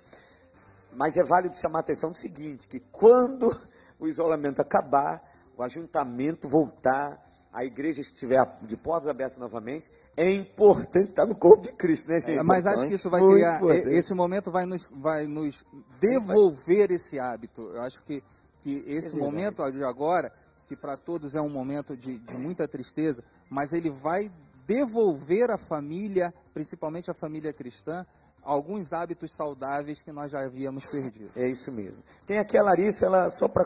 Mas 0.92 1.18
é 1.18 1.24
válido 1.24 1.58
chamar 1.58 1.80
a 1.80 1.82
atenção 1.82 2.10
no 2.10 2.16
seguinte, 2.16 2.68
que 2.68 2.80
quando 2.80 3.56
o 4.00 4.08
isolamento 4.08 4.62
acabar, 4.62 5.22
o 5.58 5.62
ajuntamento 5.62 6.48
voltar, 6.48 7.24
a 7.56 7.64
igreja 7.64 8.02
estiver 8.02 8.46
de 8.64 8.76
portas 8.76 9.08
abertas 9.08 9.38
novamente, 9.38 9.90
é 10.18 10.30
importante 10.30 11.06
estar 11.06 11.26
no 11.26 11.34
corpo 11.34 11.64
de 11.64 11.72
Cristo, 11.72 12.10
né, 12.12 12.20
gente? 12.20 12.44
Mas 12.44 12.68
acho 12.68 12.86
que 12.86 12.96
isso 12.96 13.10
vai 13.10 13.22
Muito 13.22 13.36
criar, 13.36 13.56
importante. 13.56 13.96
esse 13.96 14.14
momento 14.14 14.52
vai 14.52 14.66
nos, 14.66 14.90
vai 14.92 15.26
nos 15.26 15.64
devolver 16.02 16.92
esse 16.92 17.18
hábito. 17.18 17.62
Eu 17.74 17.82
acho 17.82 18.04
que, 18.04 18.22
que 18.60 18.80
esse 18.80 19.16
verdade. 19.16 19.18
momento 19.18 19.72
de 19.72 19.82
agora, 19.86 20.34
que 20.68 20.76
para 20.76 20.98
todos 20.98 21.34
é 21.34 21.40
um 21.40 21.48
momento 21.48 21.96
de, 21.96 22.18
de 22.18 22.36
muita 22.36 22.68
tristeza, 22.68 23.24
mas 23.50 23.72
ele 23.72 23.90
vai 23.90 24.30
devolver 24.68 25.50
à 25.50 25.58
família, 25.58 26.34
principalmente 26.54 27.10
a 27.10 27.14
família 27.14 27.54
cristã, 27.54 28.06
alguns 28.44 28.92
hábitos 28.92 29.32
saudáveis 29.32 30.02
que 30.02 30.12
nós 30.12 30.30
já 30.30 30.42
havíamos 30.44 30.86
perdido. 30.88 31.32
É 31.38 31.48
isso 31.48 31.72
mesmo. 31.72 32.04
Tem 32.28 32.38
aqui 32.38 32.58
a 32.58 32.64
Larissa, 32.64 33.06
ela 33.06 33.30
só 33.30 33.48
para 33.48 33.66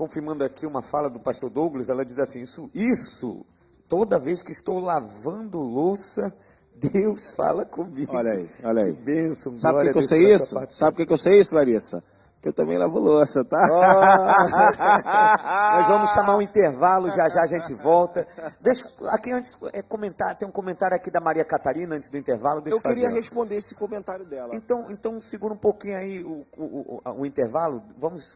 confirmando 0.00 0.42
aqui 0.42 0.64
uma 0.64 0.80
fala 0.80 1.10
do 1.10 1.20
pastor 1.20 1.50
Douglas, 1.50 1.90
ela 1.90 2.06
diz 2.06 2.18
assim: 2.18 2.40
isso, 2.40 2.70
isso, 2.74 3.44
toda 3.86 4.18
vez 4.18 4.40
que 4.40 4.50
estou 4.50 4.78
lavando 4.78 5.60
louça, 5.60 6.32
Deus 6.74 7.32
fala 7.32 7.66
comigo. 7.66 8.16
Olha 8.16 8.32
aí, 8.32 8.50
olha 8.64 8.84
aí. 8.84 8.94
Que 8.94 9.02
bênção. 9.02 9.58
Sabe 9.58 9.74
por 9.74 9.82
glória 9.82 9.92
que, 9.92 9.98
que 9.98 10.04
eu 10.04 10.08
sei 10.08 10.34
isso? 10.34 10.54
Sabe 10.70 10.92
por 10.92 10.96
que, 10.96 11.06
que 11.06 11.12
eu 11.12 11.18
sei 11.18 11.38
isso, 11.40 11.54
Larissa? 11.54 12.02
Que 12.40 12.48
eu 12.48 12.52
também 12.54 12.78
lavo 12.78 12.98
louça, 12.98 13.44
tá? 13.44 13.60
Nós 15.76 15.88
vamos 15.88 16.10
chamar 16.12 16.38
um 16.38 16.40
intervalo, 16.40 17.10
já 17.10 17.28
já 17.28 17.42
a 17.42 17.46
gente 17.46 17.74
volta. 17.74 18.26
Deixa 18.58 18.88
aqui 19.08 19.30
antes 19.30 19.58
é, 19.74 19.82
comentar, 19.82 20.34
tem 20.34 20.48
um 20.48 20.50
comentário 20.50 20.96
aqui 20.96 21.10
da 21.10 21.20
Maria 21.20 21.44
Catarina 21.44 21.96
antes 21.96 22.08
do 22.08 22.16
intervalo. 22.16 22.62
Deixa 22.62 22.78
Eu 22.78 22.80
queria 22.80 23.08
fazer, 23.08 23.20
responder 23.20 23.56
esse 23.56 23.74
comentário 23.74 24.24
dela. 24.24 24.56
Então, 24.56 24.86
então 24.88 25.20
segura 25.20 25.52
um 25.52 25.58
pouquinho 25.58 25.98
aí 25.98 26.24
o, 26.24 26.46
o, 26.56 27.00
o- 27.04 27.20
o 27.20 27.26
intervalo. 27.26 27.82
Vamos 27.98 28.34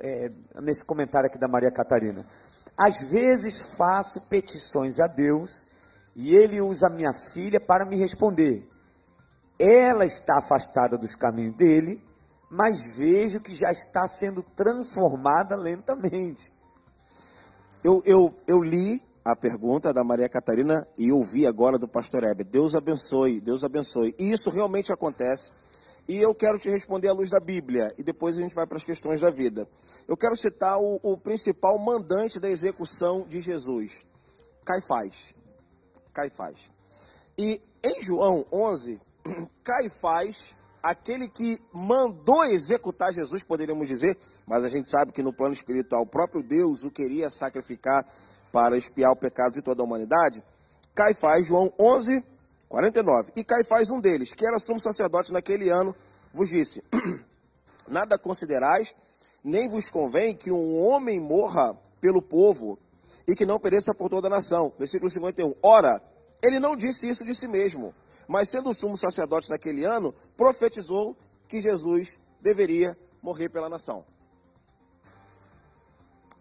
é, 0.00 0.30
nesse 0.60 0.84
comentário 0.84 1.26
aqui 1.26 1.38
da 1.38 1.48
Maria 1.48 1.70
Catarina. 1.70 2.26
Às 2.76 3.02
vezes 3.02 3.60
faço 3.60 4.28
petições 4.28 4.98
a 4.98 5.06
Deus 5.06 5.66
e 6.14 6.34
Ele 6.34 6.60
usa 6.60 6.88
minha 6.88 7.12
filha 7.12 7.60
para 7.60 7.84
me 7.84 7.96
responder. 7.96 8.68
Ela 9.58 10.04
está 10.04 10.38
afastada 10.38 10.98
dos 10.98 11.14
caminhos 11.14 11.54
dele, 11.56 12.02
mas 12.50 12.94
vejo 12.96 13.40
que 13.40 13.54
já 13.54 13.70
está 13.70 14.06
sendo 14.08 14.42
transformada 14.42 15.56
lentamente. 15.56 16.52
Eu, 17.82 18.02
eu, 18.04 18.34
eu 18.46 18.62
li 18.62 19.02
a 19.24 19.36
pergunta 19.36 19.92
da 19.92 20.02
Maria 20.02 20.28
Catarina 20.28 20.86
e 20.98 21.12
ouvi 21.12 21.46
agora 21.46 21.78
do 21.78 21.86
pastor 21.86 22.24
Heber. 22.24 22.44
Deus 22.46 22.74
abençoe, 22.74 23.40
Deus 23.40 23.62
abençoe. 23.62 24.14
E 24.18 24.32
isso 24.32 24.50
realmente 24.50 24.92
acontece. 24.92 25.52
E 26.08 26.16
eu 26.16 26.34
quero 26.34 26.58
te 26.58 26.68
responder 26.68 27.08
à 27.08 27.12
luz 27.12 27.30
da 27.30 27.38
Bíblia. 27.38 27.94
E 27.96 28.02
depois 28.02 28.36
a 28.36 28.40
gente 28.40 28.54
vai 28.54 28.66
para 28.66 28.76
as 28.76 28.84
questões 28.84 29.20
da 29.20 29.30
vida. 29.30 29.68
Eu 30.08 30.16
quero 30.16 30.36
citar 30.36 30.80
o, 30.80 30.98
o 31.02 31.16
principal 31.16 31.78
mandante 31.78 32.40
da 32.40 32.50
execução 32.50 33.22
de 33.28 33.40
Jesus, 33.40 34.04
Caifás. 34.64 35.34
Caifás. 36.12 36.70
E 37.38 37.60
em 37.82 38.02
João 38.02 38.44
11, 38.52 39.00
Caifás, 39.64 40.56
aquele 40.82 41.28
que 41.28 41.60
mandou 41.72 42.44
executar 42.44 43.12
Jesus, 43.12 43.42
poderíamos 43.42 43.88
dizer, 43.88 44.18
mas 44.46 44.64
a 44.64 44.68
gente 44.68 44.90
sabe 44.90 45.12
que 45.12 45.22
no 45.22 45.32
plano 45.32 45.54
espiritual 45.54 46.02
o 46.02 46.06
próprio 46.06 46.42
Deus 46.42 46.84
o 46.84 46.90
queria 46.90 47.30
sacrificar 47.30 48.06
para 48.50 48.76
expiar 48.76 49.12
o 49.12 49.16
pecado 49.16 49.54
de 49.54 49.62
toda 49.62 49.82
a 49.82 49.84
humanidade. 49.84 50.42
Caifás, 50.94 51.46
João 51.46 51.72
11, 51.78 52.22
49. 52.72 53.32
E 53.36 53.44
Caifás, 53.44 53.90
um 53.90 54.00
deles, 54.00 54.32
que 54.32 54.46
era 54.46 54.58
sumo 54.58 54.80
sacerdote 54.80 55.30
naquele 55.30 55.68
ano, 55.68 55.94
vos 56.32 56.48
disse: 56.48 56.82
Nada 57.86 58.16
considerais, 58.16 58.96
nem 59.44 59.68
vos 59.68 59.90
convém 59.90 60.34
que 60.34 60.50
um 60.50 60.82
homem 60.82 61.20
morra 61.20 61.78
pelo 62.00 62.22
povo 62.22 62.78
e 63.28 63.36
que 63.36 63.44
não 63.44 63.60
pereça 63.60 63.92
por 63.92 64.08
toda 64.08 64.26
a 64.28 64.30
nação. 64.30 64.72
Versículo 64.78 65.10
51. 65.10 65.54
Ora, 65.62 66.02
ele 66.42 66.58
não 66.58 66.74
disse 66.74 67.06
isso 67.06 67.26
de 67.26 67.34
si 67.34 67.46
mesmo, 67.46 67.94
mas 68.26 68.48
sendo 68.48 68.72
sumo 68.72 68.96
sacerdote 68.96 69.50
naquele 69.50 69.84
ano, 69.84 70.14
profetizou 70.34 71.14
que 71.46 71.60
Jesus 71.60 72.16
deveria 72.40 72.96
morrer 73.20 73.50
pela 73.50 73.68
nação. 73.68 74.02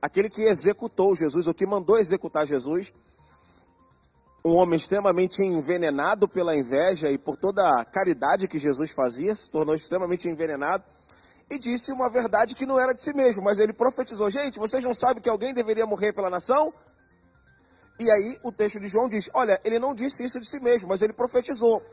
Aquele 0.02 0.30
que 0.30 0.44
executou 0.44 1.14
Jesus, 1.14 1.46
o 1.46 1.54
que 1.54 1.66
mandou 1.66 2.00
executar 2.00 2.48
Jesus, 2.48 2.94
um 4.44 4.56
homem 4.56 4.78
extremamente 4.78 5.44
envenenado 5.44 6.28
pela 6.28 6.56
inveja 6.56 7.12
e 7.12 7.18
por 7.18 7.38
toda 7.38 7.80
a 7.80 7.86
caridade 7.86 8.48
que 8.48 8.58
Jesus 8.58 8.92
fazia, 8.92 9.36
se 9.36 9.50
tornou 9.50 9.76
extremamente 9.76 10.28
envenenado 10.28 10.84
e 11.50 11.60
disse 11.60 11.92
uma 11.92 12.10
verdade 12.10 12.56
que 12.56 12.66
não 12.66 12.80
era 12.80 12.94
de 12.94 13.02
si 13.02 13.14
mesmo, 13.14 13.44
mas 13.44 13.60
ele 13.60 13.74
profetizou: 13.74 14.30
Gente, 14.32 14.58
vocês 14.58 14.84
não 14.84 14.94
sabem 14.94 15.22
que 15.22 15.30
alguém 15.30 15.54
deveria 15.54 15.86
morrer 15.86 16.14
pela 16.14 16.30
nação? 16.30 16.74
E 18.00 18.10
aí 18.10 18.40
o 18.42 18.52
texto 18.52 18.80
de 18.80 18.88
João 18.88 19.10
diz: 19.10 19.30
Olha, 19.34 19.60
ele 19.64 19.78
não 19.78 19.94
disse 19.94 20.24
isso 20.24 20.40
de 20.40 20.48
si 20.48 20.60
mesmo, 20.60 20.88
mas 20.88 21.02
ele 21.02 21.14
profetizou. 21.14 21.84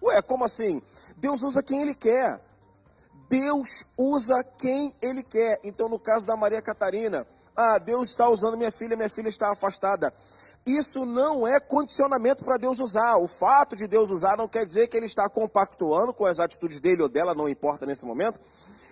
Ué, 0.00 0.22
como 0.22 0.44
assim? 0.44 0.80
Deus 1.16 1.42
usa 1.42 1.62
quem 1.62 1.82
ele 1.82 1.94
quer. 1.94 2.40
Deus 3.28 3.84
usa 3.96 4.42
quem 4.56 4.94
ele 5.02 5.22
quer. 5.22 5.58
Então, 5.64 5.88
no 5.88 5.98
caso 5.98 6.24
da 6.24 6.36
Maria 6.36 6.62
Catarina, 6.62 7.26
ah, 7.56 7.76
Deus 7.76 8.10
está 8.10 8.28
usando 8.28 8.56
minha 8.56 8.70
filha, 8.70 8.96
minha 8.96 9.10
filha 9.10 9.28
está 9.28 9.50
afastada. 9.50 10.14
Isso 10.68 11.06
não 11.06 11.46
é 11.46 11.58
condicionamento 11.58 12.44
para 12.44 12.58
Deus 12.58 12.78
usar. 12.78 13.16
O 13.16 13.26
fato 13.26 13.74
de 13.74 13.86
Deus 13.86 14.10
usar 14.10 14.36
não 14.36 14.46
quer 14.46 14.66
dizer 14.66 14.86
que 14.88 14.96
ele 14.96 15.06
está 15.06 15.26
compactuando 15.26 16.12
com 16.12 16.26
as 16.26 16.38
atitudes 16.38 16.78
dele 16.78 17.02
ou 17.02 17.08
dela, 17.08 17.34
não 17.34 17.48
importa 17.48 17.86
nesse 17.86 18.04
momento. 18.04 18.38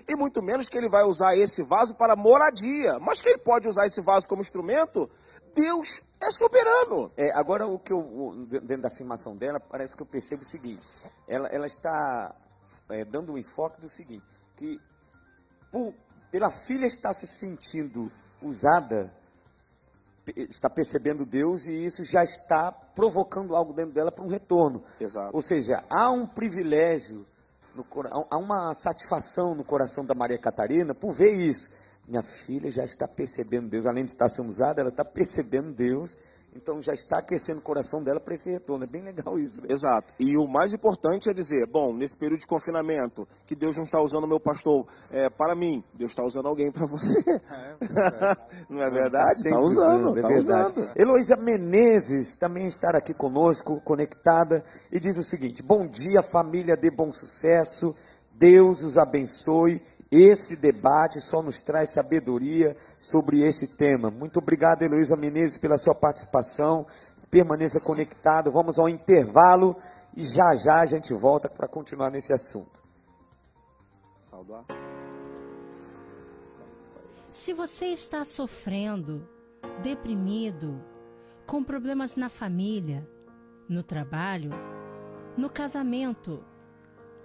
E 0.08 0.16
muito 0.16 0.42
menos 0.42 0.68
que 0.70 0.78
ele 0.78 0.88
vai 0.88 1.04
usar 1.04 1.36
esse 1.36 1.62
vaso 1.62 1.94
para 1.94 2.16
moradia. 2.16 2.98
Mas 2.98 3.20
que 3.20 3.28
ele 3.28 3.38
pode 3.38 3.68
usar 3.68 3.84
esse 3.86 4.00
vaso 4.00 4.26
como 4.26 4.40
instrumento, 4.40 5.10
Deus 5.54 6.00
é 6.18 6.30
soberano. 6.30 7.12
É, 7.14 7.30
agora, 7.32 7.66
o 7.66 7.78
que 7.78 7.92
eu, 7.92 8.34
dentro 8.48 8.82
da 8.82 8.88
afirmação 8.88 9.36
dela, 9.36 9.60
parece 9.60 9.94
que 9.94 10.00
eu 10.02 10.06
percebo 10.06 10.42
o 10.42 10.46
seguinte: 10.46 10.86
ela, 11.28 11.48
ela 11.48 11.66
está 11.66 12.34
é, 12.88 13.04
dando 13.04 13.32
um 13.32 13.38
enfoque 13.38 13.80
do 13.82 13.88
seguinte, 13.88 14.24
que 14.56 14.80
por- 15.70 15.92
pela 16.30 16.50
filha 16.50 16.86
estar 16.86 17.12
se 17.12 17.26
sentindo 17.26 18.10
usada, 18.40 19.12
está 20.34 20.68
percebendo 20.68 21.24
Deus 21.24 21.66
e 21.66 21.84
isso 21.84 22.04
já 22.04 22.24
está 22.24 22.72
provocando 22.72 23.54
algo 23.54 23.72
dentro 23.72 23.92
dela 23.92 24.10
para 24.10 24.24
um 24.24 24.28
retorno. 24.28 24.82
Exato. 25.00 25.34
Ou 25.34 25.42
seja, 25.42 25.84
há 25.88 26.10
um 26.10 26.26
privilégio, 26.26 27.24
no 27.74 27.84
há 28.30 28.38
uma 28.38 28.74
satisfação 28.74 29.54
no 29.54 29.64
coração 29.64 30.04
da 30.04 30.14
Maria 30.14 30.38
Catarina 30.38 30.94
por 30.94 31.12
ver 31.12 31.32
isso. 31.32 31.72
Minha 32.08 32.22
filha 32.22 32.70
já 32.70 32.84
está 32.84 33.06
percebendo 33.08 33.68
Deus, 33.68 33.86
além 33.86 34.04
de 34.04 34.12
estar 34.12 34.28
sendo 34.28 34.48
usada, 34.48 34.80
ela 34.80 34.90
está 34.90 35.04
percebendo 35.04 35.72
Deus, 35.72 36.16
então 36.56 36.80
já 36.80 36.94
está 36.94 37.18
aquecendo 37.18 37.60
o 37.60 37.62
coração 37.62 38.02
dela 38.02 38.18
para 38.18 38.34
esse 38.34 38.50
retorno. 38.50 38.84
É 38.84 38.86
bem 38.86 39.02
legal 39.02 39.38
isso. 39.38 39.60
né? 39.60 39.68
Exato. 39.70 40.12
E 40.18 40.36
o 40.36 40.48
mais 40.48 40.72
importante 40.72 41.28
é 41.28 41.34
dizer, 41.34 41.66
bom, 41.66 41.92
nesse 41.92 42.16
período 42.16 42.40
de 42.40 42.46
confinamento, 42.46 43.28
que 43.46 43.54
Deus 43.54 43.76
não 43.76 43.84
está 43.84 44.00
usando 44.00 44.24
o 44.24 44.28
meu 44.28 44.40
pastor 44.40 44.86
é, 45.10 45.28
para 45.28 45.54
mim, 45.54 45.84
Deus 45.94 46.12
está 46.12 46.24
usando 46.24 46.48
alguém 46.48 46.72
para 46.72 46.86
você. 46.86 47.22
não 48.68 48.82
é 48.82 48.90
verdade? 48.90 49.46
Está 49.46 49.60
usando, 49.60 50.08
é 50.08 50.16
está 50.16 50.28
verdade. 50.28 50.80
usando. 50.80 50.90
Heloísa 50.96 51.36
Menezes 51.36 52.36
também 52.36 52.66
está 52.66 52.90
aqui 52.90 53.12
conosco, 53.12 53.80
conectada, 53.82 54.64
e 54.90 54.98
diz 54.98 55.18
o 55.18 55.22
seguinte: 55.22 55.62
Bom 55.62 55.86
dia, 55.86 56.22
família 56.22 56.76
de 56.76 56.90
bom 56.90 57.12
sucesso, 57.12 57.94
Deus 58.32 58.82
os 58.82 58.96
abençoe. 58.96 59.82
Esse 60.10 60.56
debate 60.56 61.20
só 61.20 61.42
nos 61.42 61.60
traz 61.60 61.90
sabedoria 61.90 62.76
sobre 63.00 63.40
este 63.46 63.66
tema. 63.66 64.10
Muito 64.10 64.38
obrigado, 64.38 64.82
Heloísa 64.82 65.16
Menezes, 65.16 65.58
pela 65.58 65.78
sua 65.78 65.94
participação. 65.94 66.86
Permaneça 67.28 67.80
conectado. 67.80 68.52
Vamos 68.52 68.78
ao 68.78 68.88
intervalo 68.88 69.76
e 70.16 70.22
já 70.22 70.54
já 70.54 70.80
a 70.80 70.86
gente 70.86 71.12
volta 71.12 71.48
para 71.48 71.66
continuar 71.66 72.10
nesse 72.10 72.32
assunto. 72.32 72.80
Se 77.32 77.52
você 77.52 77.86
está 77.86 78.24
sofrendo, 78.24 79.28
deprimido, 79.82 80.80
com 81.46 81.62
problemas 81.62 82.16
na 82.16 82.28
família, 82.28 83.06
no 83.68 83.82
trabalho, 83.82 84.50
no 85.36 85.50
casamento, 85.50 86.42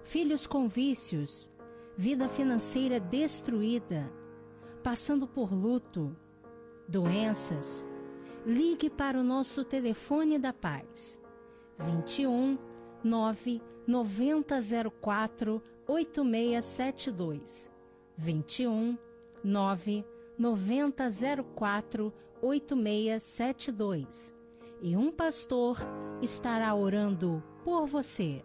filhos 0.02 0.46
com 0.46 0.68
vícios, 0.68 1.50
vida 1.96 2.28
financeira 2.28 2.98
destruída, 2.98 4.10
passando 4.82 5.26
por 5.26 5.52
luto, 5.52 6.16
doenças, 6.88 7.86
ligue 8.44 8.90
para 8.90 9.18
o 9.18 9.24
nosso 9.24 9.64
telefone 9.64 10.38
da 10.38 10.52
paz 10.52 11.20
21 11.78 12.58
9 13.04 13.62
9004 13.86 15.62
8672 15.86 17.70
21 18.16 18.98
9 19.44 20.04
9004 20.38 22.12
8672 22.40 24.34
e 24.80 24.96
um 24.96 25.12
pastor 25.12 25.78
estará 26.20 26.74
orando 26.74 27.42
por 27.62 27.86
você. 27.86 28.42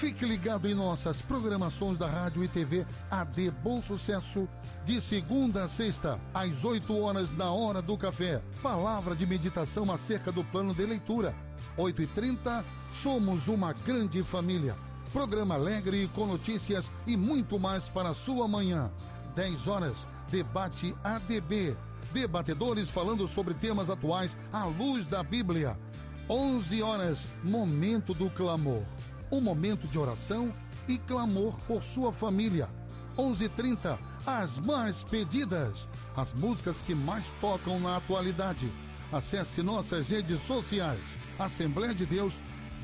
Fique 0.00 0.24
ligado 0.24 0.66
em 0.66 0.74
nossas 0.74 1.20
programações 1.20 1.98
da 1.98 2.06
Rádio 2.06 2.42
e 2.42 2.48
TV 2.48 2.86
AD 3.10 3.50
Bom 3.50 3.82
Sucesso, 3.82 4.48
de 4.82 4.98
segunda 4.98 5.64
a 5.64 5.68
sexta, 5.68 6.18
às 6.32 6.64
8 6.64 6.98
horas 6.98 7.30
na 7.36 7.52
hora 7.52 7.82
do 7.82 7.98
café. 7.98 8.40
Palavra 8.62 9.14
de 9.14 9.26
meditação 9.26 9.92
acerca 9.92 10.32
do 10.32 10.42
plano 10.42 10.74
de 10.74 10.86
leitura. 10.86 11.34
8 11.76 12.00
e 12.00 12.06
30 12.06 12.64
somos 12.90 13.46
uma 13.46 13.74
grande 13.74 14.22
família. 14.22 14.74
Programa 15.12 15.56
alegre 15.56 16.10
com 16.14 16.26
notícias 16.26 16.86
e 17.06 17.14
muito 17.14 17.58
mais 17.58 17.90
para 17.90 18.08
a 18.08 18.14
sua 18.14 18.48
manhã. 18.48 18.90
10 19.36 19.68
horas, 19.68 20.08
debate 20.30 20.96
ADB. 21.04 21.76
Debatedores 22.10 22.88
falando 22.88 23.28
sobre 23.28 23.52
temas 23.52 23.90
atuais 23.90 24.34
à 24.50 24.64
luz 24.64 25.04
da 25.04 25.22
Bíblia. 25.22 25.78
11 26.26 26.82
horas, 26.82 27.22
momento 27.44 28.14
do 28.14 28.30
clamor 28.30 28.82
um 29.30 29.40
momento 29.40 29.86
de 29.86 29.98
oração 29.98 30.52
e 30.88 30.98
clamor 30.98 31.58
por 31.66 31.82
sua 31.82 32.12
família. 32.12 32.68
11:30 33.16 33.98
as 34.26 34.58
mais 34.58 35.02
pedidas, 35.02 35.88
as 36.16 36.32
músicas 36.32 36.80
que 36.82 36.94
mais 36.94 37.24
tocam 37.40 37.80
na 37.80 37.96
atualidade. 37.96 38.70
Acesse 39.12 39.62
nossas 39.62 40.08
redes 40.08 40.40
sociais. 40.42 41.00
Assembleia 41.38 41.94
de 41.94 42.06
Deus, 42.06 42.38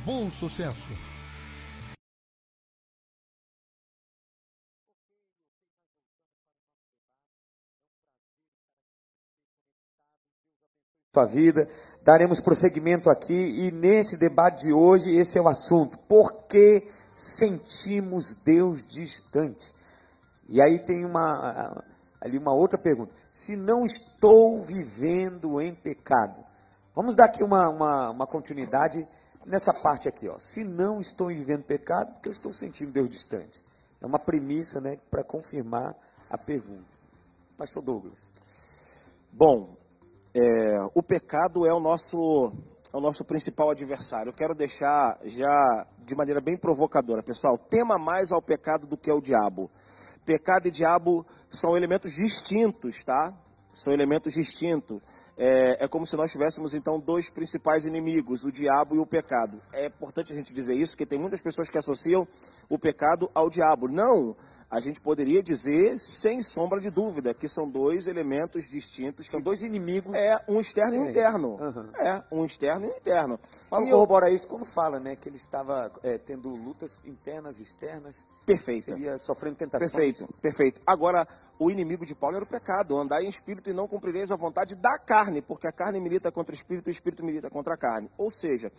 bom 0.05 0.31
sucesso. 0.31 0.93
Sua 11.15 11.25
vida, 11.25 11.67
daremos 12.07 12.41
prosseguimento 12.41 13.11
aqui 13.11 13.35
e 13.35 13.73
nesse 13.73 14.17
debate 14.17 14.69
de 14.69 14.73
hoje 14.73 15.13
esse 15.17 15.37
é 15.37 15.43
o 15.43 15.49
assunto. 15.49 15.99
Por 15.99 16.45
que 16.45 16.87
sentimos 17.13 18.33
Deus 18.33 18.87
distante? 18.87 19.75
E 20.49 20.63
aí 20.63 20.79
tem 20.79 21.05
uma 21.05 21.83
ali 22.21 22.39
uma 22.39 22.55
outra 22.55 22.79
pergunta. 22.79 23.13
Se 23.29 23.57
não 23.57 23.85
estou 23.85 24.63
vivendo 24.63 25.61
em 25.61 25.75
pecado, 25.75 26.45
vamos 26.95 27.17
dar 27.17 27.25
aqui 27.25 27.43
uma, 27.43 27.69
uma, 27.69 28.11
uma 28.11 28.27
continuidade 28.27 29.07
nessa 29.45 29.75
parte 29.75 30.07
aqui, 30.07 30.29
ó. 30.29 30.39
Se 30.39 30.63
não 30.63 31.01
estou 31.01 31.27
vivendo 31.27 31.65
pecado, 31.65 32.13
porque 32.13 32.29
eu 32.29 32.33
estou 32.33 32.53
sentindo 32.53 32.93
Deus 32.93 33.11
distante. 33.11 33.61
É 34.01 34.07
uma 34.07 34.21
premissa, 34.21 34.81
né, 34.81 34.97
para 35.11 35.25
confirmar 35.25 35.97
a 36.31 36.39
pergunta. 36.39 36.87
Pastor 37.59 37.83
Douglas. 37.83 38.29
Bom, 39.33 39.77
é, 40.39 40.91
o 40.95 41.03
pecado 41.03 41.67
é 41.67 41.73
o 41.73 41.81
nosso 41.81 42.53
é 42.93 42.97
o 42.97 43.01
nosso 43.01 43.25
principal 43.25 43.71
adversário. 43.71 44.29
Eu 44.29 44.35
quero 44.35 44.55
deixar 44.55 45.19
já 45.25 45.87
de 45.99 46.15
maneira 46.15 46.43
bem 46.43 46.59
provocadora, 46.59 47.23
pessoal, 47.23 47.57
tema 47.57 47.99
mais 47.99 48.33
ao 48.33 48.43
pecado 48.43 48.87
do 48.87 48.99
que 48.99 49.11
ao 49.11 49.21
diabo. 49.21 49.71
Pecado 50.27 50.69
e 50.69 50.71
diabo 50.71 51.25
são 51.51 51.75
elementos 51.75 52.13
distintos, 52.13 53.03
tá? 53.03 53.33
São 53.73 53.95
elementos 53.95 54.35
distintos. 54.35 55.03
É, 55.39 55.85
é, 55.85 55.89
como 55.89 56.07
se 56.07 56.17
nós 56.17 56.33
tivéssemos 56.33 56.75
então 56.75 57.01
dois 57.01 57.31
principais 57.31 57.87
inimigos, 57.87 58.45
o 58.45 58.53
diabo 58.53 58.95
e 58.95 58.99
o 58.99 59.07
pecado. 59.07 59.61
É 59.73 59.87
importante 59.87 60.33
a 60.33 60.37
gente 60.37 60.53
dizer 60.53 60.75
isso, 60.75 60.93
porque 60.93 61.07
tem 61.07 61.19
muitas 61.19 61.41
pessoas 61.41 61.71
que 61.71 61.79
associam 61.79 62.29
o 62.69 62.79
pecado 62.79 63.31
ao 63.35 63.49
diabo. 63.49 63.89
Não, 63.89 64.37
a 64.69 64.81
gente 64.81 65.01
poderia 65.01 65.43
dizer, 65.43 65.99
sem 66.01 66.43
sombra 66.43 66.81
de 66.81 66.91
dúvida, 66.91 67.33
que 67.33 67.47
são 67.47 67.69
dois 67.69 68.09
elementos 68.09 68.69
distintos. 68.69 69.29
São 69.29 69.41
dois 69.41 69.63
inimigos. 69.63 70.15
É, 70.15 70.43
um 70.49 70.61
externo 70.61 70.97
e 70.97 70.99
um 70.99 71.11
interno. 71.11 71.51
Uhum. 71.51 71.89
É, 71.95 72.23
um 72.33 72.45
externo 72.45 72.87
e 72.87 72.91
um 72.91 72.97
interno. 72.97 73.39
Paulo 73.71 73.89
corrobora 73.89 74.29
eu... 74.29 74.35
isso 74.35 74.49
quando 74.49 74.65
fala, 74.65 74.99
né, 74.99 75.15
que 75.15 75.29
ele 75.29 75.37
estava 75.37 75.93
é, 76.03 76.19
tendo 76.19 76.49
lutas 76.49 76.99
internas 77.05 77.61
e 77.61 77.63
externas. 77.63 78.27
Perfeito. 78.45 78.85
Seria 78.85 79.19
sofrendo 79.19 79.57
tentações. 79.57 79.91
Perfeito, 79.91 80.33
perfeito. 80.41 80.81
Agora, 80.85 81.27
o 81.59 81.71
inimigo 81.71 82.05
de 82.05 82.15
Paulo 82.15 82.37
era 82.37 82.45
o 82.45 82.49
pecado, 82.49 82.99
andar 82.99 83.23
em 83.23 83.29
espírito 83.29 83.71
e 83.71 83.73
não 83.73 83.87
cumprireis 83.87 84.33
a 84.33 84.37
vontade 84.37 84.75
da 84.75 84.99
carne, 84.99 85.41
porque 85.41 85.67
a 85.67 85.73
carne 85.73 86.01
milita 86.01 86.33
contra 86.33 86.53
o 86.53 86.57
espírito 86.57 86.89
e 86.89 86.91
o 86.91 86.93
espírito 86.93 87.25
milita 87.25 87.49
contra 87.49 87.75
a 87.75 87.77
carne. 87.77 88.11
Ou 88.19 88.31
seja, 88.31 88.73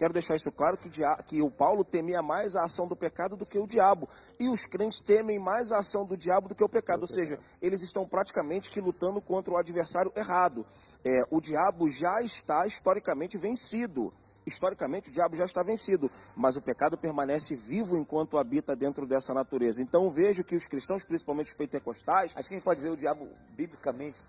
Quero 0.00 0.14
deixar 0.14 0.34
isso 0.34 0.50
claro 0.50 0.78
que, 0.78 0.88
que 1.26 1.42
o 1.42 1.50
Paulo 1.50 1.84
temia 1.84 2.22
mais 2.22 2.56
a 2.56 2.64
ação 2.64 2.88
do 2.88 2.96
pecado 2.96 3.36
do 3.36 3.44
que 3.44 3.58
o 3.58 3.66
diabo. 3.66 4.08
E 4.38 4.48
os 4.48 4.64
crentes 4.64 4.98
temem 4.98 5.38
mais 5.38 5.72
a 5.72 5.76
ação 5.76 6.06
do 6.06 6.16
diabo 6.16 6.48
do 6.48 6.54
que 6.54 6.64
o 6.64 6.68
pecado. 6.70 7.02
Ou 7.02 7.06
seja, 7.06 7.38
eles 7.60 7.82
estão 7.82 8.08
praticamente 8.08 8.70
que 8.70 8.80
lutando 8.80 9.20
contra 9.20 9.52
o 9.52 9.58
adversário 9.58 10.10
errado. 10.16 10.64
É, 11.04 11.22
o 11.30 11.38
diabo 11.38 11.90
já 11.90 12.22
está 12.22 12.66
historicamente 12.66 13.36
vencido. 13.36 14.10
Historicamente, 14.46 15.10
o 15.10 15.12
diabo 15.12 15.36
já 15.36 15.44
está 15.44 15.62
vencido, 15.62 16.10
mas 16.34 16.56
o 16.56 16.62
pecado 16.62 16.96
permanece 16.96 17.54
vivo 17.54 17.94
enquanto 17.94 18.38
habita 18.38 18.74
dentro 18.74 19.06
dessa 19.06 19.34
natureza. 19.34 19.82
Então, 19.82 20.08
vejo 20.08 20.42
que 20.42 20.56
os 20.56 20.66
cristãos, 20.66 21.04
principalmente 21.04 21.48
os 21.48 21.54
pentecostais. 21.54 22.32
Acho 22.34 22.48
que 22.48 22.54
a 22.54 22.56
gente 22.56 22.64
pode 22.64 22.80
dizer 22.80 22.90
o 22.90 22.96
diabo, 22.96 23.28
biblicamente, 23.50 24.24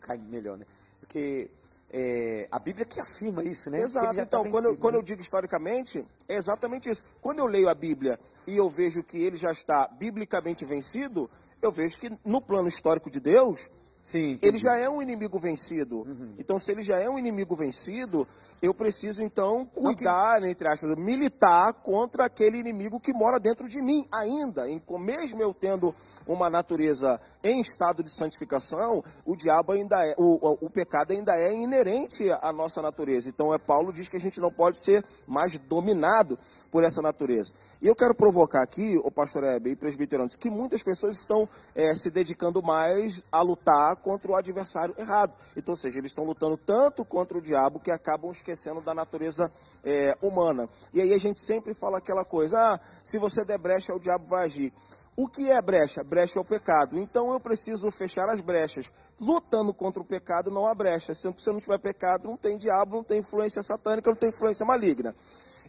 cai 0.00 0.16
melhor, 0.16 0.56
né? 0.56 0.64
Porque 0.98 1.50
é, 1.96 2.48
a 2.50 2.58
Bíblia 2.58 2.84
que 2.84 2.98
afirma 2.98 3.44
isso, 3.44 3.70
né? 3.70 3.80
Exato. 3.80 4.16
Tá 4.16 4.22
então, 4.22 4.42
tá 4.42 4.50
quando, 4.50 4.64
eu, 4.64 4.76
quando 4.76 4.94
né? 4.94 4.98
eu 4.98 5.02
digo 5.04 5.22
historicamente, 5.22 6.04
é 6.28 6.34
exatamente 6.34 6.90
isso. 6.90 7.04
Quando 7.22 7.38
eu 7.38 7.46
leio 7.46 7.68
a 7.68 7.74
Bíblia 7.74 8.18
e 8.48 8.56
eu 8.56 8.68
vejo 8.68 9.00
que 9.00 9.16
ele 9.16 9.36
já 9.36 9.52
está 9.52 9.86
biblicamente 9.86 10.64
vencido, 10.64 11.30
eu 11.62 11.70
vejo 11.70 11.96
que 11.96 12.10
no 12.24 12.40
plano 12.40 12.66
histórico 12.66 13.08
de 13.08 13.20
Deus, 13.20 13.70
Sim, 14.04 14.38
ele 14.42 14.58
já 14.58 14.76
é 14.76 14.86
um 14.86 15.00
inimigo 15.00 15.38
vencido. 15.38 16.00
Uhum. 16.00 16.34
Então, 16.38 16.58
se 16.58 16.70
ele 16.70 16.82
já 16.82 16.98
é 16.98 17.08
um 17.08 17.18
inimigo 17.18 17.56
vencido, 17.56 18.28
eu 18.60 18.74
preciso 18.74 19.22
então 19.22 19.64
cuidar, 19.64 20.42
que... 20.42 20.46
entre 20.46 20.68
aspas, 20.68 20.94
militar 20.96 21.72
contra 21.72 22.26
aquele 22.26 22.58
inimigo 22.58 23.00
que 23.00 23.14
mora 23.14 23.40
dentro 23.40 23.66
de 23.66 23.80
mim 23.80 24.06
ainda. 24.12 24.68
Em, 24.68 24.82
mesmo 25.00 25.42
eu 25.42 25.54
tendo 25.54 25.94
uma 26.26 26.50
natureza 26.50 27.18
em 27.42 27.62
estado 27.62 28.02
de 28.02 28.10
santificação, 28.10 29.02
o 29.24 29.34
diabo 29.34 29.72
ainda 29.72 30.06
é, 30.06 30.14
o, 30.18 30.34
o, 30.34 30.66
o 30.66 30.70
pecado 30.70 31.12
ainda 31.12 31.34
é 31.36 31.54
inerente 31.54 32.30
à 32.42 32.52
nossa 32.52 32.82
natureza. 32.82 33.30
Então, 33.30 33.54
é 33.54 33.58
Paulo 33.58 33.90
diz 33.90 34.08
que 34.08 34.18
a 34.18 34.20
gente 34.20 34.38
não 34.38 34.52
pode 34.52 34.78
ser 34.78 35.02
mais 35.26 35.58
dominado 35.58 36.38
por 36.70 36.84
essa 36.84 37.00
natureza. 37.00 37.54
E 37.80 37.86
eu 37.86 37.94
quero 37.94 38.14
provocar 38.14 38.62
aqui, 38.62 38.98
o 39.02 39.10
pastor 39.10 39.44
Hebe 39.44 39.70
e 39.70 39.76
presbiterantes, 39.76 40.36
que 40.36 40.50
muitas 40.50 40.82
pessoas 40.82 41.18
estão 41.18 41.48
é, 41.74 41.94
se 41.94 42.10
dedicando 42.10 42.62
mais 42.62 43.24
a 43.30 43.42
lutar 43.42 43.93
contra 43.96 44.32
o 44.32 44.36
adversário 44.36 44.94
errado. 44.98 45.34
Então, 45.56 45.72
ou 45.72 45.76
seja, 45.76 45.98
eles 45.98 46.10
estão 46.10 46.24
lutando 46.24 46.56
tanto 46.56 47.04
contra 47.04 47.38
o 47.38 47.42
diabo 47.42 47.80
que 47.80 47.90
acabam 47.90 48.30
esquecendo 48.30 48.80
da 48.80 48.94
natureza 48.94 49.50
é, 49.84 50.16
humana. 50.20 50.68
E 50.92 51.00
aí 51.00 51.12
a 51.12 51.18
gente 51.18 51.40
sempre 51.40 51.74
fala 51.74 51.98
aquela 51.98 52.24
coisa, 52.24 52.58
ah, 52.58 52.80
se 53.02 53.18
você 53.18 53.44
der 53.44 53.58
brecha, 53.58 53.94
o 53.94 54.00
diabo 54.00 54.26
vai 54.26 54.44
agir. 54.44 54.72
O 55.16 55.28
que 55.28 55.48
é 55.48 55.62
brecha? 55.62 56.02
Brecha 56.02 56.38
é 56.38 56.42
o 56.42 56.44
pecado. 56.44 56.98
Então 56.98 57.32
eu 57.32 57.38
preciso 57.38 57.90
fechar 57.90 58.28
as 58.28 58.40
brechas. 58.40 58.90
Lutando 59.20 59.72
contra 59.72 60.02
o 60.02 60.04
pecado 60.04 60.50
não 60.50 60.66
há 60.66 60.74
brecha. 60.74 61.14
Se 61.14 61.28
você 61.28 61.52
não 61.52 61.60
tiver 61.60 61.78
pecado, 61.78 62.26
não 62.26 62.36
tem 62.36 62.58
diabo, 62.58 62.96
não 62.96 63.04
tem 63.04 63.20
influência 63.20 63.62
satânica, 63.62 64.10
não 64.10 64.16
tem 64.16 64.30
influência 64.30 64.66
maligna. 64.66 65.14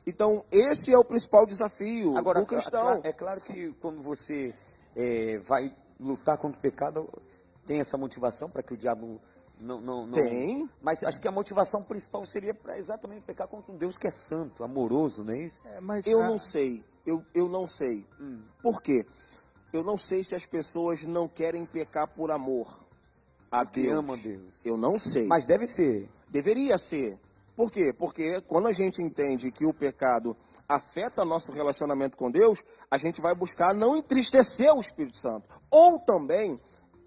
Então, 0.08 0.44
esse 0.52 0.94
é 0.94 0.98
o 0.98 1.04
principal 1.04 1.46
desafio 1.46 2.18
Agora, 2.18 2.40
do 2.40 2.46
cristão. 2.46 3.02
É 3.04 3.12
claro 3.12 3.42
que 3.42 3.72
quando 3.82 4.02
você 4.02 4.54
é, 4.96 5.38
vai 5.40 5.72
lutar 6.00 6.38
contra 6.38 6.58
o 6.58 6.62
pecado, 6.62 7.08
tem 7.66 7.80
essa 7.80 7.98
motivação 7.98 8.50
para 8.50 8.64
que 8.64 8.74
o 8.74 8.78
diabo 8.78 9.20
não, 9.60 9.80
não, 9.80 10.06
não, 10.06 10.14
Tem. 10.14 10.70
Mas 10.82 11.04
acho 11.04 11.20
que 11.20 11.28
a 11.28 11.32
motivação 11.32 11.82
principal 11.84 12.26
seria 12.26 12.54
para 12.54 12.78
exatamente 12.78 13.22
pecar 13.22 13.48
contra 13.48 13.72
um 13.72 13.78
Deus 13.78 13.98
que 13.98 14.08
é 14.08 14.12
santo, 14.12 14.64
amoroso, 14.64 15.24
não 15.24 15.34
é 15.34 15.40
isso? 15.40 15.62
É, 15.66 15.80
mas, 15.80 16.06
eu 16.06 16.20
não 16.20 16.38
sei. 16.38 16.84
Eu, 17.06 17.24
eu 17.34 17.48
não 17.48 17.68
sei. 17.68 18.06
Hum. 18.20 18.42
Por 18.62 18.82
quê? 18.82 19.06
Eu 19.72 19.84
não 19.84 19.98
sei 19.98 20.24
se 20.24 20.36
as 20.36 20.46
pessoas 20.46 21.04
não 21.06 21.28
querem 21.28 21.66
pecar 21.66 22.08
por 22.08 22.32
amor 22.32 22.68
a 23.52 23.64
Deus. 23.64 23.94
ama 23.94 24.18
Deus. 24.18 24.66
Eu 24.66 24.78
não 24.78 24.98
sei. 24.98 25.28
Mas 25.28 25.46
deve 25.46 25.68
ser. 25.68 26.10
Deveria 26.30 26.78
ser. 26.78 27.18
Por 27.56 27.72
quê? 27.72 27.94
Porque 27.94 28.42
quando 28.42 28.68
a 28.68 28.72
gente 28.72 29.02
entende 29.02 29.52
que 29.52 29.66
o 29.66 29.74
pecado 29.74 30.36
afeta 30.68 31.24
nosso 31.24 31.52
relacionamento 31.52 32.18
com 32.18 32.30
Deus, 32.30 32.64
a 32.90 32.98
gente 32.98 33.22
vai 33.22 33.34
buscar 33.34 33.74
não 33.74 33.96
entristecer 33.96 34.74
o 34.74 34.82
Espírito 34.82 35.18
Santo. 35.18 35.48
Ou 35.70 36.00
também 36.00 36.60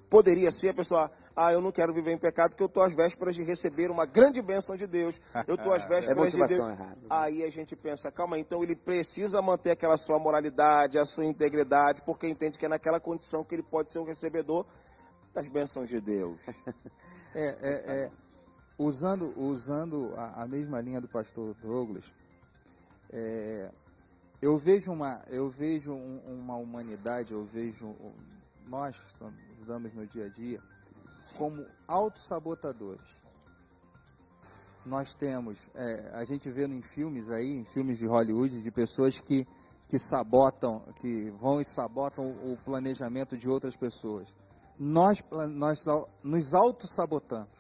poderia 0.09 0.51
ser 0.51 0.71
a 0.71 0.75
pessoa, 0.75 1.11
ah, 1.37 1.53
eu 1.53 1.61
não 1.61 1.71
quero 1.71 1.93
viver 1.93 2.13
em 2.13 2.19
pecado 2.19 2.51
porque 2.51 2.63
eu 2.63 2.67
estou 2.67 2.83
às 2.83 2.93
vésperas 2.93 3.37
de 3.37 3.43
receber 3.43 3.91
uma 3.91 4.05
grande 4.05 4.43
bênção 4.43 4.77
de 4.77 4.87
Deus. 4.87 5.21
Eu 5.47 5.55
estou 5.55 5.73
às 5.73 5.85
vésperas 5.89 6.35
é 6.35 6.39
de 6.39 6.47
Deus. 6.49 6.67
Errada. 6.67 6.85
Né? 6.85 7.07
Aí 7.09 7.45
a 7.45 7.51
gente 7.51 7.77
pensa, 7.77 8.11
calma, 8.11 8.39
então 8.39 8.63
ele 8.63 8.75
precisa 8.75 9.41
manter 9.41 9.71
aquela 9.71 9.97
sua 9.97 10.19
moralidade, 10.19 10.99
a 10.99 11.05
sua 11.05 11.25
integridade, 11.25 12.03
porque 12.03 12.27
entende 12.27 12.59
que 12.59 12.67
é 12.67 12.69
naquela 12.69 12.99
condição 12.99 13.45
que 13.45 13.55
ele 13.55 13.63
pode 13.63 13.93
ser 13.93 13.99
um 13.99 14.05
recebedor 14.05 14.67
das 15.33 15.47
bênçãos 15.47 15.89
de 15.89 16.01
Deus. 16.01 16.39
é, 17.35 17.45
é, 17.45 17.71
é, 17.71 18.11
usando 18.79 19.33
usando 19.39 20.15
a, 20.17 20.43
a, 20.43 20.47
mesma 20.47 20.81
linha 20.81 21.01
do 21.01 21.09
pastor 21.09 21.55
Douglas, 21.63 22.05
é, 23.13 23.71
eu 24.41 24.57
vejo 24.59 24.91
uma 24.91 25.21
eu 25.29 25.49
vejo 25.49 25.93
um, 25.93 26.21
uma 26.27 26.57
humanidade, 26.57 27.33
eu 27.33 27.45
vejo 27.45 27.95
nós 28.67 28.97
estamos 29.69 29.93
no 29.93 30.07
dia 30.07 30.25
a 30.25 30.29
dia 30.31 30.59
como 31.37 31.67
autossabotadores. 31.87 33.21
Nós 34.87 35.13
temos, 35.13 35.69
é, 35.75 36.11
a 36.15 36.25
gente 36.25 36.51
vê 36.51 36.65
em 36.65 36.81
filmes 36.81 37.29
aí, 37.29 37.53
em 37.53 37.67
filmes 37.67 37.99
de 37.99 38.07
Hollywood, 38.07 38.63
de 38.63 38.71
pessoas 38.71 39.21
que, 39.21 39.47
que 39.87 39.99
sabotam, 39.99 40.81
que 41.03 41.31
vão 41.39 41.61
e 41.61 41.67
sabotam 41.67 42.31
o 42.31 42.57
planejamento 42.65 43.37
de 43.37 43.47
outras 43.47 43.77
pessoas. 43.77 44.35
Nós, 44.79 45.23
nós 45.51 45.85
nos 46.23 46.55
autossabotamos. 46.55 47.53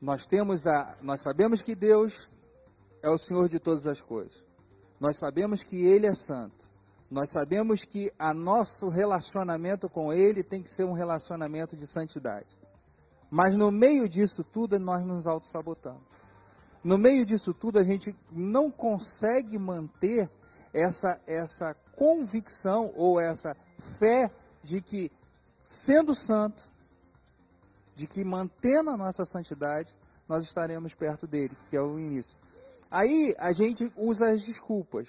Nós 0.00 0.24
temos 0.24 0.66
a, 0.66 0.96
nós 1.02 1.20
sabemos 1.20 1.60
que 1.60 1.74
Deus 1.74 2.26
é 3.02 3.10
o 3.10 3.18
Senhor 3.18 3.50
de 3.50 3.58
todas 3.58 3.86
as 3.86 4.00
coisas. 4.00 4.42
Nós 4.98 5.18
sabemos 5.18 5.62
que 5.62 5.84
Ele 5.84 6.06
é 6.06 6.14
santo. 6.14 6.73
Nós 7.14 7.30
sabemos 7.30 7.84
que 7.84 8.12
a 8.18 8.34
nosso 8.34 8.88
relacionamento 8.88 9.88
com 9.88 10.12
Ele 10.12 10.42
tem 10.42 10.60
que 10.60 10.68
ser 10.68 10.82
um 10.82 10.90
relacionamento 10.90 11.76
de 11.76 11.86
santidade. 11.86 12.58
Mas 13.30 13.54
no 13.54 13.70
meio 13.70 14.08
disso 14.08 14.42
tudo, 14.42 14.80
nós 14.80 15.06
nos 15.06 15.24
auto-sabotamos. 15.24 16.02
No 16.82 16.98
meio 16.98 17.24
disso 17.24 17.54
tudo, 17.54 17.78
a 17.78 17.84
gente 17.84 18.12
não 18.32 18.68
consegue 18.68 19.56
manter 19.56 20.28
essa, 20.72 21.20
essa 21.24 21.72
convicção 21.94 22.92
ou 22.96 23.20
essa 23.20 23.56
fé 23.96 24.28
de 24.64 24.80
que, 24.80 25.08
sendo 25.62 26.16
santo, 26.16 26.68
de 27.94 28.08
que 28.08 28.24
mantendo 28.24 28.90
a 28.90 28.96
nossa 28.96 29.24
santidade, 29.24 29.94
nós 30.28 30.42
estaremos 30.42 30.96
perto 30.96 31.28
dele, 31.28 31.56
que 31.70 31.76
é 31.76 31.80
o 31.80 31.96
início. 31.96 32.36
Aí 32.90 33.36
a 33.38 33.52
gente 33.52 33.92
usa 33.96 34.32
as 34.32 34.44
desculpas 34.44 35.06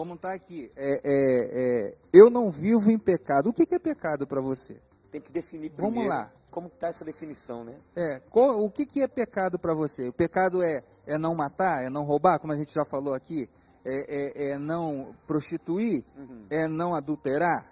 como 0.00 0.14
está 0.14 0.32
aqui, 0.32 0.72
é, 0.76 0.92
é, 1.04 1.90
é, 1.90 1.94
eu 2.10 2.30
não 2.30 2.50
vivo 2.50 2.90
em 2.90 2.98
pecado. 2.98 3.50
O 3.50 3.52
que, 3.52 3.66
que 3.66 3.74
é 3.74 3.78
pecado 3.78 4.26
para 4.26 4.40
você? 4.40 4.78
Tem 5.12 5.20
que 5.20 5.30
definir 5.30 5.68
primeiro. 5.68 5.94
Vamos 5.94 6.08
lá. 6.08 6.32
Como 6.50 6.68
está 6.68 6.88
essa 6.88 7.04
definição, 7.04 7.64
né? 7.64 7.76
É, 7.94 8.18
qual, 8.30 8.64
o 8.64 8.70
que, 8.70 8.86
que 8.86 9.02
é 9.02 9.06
pecado 9.06 9.58
para 9.58 9.74
você? 9.74 10.08
O 10.08 10.12
pecado 10.14 10.62
é, 10.62 10.82
é 11.06 11.18
não 11.18 11.34
matar, 11.34 11.84
é 11.84 11.90
não 11.90 12.04
roubar, 12.04 12.38
como 12.38 12.50
a 12.50 12.56
gente 12.56 12.72
já 12.72 12.82
falou 12.82 13.12
aqui, 13.12 13.46
é, 13.84 14.48
é, 14.48 14.52
é 14.52 14.58
não 14.58 15.14
prostituir, 15.26 16.02
uhum. 16.16 16.46
é 16.48 16.66
não 16.66 16.94
adulterar. 16.94 17.70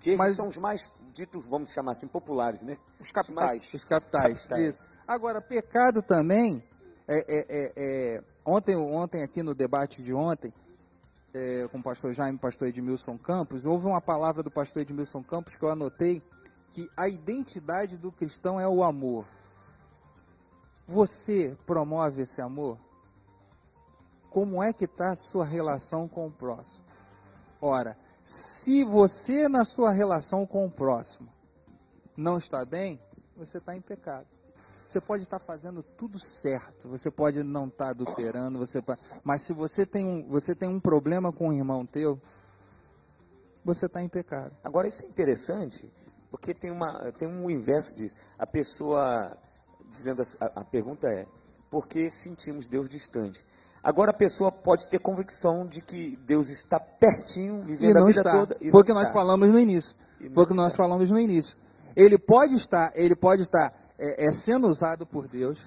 Que 0.00 0.10
esses 0.10 0.18
Mas, 0.18 0.36
são 0.36 0.48
os 0.48 0.58
mais 0.58 0.92
ditos, 1.14 1.46
vamos 1.46 1.70
chamar 1.70 1.92
assim, 1.92 2.06
populares, 2.06 2.62
né? 2.62 2.76
Os 3.00 3.10
capitais. 3.10 3.64
Os, 3.64 3.72
os 3.72 3.84
capitais, 3.84 4.40
capitais. 4.42 4.74
Isso. 4.74 4.92
Agora, 5.08 5.40
pecado 5.40 6.02
também, 6.02 6.62
é, 7.08 7.16
é, 7.16 7.46
é, 7.48 7.72
é, 7.76 8.24
ontem, 8.44 8.76
ontem 8.76 9.22
aqui 9.22 9.42
no 9.42 9.54
debate 9.54 10.02
de 10.02 10.12
ontem, 10.12 10.52
é, 11.34 11.66
com 11.68 11.78
o 11.78 11.82
pastor 11.82 12.14
Jaime 12.14 12.38
pastor 12.38 12.68
Edmilson 12.68 13.18
Campos, 13.18 13.66
houve 13.66 13.86
uma 13.86 14.00
palavra 14.00 14.42
do 14.42 14.50
pastor 14.50 14.82
Edmilson 14.82 15.22
Campos 15.22 15.56
que 15.56 15.64
eu 15.64 15.70
anotei, 15.70 16.22
que 16.70 16.88
a 16.96 17.08
identidade 17.08 17.96
do 17.96 18.12
cristão 18.12 18.58
é 18.58 18.68
o 18.68 18.84
amor. 18.84 19.26
Você 20.86 21.56
promove 21.66 22.22
esse 22.22 22.40
amor? 22.40 22.78
Como 24.30 24.62
é 24.62 24.72
que 24.72 24.84
está 24.84 25.12
a 25.12 25.16
sua 25.16 25.44
relação 25.44 26.06
com 26.08 26.26
o 26.26 26.30
próximo? 26.30 26.84
Ora, 27.60 27.96
se 28.24 28.84
você 28.84 29.48
na 29.48 29.64
sua 29.64 29.90
relação 29.90 30.46
com 30.46 30.66
o 30.66 30.70
próximo 30.70 31.28
não 32.16 32.38
está 32.38 32.64
bem, 32.64 33.00
você 33.36 33.58
está 33.58 33.76
em 33.76 33.80
pecado. 33.80 34.26
Você 34.94 35.00
pode 35.00 35.24
estar 35.24 35.40
fazendo 35.40 35.82
tudo 35.82 36.20
certo, 36.20 36.88
você 36.88 37.10
pode 37.10 37.42
não 37.42 37.66
estar 37.66 37.88
adulterando, 37.88 38.60
você 38.60 38.80
mas 39.24 39.42
se 39.42 39.52
você 39.52 39.84
tem 39.84 40.06
um, 40.06 40.22
você 40.28 40.54
tem 40.54 40.68
um 40.68 40.78
problema 40.78 41.32
com 41.32 41.48
um 41.48 41.52
irmão 41.52 41.84
teu, 41.84 42.16
você 43.64 43.86
está 43.86 44.00
em 44.00 44.08
pecado. 44.08 44.56
Agora 44.62 44.86
isso 44.86 45.02
é 45.02 45.06
interessante, 45.06 45.92
porque 46.30 46.54
tem 46.54 46.70
uma 46.70 47.10
tem 47.10 47.26
um 47.26 47.50
inverso 47.50 47.96
disso. 47.96 48.14
A 48.38 48.46
pessoa 48.46 49.36
dizendo 49.90 50.22
a, 50.40 50.60
a 50.60 50.64
pergunta 50.64 51.08
é: 51.08 51.26
por 51.68 51.88
que 51.88 52.08
sentimos 52.08 52.68
Deus 52.68 52.88
distante? 52.88 53.44
Agora 53.82 54.12
a 54.12 54.14
pessoa 54.14 54.52
pode 54.52 54.86
ter 54.86 55.00
convicção 55.00 55.66
de 55.66 55.80
que 55.80 56.16
Deus 56.24 56.48
está 56.50 56.78
pertinho, 56.78 57.62
vivendo 57.62 57.96
a 57.96 58.04
vida 58.04 58.20
está. 58.20 58.30
toda. 58.30 58.56
E 58.60 58.70
Foi 58.70 58.82
o 58.82 58.84
que 58.84 58.92
nós 58.92 59.10
falamos 59.10 59.48
no 59.48 59.58
início. 59.58 59.96
Foi 60.32 60.44
o 60.44 60.46
que 60.46 60.54
nós 60.54 60.76
falamos 60.76 61.10
no 61.10 61.18
início. 61.18 61.58
Ele 61.96 62.16
pode 62.16 62.54
estar, 62.54 62.92
ele 62.94 63.16
pode 63.16 63.42
estar 63.42 63.83
é, 64.04 64.26
é 64.26 64.32
sendo 64.32 64.66
usado 64.68 65.06
por 65.06 65.26
Deus. 65.26 65.58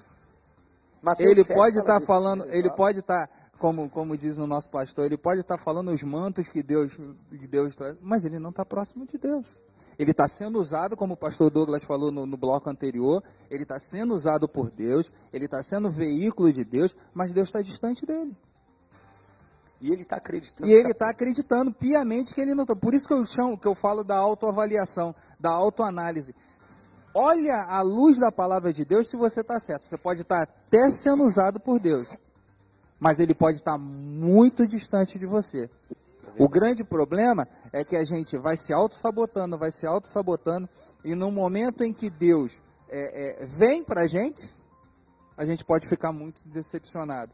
Mateus 1.02 1.30
ele 1.30 1.44
pode 1.44 1.78
estar 1.78 2.00
tá 2.00 2.06
falando, 2.06 2.46
ele 2.48 2.70
pode 2.70 3.00
estar, 3.00 3.26
tá, 3.26 3.34
como, 3.58 3.88
como 3.88 4.16
diz 4.16 4.38
o 4.38 4.46
nosso 4.46 4.68
pastor, 4.70 5.06
ele 5.06 5.16
pode 5.16 5.40
estar 5.40 5.56
tá 5.56 5.62
falando 5.62 5.90
os 5.90 6.02
mantos 6.02 6.48
que 6.48 6.62
Deus, 6.62 6.96
que 7.30 7.46
Deus 7.46 7.74
traz, 7.76 7.96
mas 8.00 8.24
ele 8.24 8.38
não 8.38 8.50
está 8.50 8.64
próximo 8.64 9.06
de 9.06 9.18
Deus. 9.18 9.46
Ele 9.98 10.12
está 10.12 10.28
sendo 10.28 10.60
usado, 10.60 10.96
como 10.96 11.14
o 11.14 11.16
pastor 11.16 11.50
Douglas 11.50 11.82
falou 11.82 12.12
no, 12.12 12.24
no 12.24 12.36
bloco 12.36 12.70
anterior, 12.70 13.22
ele 13.50 13.64
está 13.64 13.80
sendo 13.80 14.14
usado 14.14 14.48
por 14.48 14.70
Deus, 14.70 15.10
ele 15.32 15.46
está 15.46 15.60
sendo 15.60 15.90
veículo 15.90 16.52
de 16.52 16.64
Deus, 16.64 16.94
mas 17.12 17.32
Deus 17.32 17.48
está 17.48 17.60
distante 17.60 18.06
dele. 18.06 18.36
E 19.80 19.92
ele 19.92 20.02
está 20.02 20.16
acreditando. 20.16 20.68
E 20.68 20.72
ele 20.72 20.90
está 20.90 21.10
acreditando 21.10 21.72
piamente 21.72 22.34
que 22.34 22.40
ele 22.40 22.54
não 22.54 22.62
está. 22.62 22.74
Por 22.74 22.94
isso 22.94 23.06
que 23.06 23.14
eu 23.14 23.24
chamo, 23.24 23.58
que 23.58 23.66
eu 23.66 23.74
falo 23.74 24.04
da 24.04 24.16
autoavaliação, 24.16 25.14
da 25.38 25.50
autoanálise 25.50 26.34
olha 27.18 27.64
a 27.64 27.82
luz 27.82 28.16
da 28.16 28.30
palavra 28.30 28.72
de 28.72 28.84
Deus 28.84 29.08
se 29.08 29.16
você 29.16 29.40
está 29.40 29.58
certo. 29.58 29.82
Você 29.82 29.98
pode 29.98 30.22
estar 30.22 30.46
tá 30.46 30.52
até 30.52 30.88
sendo 30.90 31.24
usado 31.24 31.58
por 31.58 31.80
Deus, 31.80 32.16
mas 33.00 33.18
ele 33.18 33.34
pode 33.34 33.58
estar 33.58 33.72
tá 33.72 33.78
muito 33.78 34.66
distante 34.68 35.18
de 35.18 35.26
você. 35.26 35.68
O 36.38 36.48
grande 36.48 36.84
problema 36.84 37.48
é 37.72 37.82
que 37.82 37.96
a 37.96 38.04
gente 38.04 38.36
vai 38.36 38.56
se 38.56 38.72
auto-sabotando, 38.72 39.58
vai 39.58 39.72
se 39.72 39.84
auto-sabotando, 39.84 40.68
e 41.04 41.16
no 41.16 41.32
momento 41.32 41.82
em 41.82 41.92
que 41.92 42.08
Deus 42.08 42.62
é, 42.88 43.40
é, 43.42 43.44
vem 43.44 43.82
para 43.82 44.02
a 44.02 44.06
gente, 44.06 44.54
a 45.36 45.44
gente 45.44 45.64
pode 45.64 45.88
ficar 45.88 46.12
muito 46.12 46.46
decepcionado. 46.46 47.32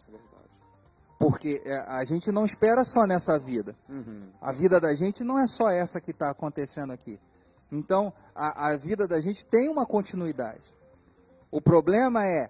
Porque 1.19 1.61
é, 1.65 1.85
a 1.87 2.03
gente 2.05 2.33
não 2.33 2.47
espera 2.47 2.85
só 2.85 3.07
nessa 3.07 3.39
vida. 3.39 3.77
Uhum. 3.89 4.29
A 4.41 4.53
vida 4.53 4.81
da 4.81 4.95
gente 4.95 5.23
não 5.23 5.39
é 5.39 5.47
só 5.47 5.69
essa 5.71 6.01
que 6.01 6.11
está 6.11 6.31
acontecendo 6.31 6.93
aqui. 6.93 7.21
Então, 7.75 8.13
a, 8.35 8.69
a 8.69 8.77
vida 8.77 9.07
da 9.07 9.21
gente 9.21 9.45
tem 9.45 9.69
uma 9.69 9.85
continuidade. 9.85 10.73
O 11.51 11.61
problema 11.61 12.25
é, 12.25 12.49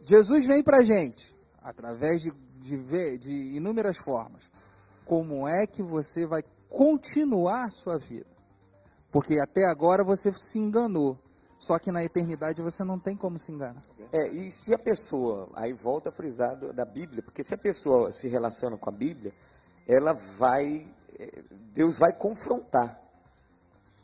Jesus 0.00 0.46
vem 0.46 0.62
para 0.62 0.78
a 0.78 0.84
gente, 0.84 1.36
através 1.62 2.22
de, 2.22 2.30
de, 2.30 3.18
de 3.18 3.56
inúmeras 3.56 3.96
formas. 3.96 4.48
Como 5.04 5.48
é 5.48 5.66
que 5.66 5.82
você 5.82 6.26
vai 6.26 6.44
continuar 6.68 7.64
a 7.64 7.70
sua 7.70 7.98
vida? 7.98 8.26
Porque 9.10 9.40
até 9.40 9.66
agora 9.66 10.04
você 10.04 10.32
se 10.32 10.58
enganou. 10.58 11.18
Só 11.58 11.78
que 11.78 11.92
na 11.92 12.02
eternidade 12.02 12.60
você 12.60 12.82
não 12.82 12.98
tem 12.98 13.16
como 13.16 13.38
se 13.38 13.52
enganar. 13.52 13.82
É, 14.12 14.28
e 14.28 14.50
se 14.50 14.74
a 14.74 14.78
pessoa, 14.78 15.48
aí 15.54 15.72
volta 15.72 16.08
a 16.08 16.12
frisar 16.12 16.56
da 16.56 16.84
Bíblia, 16.84 17.22
porque 17.22 17.44
se 17.44 17.54
a 17.54 17.58
pessoa 17.58 18.10
se 18.10 18.26
relaciona 18.26 18.76
com 18.76 18.90
a 18.90 18.92
Bíblia, 18.92 19.32
ela 19.86 20.12
vai, 20.12 20.84
é, 21.18 21.42
Deus 21.72 21.98
vai 21.98 22.12
confrontar 22.12 23.01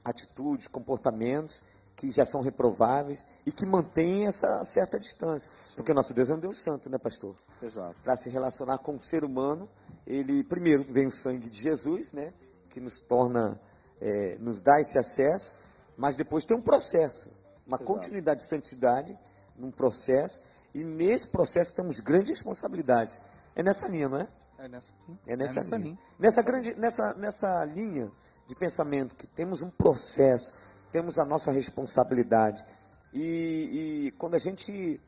atitudes, 0.08 0.66
comportamentos 0.66 1.62
que 1.98 2.12
já 2.12 2.24
são 2.24 2.40
reprováveis 2.40 3.26
e 3.44 3.50
que 3.50 3.66
mantêm 3.66 4.26
essa 4.26 4.64
certa 4.64 5.00
distância. 5.00 5.50
Porque 5.74 5.92
nosso 5.92 6.14
Deus 6.14 6.30
é 6.30 6.34
um 6.34 6.38
Deus 6.38 6.58
santo, 6.58 6.88
né, 6.88 6.96
pastor? 6.96 7.34
Exato. 7.60 7.96
Para 8.04 8.16
se 8.16 8.30
relacionar 8.30 8.78
com 8.78 8.94
o 8.94 9.00
ser 9.00 9.24
humano, 9.24 9.68
ele 10.06 10.44
primeiro 10.44 10.84
vem 10.84 11.08
o 11.08 11.10
sangue 11.10 11.50
de 11.50 11.60
Jesus, 11.60 12.12
né, 12.12 12.32
que 12.70 12.78
nos 12.78 13.00
torna, 13.00 13.58
é, 14.00 14.36
nos 14.38 14.60
dá 14.60 14.80
esse 14.80 14.96
acesso, 14.96 15.54
mas 15.96 16.14
depois 16.14 16.44
tem 16.44 16.56
um 16.56 16.62
processo, 16.62 17.30
uma 17.66 17.76
Exato. 17.76 17.84
continuidade 17.84 18.42
de 18.42 18.46
santidade, 18.46 19.18
num 19.56 19.72
processo, 19.72 20.40
e 20.72 20.84
nesse 20.84 21.26
processo 21.26 21.74
temos 21.74 21.98
grandes 21.98 22.30
responsabilidades. 22.30 23.20
É 23.56 23.62
nessa 23.62 23.88
linha, 23.88 24.08
não 24.08 24.18
é? 24.18 24.28
É 24.56 24.68
nessa, 24.68 24.92
é 25.26 25.36
nessa, 25.36 25.54
é 25.54 25.62
nessa 25.62 25.76
linha. 25.76 25.84
linha. 25.84 25.98
Nessa, 26.16 26.42
grande, 26.42 26.74
nessa, 26.74 27.14
nessa 27.14 27.64
linha 27.64 28.08
de 28.48 28.54
pensamento, 28.54 29.14
que 29.14 29.26
temos 29.26 29.60
um 29.60 29.68
processo, 29.68 30.54
temos 30.90 31.18
a 31.18 31.24
nossa 31.24 31.52
responsabilidade. 31.52 32.64
E, 33.12 34.06
e 34.06 34.14
quando 34.18 34.34
a 34.34 34.38
gente 34.38 34.98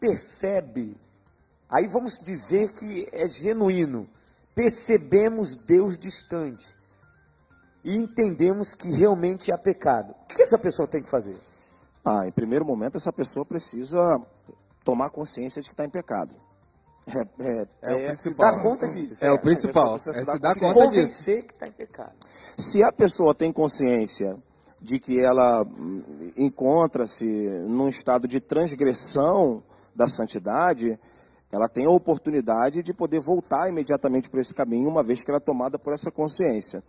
percebe, 0.00 0.96
aí 1.70 1.86
vamos 1.86 2.18
dizer 2.18 2.72
que 2.72 3.08
é 3.12 3.28
genuíno, 3.28 4.08
percebemos 4.52 5.54
Deus 5.54 5.96
distante 5.96 6.76
e 7.84 7.94
entendemos 7.94 8.74
que 8.74 8.90
realmente 8.90 9.52
há 9.52 9.56
pecado, 9.56 10.10
o 10.10 10.26
que 10.26 10.42
essa 10.42 10.58
pessoa 10.58 10.88
tem 10.88 11.00
que 11.00 11.08
fazer? 11.08 11.38
Ah, 12.04 12.26
em 12.26 12.32
primeiro 12.32 12.64
momento, 12.64 12.96
essa 12.96 13.12
pessoa 13.12 13.44
precisa 13.44 14.20
tomar 14.84 15.10
consciência 15.10 15.62
de 15.62 15.68
que 15.68 15.74
está 15.74 15.84
em 15.84 15.90
pecado. 15.90 16.34
É, 17.40 17.66
é, 17.82 17.92
é, 17.92 17.94
o 17.94 18.06
principal. 18.06 18.52
Dar 18.52 18.62
conta 18.62 18.88
disso. 18.88 19.24
É, 19.24 19.32
o 19.32 19.38
principal. 19.38 19.96
É 19.96 19.98
se 19.98 20.38
dar 20.38 20.54
conta 20.58 20.74
Convencer 20.74 21.36
disso. 21.36 21.46
que 21.46 21.54
está 21.54 21.66
em 21.66 21.72
pecado. 21.72 22.12
Se 22.56 22.82
a 22.82 22.92
pessoa 22.92 23.34
tem 23.34 23.52
consciência 23.52 24.36
de 24.80 24.98
que 24.98 25.18
ela 25.18 25.62
hum, 25.62 26.02
encontra-se 26.36 27.24
num 27.66 27.88
estado 27.88 28.28
de 28.28 28.40
transgressão 28.40 29.62
da 29.94 30.06
santidade, 30.06 30.98
ela 31.50 31.68
tem 31.68 31.86
a 31.86 31.90
oportunidade 31.90 32.82
de 32.82 32.92
poder 32.92 33.20
voltar 33.20 33.68
imediatamente 33.68 34.28
para 34.28 34.40
esse 34.40 34.54
caminho, 34.54 34.88
uma 34.88 35.02
vez 35.02 35.22
que 35.22 35.30
ela 35.30 35.38
é 35.38 35.40
tomada 35.40 35.78
por 35.78 35.92
essa 35.92 36.10
consciência. 36.10 36.82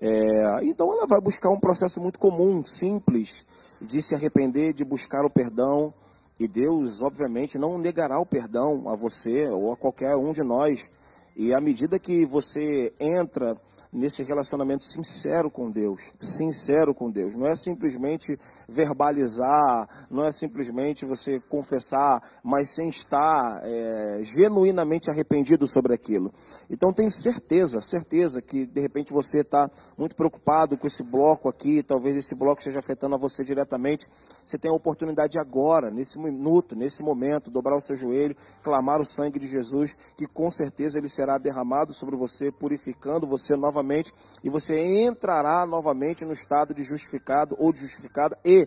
É, 0.00 0.60
então 0.62 0.92
ela 0.92 1.06
vai 1.06 1.20
buscar 1.20 1.50
um 1.50 1.60
processo 1.60 2.00
muito 2.00 2.18
comum, 2.18 2.64
simples, 2.64 3.46
de 3.80 4.02
se 4.02 4.14
arrepender, 4.14 4.72
de 4.72 4.84
buscar 4.84 5.24
o 5.24 5.30
perdão. 5.30 5.92
E 6.40 6.48
Deus, 6.48 7.02
obviamente, 7.02 7.58
não 7.58 7.76
negará 7.76 8.18
o 8.18 8.24
perdão 8.24 8.88
a 8.88 8.96
você 8.96 9.46
ou 9.48 9.74
a 9.74 9.76
qualquer 9.76 10.16
um 10.16 10.32
de 10.32 10.42
nós. 10.42 10.90
E 11.36 11.52
à 11.52 11.60
medida 11.60 11.98
que 11.98 12.24
você 12.24 12.94
entra 12.98 13.60
nesse 13.92 14.22
relacionamento 14.22 14.82
sincero 14.82 15.50
com 15.50 15.70
Deus, 15.70 16.00
sincero 16.18 16.94
com 16.94 17.10
Deus. 17.10 17.34
Não 17.34 17.46
é 17.46 17.54
simplesmente 17.54 18.40
verbalizar, 18.70 19.88
não 20.10 20.24
é 20.24 20.32
simplesmente 20.32 21.04
você 21.04 21.40
confessar, 21.48 22.22
mas 22.42 22.70
sem 22.70 22.88
estar 22.88 23.60
é, 23.64 24.20
genuinamente 24.22 25.10
arrependido 25.10 25.66
sobre 25.66 25.92
aquilo. 25.92 26.32
Então 26.70 26.92
tenho 26.92 27.10
certeza, 27.10 27.80
certeza 27.80 28.40
que 28.40 28.64
de 28.66 28.80
repente 28.80 29.12
você 29.12 29.40
está 29.40 29.70
muito 29.98 30.14
preocupado 30.14 30.76
com 30.76 30.86
esse 30.86 31.02
bloco 31.02 31.48
aqui, 31.48 31.82
talvez 31.82 32.16
esse 32.16 32.34
bloco 32.34 32.60
esteja 32.60 32.78
afetando 32.78 33.14
a 33.16 33.18
você 33.18 33.44
diretamente. 33.44 34.08
Você 34.44 34.56
tem 34.56 34.70
a 34.70 34.74
oportunidade 34.74 35.38
agora, 35.38 35.90
nesse 35.90 36.18
minuto, 36.18 36.74
nesse 36.76 37.02
momento, 37.02 37.50
dobrar 37.50 37.76
o 37.76 37.80
seu 37.80 37.96
joelho, 37.96 38.36
clamar 38.62 39.00
o 39.00 39.06
sangue 39.06 39.38
de 39.38 39.46
Jesus, 39.46 39.96
que 40.16 40.26
com 40.26 40.50
certeza 40.50 40.98
ele 40.98 41.08
será 41.08 41.38
derramado 41.38 41.92
sobre 41.92 42.16
você, 42.16 42.50
purificando 42.50 43.26
você 43.26 43.56
novamente, 43.56 44.12
e 44.42 44.48
você 44.48 45.02
entrará 45.02 45.66
novamente 45.66 46.24
no 46.24 46.32
estado 46.32 46.72
de 46.72 46.84
justificado 46.84 47.56
ou 47.58 47.72
de 47.72 47.80
justificada 47.80 48.38
e 48.44 48.59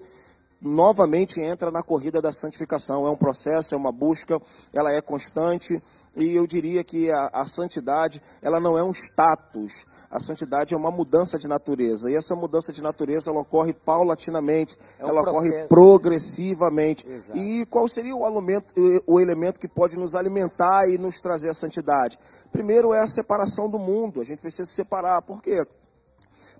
novamente 0.63 1.41
entra 1.41 1.69
na 1.69 1.83
corrida 1.83 2.21
da 2.21 2.31
santificação. 2.31 3.05
É 3.05 3.09
um 3.09 3.15
processo, 3.15 3.75
é 3.75 3.77
uma 3.77 3.91
busca, 3.91 4.41
ela 4.73 4.91
é 4.91 5.01
constante 5.01 5.83
e 6.15 6.35
eu 6.35 6.47
diria 6.47 6.83
que 6.83 7.11
a, 7.11 7.29
a 7.33 7.45
santidade 7.45 8.21
ela 8.41 8.59
não 8.59 8.77
é 8.77 8.83
um 8.83 8.91
status. 8.91 9.85
A 10.09 10.19
santidade 10.19 10.75
é 10.75 10.77
uma 10.77 10.91
mudança 10.91 11.39
de 11.39 11.47
natureza 11.47 12.09
e 12.09 12.13
essa 12.15 12.35
mudança 12.35 12.71
de 12.71 12.83
natureza 12.83 13.31
ela 13.31 13.39
ocorre 13.39 13.73
paulatinamente, 13.73 14.77
é 14.99 15.05
um 15.05 15.09
ela 15.09 15.23
processo. 15.23 15.47
ocorre 15.47 15.67
progressivamente. 15.67 17.03
E 17.33 17.65
qual 17.65 17.89
seria 17.89 18.15
o, 18.15 18.23
alimento, 18.23 18.67
o 19.07 19.19
elemento 19.19 19.59
que 19.59 19.67
pode 19.67 19.97
nos 19.97 20.13
alimentar 20.13 20.87
e 20.87 20.99
nos 20.99 21.19
trazer 21.19 21.49
a 21.49 21.53
santidade? 21.53 22.19
Primeiro 22.51 22.93
é 22.93 22.99
a 22.99 23.07
separação 23.07 23.67
do 23.67 23.79
mundo. 23.79 24.21
A 24.21 24.23
gente 24.23 24.39
precisa 24.39 24.65
se 24.65 24.75
separar. 24.75 25.23
Por 25.23 25.41
quê? 25.41 25.65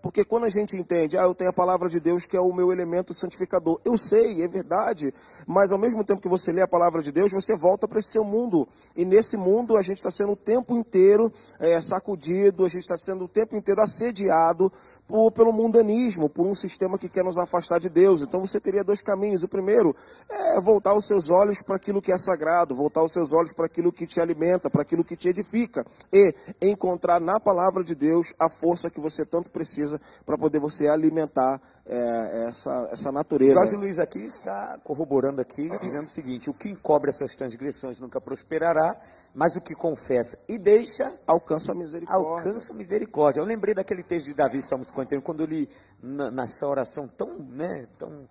Porque 0.03 0.25
quando 0.25 0.43
a 0.43 0.49
gente 0.49 0.75
entende, 0.75 1.17
ah, 1.17 1.23
eu 1.23 1.33
tenho 1.33 1.49
a 1.49 1.53
palavra 1.53 1.87
de 1.87 1.97
Deus 1.97 2.25
que 2.25 2.35
é 2.35 2.41
o 2.41 2.51
meu 2.51 2.73
elemento 2.73 3.13
santificador. 3.13 3.79
Eu 3.85 3.97
sei, 3.97 4.43
é 4.43 4.47
verdade, 4.49 5.13
mas 5.47 5.71
ao 5.71 5.77
mesmo 5.77 6.03
tempo 6.03 6.21
que 6.21 6.27
você 6.27 6.51
lê 6.51 6.61
a 6.61 6.67
palavra 6.67 7.01
de 7.01 7.09
Deus, 7.09 7.31
você 7.31 7.55
volta 7.55 7.87
para 7.87 7.99
esse 7.99 8.09
seu 8.09 8.23
mundo. 8.25 8.67
E 8.97 9.05
nesse 9.05 9.37
mundo 9.37 9.77
a 9.77 9.81
gente 9.81 9.99
está 9.99 10.11
sendo 10.11 10.33
o 10.33 10.35
tempo 10.35 10.75
inteiro 10.75 11.31
é, 11.57 11.79
sacudido, 11.79 12.65
a 12.65 12.67
gente 12.67 12.81
está 12.81 12.97
sendo 12.97 13.23
o 13.23 13.27
tempo 13.29 13.55
inteiro 13.55 13.81
assediado 13.81 14.69
por, 15.07 15.31
pelo 15.31 15.51
mundanismo, 15.51 16.29
por 16.29 16.45
um 16.45 16.55
sistema 16.55 16.97
que 16.97 17.09
quer 17.09 17.23
nos 17.23 17.37
afastar 17.37 17.79
de 17.79 17.89
Deus. 17.89 18.21
Então 18.21 18.39
você 18.39 18.59
teria 18.59 18.83
dois 18.83 19.01
caminhos. 19.01 19.43
O 19.43 19.47
primeiro 19.47 19.95
é 20.29 20.59
voltar 20.59 20.95
os 20.95 21.05
seus 21.05 21.29
olhos 21.29 21.61
para 21.61 21.75
aquilo 21.75 22.01
que 22.01 22.11
é 22.11 22.17
sagrado, 22.17 22.75
voltar 22.75 23.03
os 23.03 23.11
seus 23.11 23.33
olhos 23.33 23.53
para 23.53 23.65
aquilo 23.65 23.91
que 23.91 24.07
te 24.07 24.19
alimenta, 24.19 24.69
para 24.69 24.81
aquilo 24.81 25.03
que 25.03 25.15
te 25.15 25.29
edifica. 25.29 25.85
E 26.11 26.33
encontrar 26.61 27.19
na 27.19 27.39
palavra 27.39 27.83
de 27.83 27.95
Deus 27.95 28.33
a 28.39 28.49
força 28.49 28.89
que 28.89 28.99
você 28.99 29.25
tanto 29.25 29.51
precisa 29.51 29.99
para 30.25 30.37
poder 30.37 30.59
você 30.59 30.87
alimentar 30.87 31.61
é, 31.85 32.45
essa, 32.47 32.89
essa 32.91 33.11
natureza. 33.11 33.55
Jorge 33.55 33.75
Luiz 33.75 33.99
aqui 33.99 34.19
está 34.19 34.79
corroborando 34.83 35.41
aqui, 35.41 35.69
dizendo 35.81 36.05
o 36.05 36.09
seguinte: 36.09 36.49
o 36.49 36.53
que 36.53 36.69
encobre 36.69 37.09
as 37.09 37.17
suas 37.17 37.35
transgressões 37.35 37.99
nunca 37.99 38.21
prosperará, 38.21 38.95
mas 39.33 39.55
o 39.55 39.61
que 39.61 39.73
confessa 39.73 40.37
e 40.47 40.57
deixa 40.57 41.11
alcança 41.25 41.71
a 41.71 41.75
misericórdia. 41.75 42.29
Alcança 42.29 42.71
a 42.71 42.75
misericórdia. 42.75 43.39
Eu 43.39 43.45
lembrei 43.45 43.73
daquele 43.73 44.03
texto 44.03 44.27
de 44.27 44.33
Davi, 44.33 44.61
Salmo 44.61 44.85
51, 44.85 45.21
quando 45.21 45.43
ele, 45.43 45.67
na, 46.01 46.29
nessa 46.29 46.67
oração 46.67 47.07
tão, 47.07 47.39
né, 47.39 47.87
tão 47.97 48.27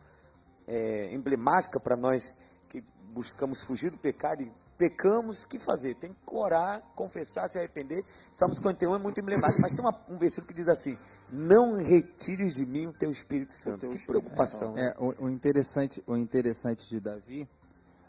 é, 0.66 1.12
emblemática 1.12 1.80
para 1.80 1.96
nós 1.96 2.36
que 2.68 2.84
buscamos 3.12 3.62
fugir 3.62 3.90
do 3.90 3.98
pecado 3.98 4.42
e 4.42 4.52
pecamos, 4.78 5.42
o 5.42 5.48
que 5.48 5.58
fazer? 5.58 5.94
Tem 5.96 6.12
que 6.12 6.34
orar, 6.34 6.80
confessar, 6.94 7.48
se 7.48 7.58
arrepender. 7.58 8.04
Salmo 8.30 8.54
51 8.54 8.94
é 8.94 8.98
muito 8.98 9.20
emblemático, 9.20 9.60
mas 9.60 9.72
tem 9.72 9.80
uma, 9.80 9.94
um 10.08 10.16
versículo 10.16 10.48
que 10.48 10.54
diz 10.54 10.68
assim: 10.68 10.96
não 11.30 11.76
retires 11.76 12.54
de 12.54 12.66
mim 12.66 12.86
o 12.86 12.92
teu 12.92 13.10
Espírito 13.10 13.52
Santo. 13.52 13.88
Que 13.88 13.98
preocupação. 13.98 14.76
É, 14.78 14.94
o, 14.98 15.24
o, 15.24 15.30
interessante, 15.30 16.02
o 16.06 16.16
interessante 16.16 16.88
de 16.88 17.00
Davi, 17.00 17.48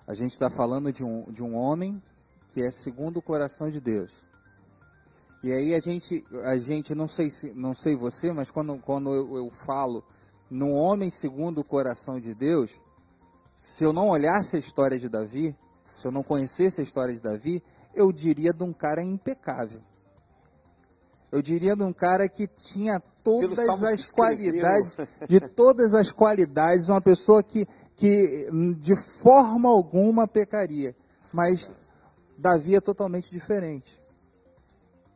a 0.06 0.14
gente 0.14 0.34
está 0.34 0.50
falando 0.50 0.92
de 0.92 1.04
um, 1.04 1.24
de 1.32 1.42
um 1.42 1.56
homem 1.56 2.02
que 2.54 2.62
é 2.62 2.70
segundo 2.70 3.18
o 3.18 3.22
coração 3.22 3.70
de 3.70 3.82
Deus. 3.82 4.12
E 5.42 5.52
aí 5.52 5.74
a 5.74 5.80
gente, 5.80 6.24
a 6.44 6.56
gente 6.58 6.94
não 6.94 7.08
sei 7.08 7.32
se, 7.32 7.52
não 7.52 7.74
sei 7.74 7.96
você, 7.96 8.32
mas 8.32 8.52
quando, 8.52 8.78
quando 8.78 9.14
eu, 9.14 9.38
eu 9.38 9.50
falo 9.50 10.04
num 10.50 10.72
homem 10.72 11.10
segundo 11.10 11.62
o 11.62 11.64
coração 11.64 12.20
de 12.20 12.34
Deus, 12.36 12.80
se 13.60 13.84
eu 13.84 13.92
não 13.92 14.10
olhasse 14.10 14.56
a 14.56 14.60
história 14.60 15.00
de 15.00 15.10
Davi, 15.10 15.56
se 15.94 16.06
eu 16.06 16.12
não 16.12 16.22
conhecesse 16.22 16.80
a 16.80 16.84
história 16.84 17.14
de 17.14 17.20
Davi, 17.20 17.64
eu 17.96 18.12
diria 18.12 18.54
de 18.54 18.64
um 18.64 18.72
cara 18.72 19.02
impecável. 19.02 19.82
Eu 21.32 21.42
diria 21.42 21.76
de 21.76 21.82
um 21.82 21.92
cara 21.92 22.30
que 22.30 22.46
tinha 22.46 23.02
todas 23.24 23.68
as 23.68 24.12
qualidades, 24.12 24.96
de 25.28 25.40
todas 25.40 25.96
as 25.96 26.12
qualidades, 26.12 26.88
uma 26.88 27.02
pessoa 27.02 27.42
que, 27.42 27.68
que 27.96 28.48
de 28.78 28.96
forma 28.96 29.68
alguma 29.70 30.28
pecaria. 30.28 30.96
Mas 31.34 31.68
Davi 32.38 32.76
é 32.76 32.82
totalmente 32.82 33.32
diferente. 33.32 33.98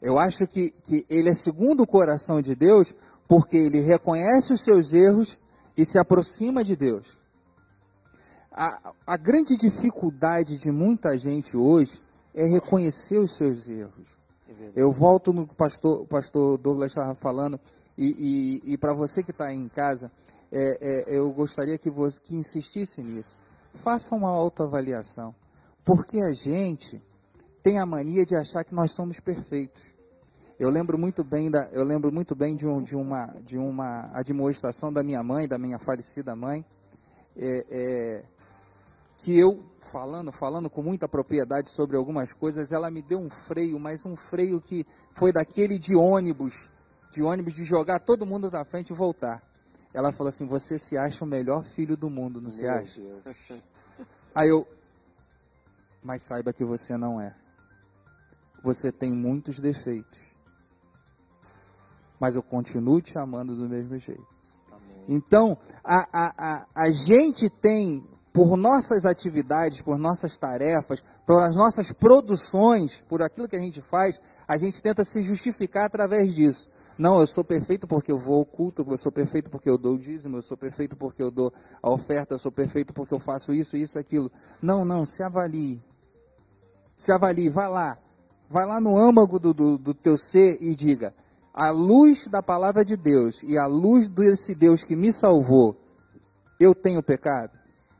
Eu 0.01 0.19
acho 0.19 0.45
que, 0.45 0.71
que 0.83 1.05
ele 1.09 1.29
é 1.29 1.33
segundo 1.33 1.81
o 1.81 1.87
coração 1.87 2.41
de 2.41 2.55
Deus 2.55 2.93
porque 3.27 3.57
ele 3.57 3.81
reconhece 3.81 4.53
os 4.53 4.61
seus 4.61 4.93
erros 4.93 5.39
e 5.75 5.85
se 5.85 5.97
aproxima 5.97 6.63
de 6.63 6.75
Deus. 6.75 7.17
A, 8.51 8.93
a 9.05 9.17
grande 9.17 9.57
dificuldade 9.57 10.57
de 10.57 10.71
muita 10.71 11.17
gente 11.17 11.55
hoje 11.55 12.01
é 12.33 12.45
reconhecer 12.45 13.17
os 13.17 13.35
seus 13.35 13.67
erros. 13.67 14.17
É 14.49 14.71
eu 14.75 14.91
volto 14.91 15.33
no 15.33 15.45
que 15.45 15.53
o 15.53 15.55
pastor, 15.55 16.05
pastor 16.07 16.57
Douglas 16.57 16.91
estava 16.91 17.13
falando, 17.15 17.59
e, 17.97 18.61
e, 18.65 18.73
e 18.73 18.77
para 18.77 18.93
você 18.93 19.21
que 19.21 19.31
está 19.31 19.53
em 19.53 19.67
casa, 19.67 20.11
é, 20.51 20.77
é, 21.11 21.17
eu 21.17 21.31
gostaria 21.33 21.77
que 21.77 21.89
você 21.89 22.19
que 22.19 22.35
insistisse 22.35 23.01
nisso. 23.01 23.37
Faça 23.73 24.15
uma 24.15 24.29
autoavaliação. 24.29 25.35
Porque 25.87 26.19
a 26.19 26.33
gente 26.33 27.01
tem 27.63 27.79
a 27.79 27.85
mania 27.85 28.25
de 28.25 28.35
achar 28.35 28.61
que 28.65 28.75
nós 28.75 28.91
somos 28.91 29.21
perfeitos. 29.21 29.81
Eu 30.59 30.69
lembro 30.69 30.97
muito 30.97 31.23
bem 31.23 31.49
da, 31.49 31.69
eu 31.71 31.85
lembro 31.85 32.11
muito 32.11 32.35
bem 32.35 32.57
de, 32.57 32.67
um, 32.67 32.83
de 32.83 32.93
uma 32.93 33.27
de 33.41 33.57
uma 33.57 34.09
admoestação 34.11 34.91
da 34.91 35.01
minha 35.01 35.23
mãe, 35.23 35.47
da 35.47 35.57
minha 35.57 35.79
falecida 35.79 36.35
mãe, 36.35 36.65
é, 37.37 37.65
é, 37.71 38.23
que 39.19 39.39
eu 39.39 39.63
falando, 39.79 40.29
falando 40.29 40.69
com 40.69 40.83
muita 40.83 41.07
propriedade 41.07 41.69
sobre 41.69 41.95
algumas 41.95 42.33
coisas, 42.33 42.73
ela 42.73 42.91
me 42.91 43.01
deu 43.01 43.19
um 43.19 43.29
freio, 43.29 43.79
mas 43.79 44.05
um 44.05 44.17
freio 44.17 44.59
que 44.59 44.85
foi 45.15 45.31
daquele 45.31 45.79
de 45.79 45.95
ônibus, 45.95 46.67
de 47.13 47.23
ônibus 47.23 47.53
de 47.53 47.63
jogar 47.63 48.01
todo 48.01 48.25
mundo 48.25 48.51
na 48.51 48.65
frente 48.65 48.89
e 48.89 48.93
voltar. 48.93 49.41
Ela 49.93 50.11
falou 50.11 50.27
assim: 50.27 50.45
"Você 50.45 50.77
se 50.77 50.97
acha 50.97 51.23
o 51.23 51.27
melhor 51.27 51.63
filho 51.63 51.95
do 51.95 52.09
mundo, 52.09 52.41
não 52.41 52.49
Meu 52.49 52.51
se 52.51 52.67
acha?" 52.67 52.99
Deus. 52.99 53.63
Aí 54.35 54.49
eu 54.49 54.67
mas 56.07 56.23
saiba 56.23 56.53
que 56.53 56.63
você 56.63 56.95
não 56.95 57.19
é. 57.19 57.35
Você 58.63 58.93
tem 58.93 59.11
muitos 59.11 59.59
defeitos. 59.59 60.17
Mas 62.17 62.33
eu 62.33 62.41
continuo 62.41 63.01
te 63.01 63.17
amando 63.17 63.57
do 63.57 63.67
mesmo 63.67 63.97
jeito. 63.97 64.25
Então, 65.05 65.57
a, 65.83 66.07
a, 66.13 66.33
a, 66.37 66.65
a 66.73 66.91
gente 66.91 67.49
tem 67.49 68.01
por 68.31 68.55
nossas 68.55 69.05
atividades, 69.05 69.81
por 69.81 69.97
nossas 69.97 70.37
tarefas, 70.37 71.03
pelas 71.25 71.57
nossas 71.57 71.91
produções, 71.91 73.03
por 73.09 73.21
aquilo 73.21 73.49
que 73.49 73.57
a 73.57 73.59
gente 73.59 73.81
faz, 73.81 74.21
a 74.47 74.55
gente 74.55 74.81
tenta 74.81 75.03
se 75.03 75.21
justificar 75.21 75.87
através 75.87 76.33
disso. 76.33 76.69
Não, 76.97 77.19
eu 77.19 77.27
sou 77.27 77.43
perfeito 77.43 77.85
porque 77.85 78.11
eu 78.11 78.17
vou 78.17 78.39
ao 78.39 78.45
culto, 78.45 78.85
eu 78.89 78.97
sou 78.97 79.11
perfeito 79.11 79.51
porque 79.51 79.69
eu 79.69 79.77
dou 79.77 79.95
o 79.95 79.99
dízimo, 79.99 80.37
eu 80.37 80.41
sou 80.41 80.57
perfeito 80.57 80.95
porque 80.95 81.21
eu 81.21 81.29
dou 81.29 81.53
a 81.81 81.91
oferta, 81.91 82.33
eu 82.33 82.39
sou 82.39 82.51
perfeito 82.51 82.91
porque 82.91 83.13
eu 83.13 83.19
faço 83.19 83.53
isso, 83.53 83.77
isso, 83.77 83.99
aquilo. 83.99 84.31
Não, 84.61 84.83
não, 84.83 85.05
se 85.05 85.21
avalie. 85.21 85.79
Se 86.97 87.11
avalie, 87.11 87.47
vá 87.47 87.67
lá. 87.67 87.97
vai 88.49 88.65
lá 88.65 88.81
no 88.81 88.97
âmago 88.97 89.39
do, 89.39 89.53
do, 89.53 89.77
do 89.77 89.93
teu 89.93 90.17
ser 90.17 90.57
e 90.59 90.75
diga: 90.75 91.13
a 91.53 91.69
luz 91.69 92.27
da 92.27 92.41
palavra 92.41 92.83
de 92.83 92.97
Deus 92.97 93.43
e 93.43 93.57
a 93.57 93.67
luz 93.67 94.09
desse 94.09 94.55
Deus 94.55 94.83
que 94.83 94.95
me 94.95 95.13
salvou, 95.13 95.79
eu 96.59 96.73
tenho 96.73 97.03
pecado? 97.03 97.57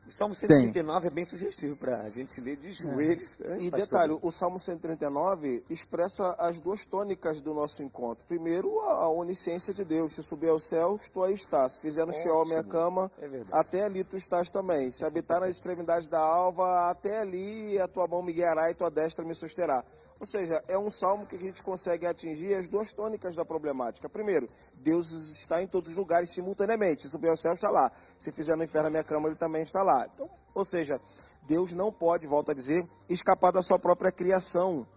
O 0.08 0.12
Salmo 0.12 0.34
139 0.34 1.01
Tem. 1.01 1.08
é 1.08 1.14
bem 1.14 1.26
sugestivo 1.26 1.76
para 1.76 1.99
a 1.99 2.10
gente 2.10 2.39
ler 2.39 2.55
de 2.55 2.72
joelhos. 2.72 3.38
É. 3.41 3.58
E 3.60 3.70
detalhe, 3.70 4.18
o 4.22 4.32
Salmo 4.32 4.58
139 4.58 5.66
expressa 5.70 6.34
as 6.39 6.62
duas 6.62 6.86
tônicas 6.86 7.41
do 7.41 7.53
nosso 7.53 7.84
encontro. 7.84 8.26
Primeiro, 8.26 8.80
a 8.80 9.10
onisciência 9.10 9.74
de 9.74 9.84
Deus. 9.84 10.14
Se 10.14 10.24
subir 10.24 10.47
ao 10.47 10.60
céu, 10.60 10.97
tu 11.12 11.22
aí 11.22 11.34
estás. 11.34 11.74
Se 11.74 11.82
fizer 11.82 12.05
no 12.05 12.14
Sheol 12.14 12.45
minha 12.45 12.64
cama, 12.64 13.12
é 13.22 13.41
até 13.51 13.84
ali 13.84 14.01
tu 14.05 14.16
estás 14.16 14.49
também. 14.49 14.89
Se 14.91 15.03
habitar 15.03 15.41
nas 15.41 15.49
extremidades 15.49 16.08
da 16.08 16.20
alva, 16.20 16.89
até 16.89 17.20
ali 17.20 17.78
a 17.78 17.88
tua 17.88 18.08
mão 18.08 18.24
me 18.24 18.32
guiará 18.32 18.72
e 18.72 18.74
tua 18.74 18.89
destra 18.89 19.26
me 19.26 19.36
susterá. 19.36 19.84
Ou 20.20 20.26
seja, 20.26 20.64
é 20.68 20.78
um 20.78 20.89
salmo 20.89 21.26
que 21.26 21.36
a 21.36 21.39
gente 21.39 21.62
consegue 21.62 22.05
atingir 22.05 22.55
as 22.55 22.68
duas 22.68 22.91
tônicas 22.91 23.36
da 23.36 23.45
problemática. 23.45 24.10
Primeiro, 24.10 24.47
Deus 24.78 25.11
está 25.11 25.61
em 25.61 25.67
todos 25.67 25.89
os 25.89 25.95
lugares 25.95 26.32
simultaneamente. 26.32 27.03
Se 27.03 27.09
subir 27.09 27.30
ao 27.30 27.38
céu, 27.38 27.53
está 27.53 27.69
lá. 27.69 27.91
Se 28.17 28.32
fizer 28.32 28.55
no 28.55 28.63
inferno 28.63 28.88
a 28.88 28.91
minha 28.91 29.03
cama, 29.03 29.28
ele 29.28 29.36
também 29.36 29.61
está 29.61 29.82
lá. 29.82 30.07
Então, 30.13 30.30
ou 30.53 30.63
seja, 30.63 30.99
Deus 31.47 31.73
não 31.73 31.91
pode, 31.91 32.28
volta 32.28 32.51
a 32.51 32.55
dizer, 32.55 32.86
escapar 33.09 33.51
da 33.51 33.61
sua 33.61 33.80
própria 33.80 34.11
criação. 34.11 34.88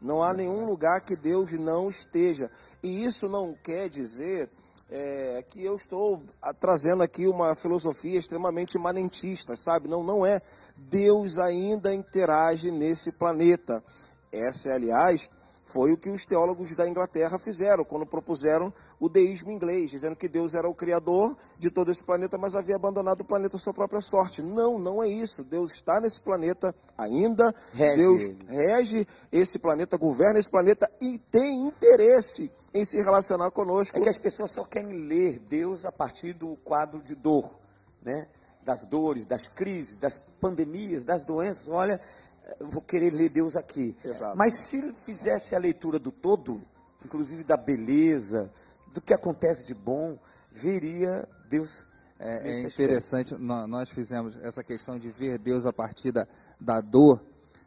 Não 0.00 0.22
há 0.22 0.32
nenhum 0.32 0.64
lugar 0.64 1.00
que 1.02 1.14
Deus 1.14 1.52
não 1.52 1.90
esteja. 1.90 2.50
E 2.82 3.04
isso 3.04 3.28
não 3.28 3.54
quer 3.54 3.88
dizer 3.88 4.48
é, 4.90 5.44
que 5.48 5.64
eu 5.64 5.76
estou 5.76 6.22
trazendo 6.58 7.02
aqui 7.02 7.26
uma 7.26 7.54
filosofia 7.54 8.18
extremamente 8.18 8.74
imanentista, 8.74 9.54
sabe? 9.56 9.88
Não, 9.88 10.02
não 10.02 10.24
é. 10.24 10.40
Deus 10.76 11.38
ainda 11.38 11.94
interage 11.94 12.70
nesse 12.70 13.12
planeta. 13.12 13.82
Essa, 14.32 14.72
aliás, 14.72 15.30
foi 15.70 15.92
o 15.92 15.96
que 15.96 16.10
os 16.10 16.26
teólogos 16.26 16.74
da 16.74 16.88
Inglaterra 16.88 17.38
fizeram 17.38 17.84
quando 17.84 18.04
propuseram 18.04 18.72
o 18.98 19.08
deísmo 19.08 19.52
inglês, 19.52 19.90
dizendo 19.90 20.16
que 20.16 20.28
Deus 20.28 20.54
era 20.54 20.68
o 20.68 20.74
criador 20.74 21.36
de 21.58 21.70
todo 21.70 21.90
esse 21.90 22.02
planeta, 22.04 22.36
mas 22.36 22.56
havia 22.56 22.74
abandonado 22.74 23.20
o 23.20 23.24
planeta 23.24 23.56
à 23.56 23.58
sua 23.58 23.72
própria 23.72 24.00
sorte. 24.00 24.42
Não, 24.42 24.78
não 24.78 25.02
é 25.02 25.08
isso. 25.08 25.44
Deus 25.44 25.72
está 25.72 26.00
nesse 26.00 26.20
planeta 26.20 26.74
ainda. 26.98 27.54
Rege. 27.72 27.96
Deus 27.96 28.30
rege 28.48 29.06
esse 29.30 29.58
planeta, 29.58 29.96
governa 29.96 30.38
esse 30.38 30.50
planeta 30.50 30.90
e 31.00 31.18
tem 31.18 31.68
interesse 31.68 32.50
em 32.74 32.84
se 32.84 33.00
relacionar 33.00 33.50
conosco. 33.52 33.96
É 33.96 34.00
que 34.00 34.08
as 34.08 34.18
pessoas 34.18 34.50
só 34.50 34.64
querem 34.64 35.06
ler 35.06 35.38
Deus 35.38 35.84
a 35.84 35.92
partir 35.92 36.32
do 36.32 36.56
quadro 36.64 37.00
de 37.00 37.14
dor, 37.14 37.50
né? 38.02 38.26
Das 38.64 38.84
dores, 38.84 39.24
das 39.24 39.48
crises, 39.48 39.98
das 39.98 40.18
pandemias, 40.40 41.04
das 41.04 41.24
doenças. 41.24 41.68
Olha, 41.68 42.00
vou 42.58 42.82
querer 42.82 43.12
ler 43.12 43.28
Deus 43.28 43.56
aqui. 43.56 43.96
Exato. 44.04 44.36
Mas 44.36 44.54
se 44.54 44.92
fizesse 45.04 45.54
a 45.54 45.58
leitura 45.58 45.98
do 45.98 46.10
todo, 46.10 46.60
inclusive 47.04 47.44
da 47.44 47.56
beleza, 47.56 48.50
do 48.92 49.00
que 49.00 49.14
acontece 49.14 49.66
de 49.66 49.74
bom, 49.74 50.18
veria 50.52 51.28
Deus. 51.48 51.86
É, 52.18 52.50
é 52.50 52.60
interessante, 52.60 53.34
nós 53.34 53.88
fizemos 53.88 54.36
essa 54.42 54.62
questão 54.62 54.98
de 54.98 55.10
ver 55.10 55.38
Deus 55.38 55.64
a 55.64 55.72
partir 55.72 56.12
da, 56.12 56.26
da 56.60 56.80
dor. 56.80 57.22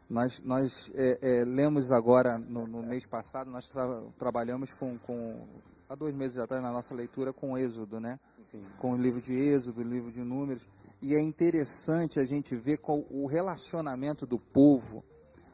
Nós, 0.08 0.40
nós 0.44 0.92
é, 0.94 1.18
é, 1.20 1.44
lemos 1.44 1.90
agora, 1.90 2.38
no, 2.38 2.64
no, 2.66 2.82
mês 2.82 3.04
passado, 3.04 3.50
nós 3.50 3.68
tra 3.68 4.02
trabalhamos 4.16 4.72
com, 4.72 4.96
com, 4.98 5.44
há 5.88 5.94
dois 5.96 6.14
meses 6.14 6.38
atrás, 6.38 6.62
na 6.62 6.70
nossa 6.70 6.94
leitura, 6.94 7.32
com 7.32 7.58
Êxodo, 7.58 7.98
né? 7.98 8.20
Sim. 8.44 8.62
Com 8.78 8.92
o 8.92 8.96
livro 8.96 9.20
de 9.20 9.32
Êxodo, 9.32 9.80
o 9.80 9.84
livro 9.84 10.12
de 10.12 10.22
Números. 10.22 10.62
E 11.06 11.14
é 11.14 11.20
interessante 11.20 12.18
a 12.18 12.24
gente 12.24 12.56
ver 12.56 12.78
qual, 12.78 13.04
o 13.10 13.26
relacionamento 13.26 14.24
do 14.24 14.38
povo, 14.38 15.04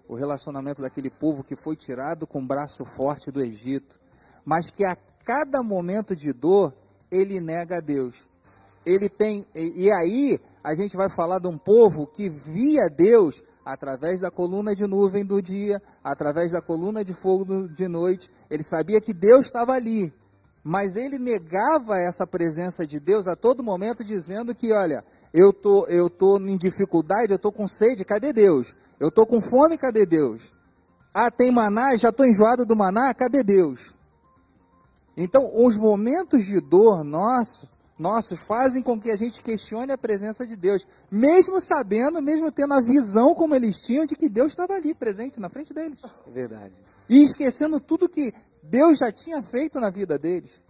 o 0.07 0.14
relacionamento 0.14 0.80
daquele 0.80 1.11
povo 1.11 1.42
que 1.42 1.57
foi 1.57 1.74
tirado 1.74 2.24
com 2.24 2.38
o 2.38 2.46
braço 2.46 2.84
forte 2.84 3.32
do 3.32 3.42
Egito, 3.42 3.98
mas 4.44 4.70
que 4.70 4.84
a 4.84 4.96
cada 5.24 5.61
momento 5.61 6.14
de 6.14 6.32
dor 6.32 6.72
ele 7.11 7.40
nega 7.40 7.78
a 7.78 7.80
Deus. 7.80 8.14
Ele 8.86 9.09
tem 9.09 9.44
e, 9.53 9.86
e 9.86 9.90
aí 9.90 10.40
a 10.62 10.72
gente 10.72 10.96
vai 10.96 11.09
falar 11.09 11.40
de 11.40 11.48
um 11.48 11.59
povo 11.59 12.07
que 12.07 12.28
via 12.28 12.88
Deus 12.88 13.42
através 13.64 14.20
da 14.20 14.30
coluna 14.30 14.72
de 14.72 14.86
nuvem 14.86 15.24
do 15.24 15.42
dia, 15.42 15.82
através 16.05 16.53
da 16.53 16.62
coluna 16.62 17.05
de 17.05 17.12
fogo 17.12 17.66
de 17.66 17.88
noite. 17.88 18.30
Ele 18.48 18.62
sabia 18.62 19.01
que 19.01 19.12
Deus 19.12 19.46
estava 19.46 19.72
ali, 19.72 20.14
mas 20.62 20.94
ele 20.94 21.18
negava 21.18 21.98
essa 21.98 22.24
presença 22.24 22.86
de 22.86 23.01
Deus 23.01 23.26
a 23.26 23.34
todo 23.34 23.64
momento, 23.64 24.05
dizendo 24.05 24.55
que, 24.55 24.72
olha, 24.72 25.05
eu 25.33 25.53
tô, 25.53 25.87
eu 25.87 26.11
tô 26.11 26.39
em 26.39 26.57
dificuldade, 26.57 27.33
eu 27.33 27.39
tô 27.39 27.53
com 27.53 27.68
sede, 27.68 28.05
cadê 28.05 28.33
Deus? 28.33 28.74
Eu 28.99 29.11
tô 29.11 29.24
com 29.24 29.41
fome, 29.41 29.78
cadê 29.78 30.05
Deus? 30.05 30.43
Ah, 31.14 31.31
tem 31.31 31.51
maná, 31.51 31.97
já 31.97 32.12
tô 32.12 32.24
enjoado 32.24 32.66
do 32.66 32.76
maná, 32.76 33.12
cadê 33.14 33.43
Deus? 33.43 33.95
Então, 35.16 35.51
os 35.55 35.76
momentos 35.76 36.45
de 36.45 36.61
dor 36.61 37.05
nossos, 37.05 37.68
nossos 37.99 38.41
fazem 38.41 38.83
com 38.83 38.99
que 38.99 39.11
a 39.11 39.16
gente 39.16 39.43
questione 39.43 39.93
a 39.93 39.99
presença 39.99 40.47
de 40.47 40.57
Deus, 40.57 40.87
mesmo 41.11 41.61
sabendo, 41.61 42.22
mesmo 42.22 42.51
tendo 42.51 42.74
a 42.74 42.81
visão 42.81 43.35
como 43.35 43.55
eles 43.55 43.81
tinham 43.81 44.07
de 44.07 44.16
que 44.16 44.28
Deus 44.28 44.53
estava 44.53 44.74
ali, 44.74 44.95
presente 44.95 45.39
na 45.39 45.49
frente 45.49 45.74
deles. 45.74 45.99
É 46.26 46.31
verdade. 46.31 46.74
E 47.09 47.22
esquecendo 47.22 47.78
tudo 47.81 48.09
que 48.09 48.33
Deus 48.62 48.99
já 48.99 49.12
tinha 49.12 49.43
feito 49.43 49.81
na 49.81 49.91
vida 49.91 50.18
deles. 50.18 50.62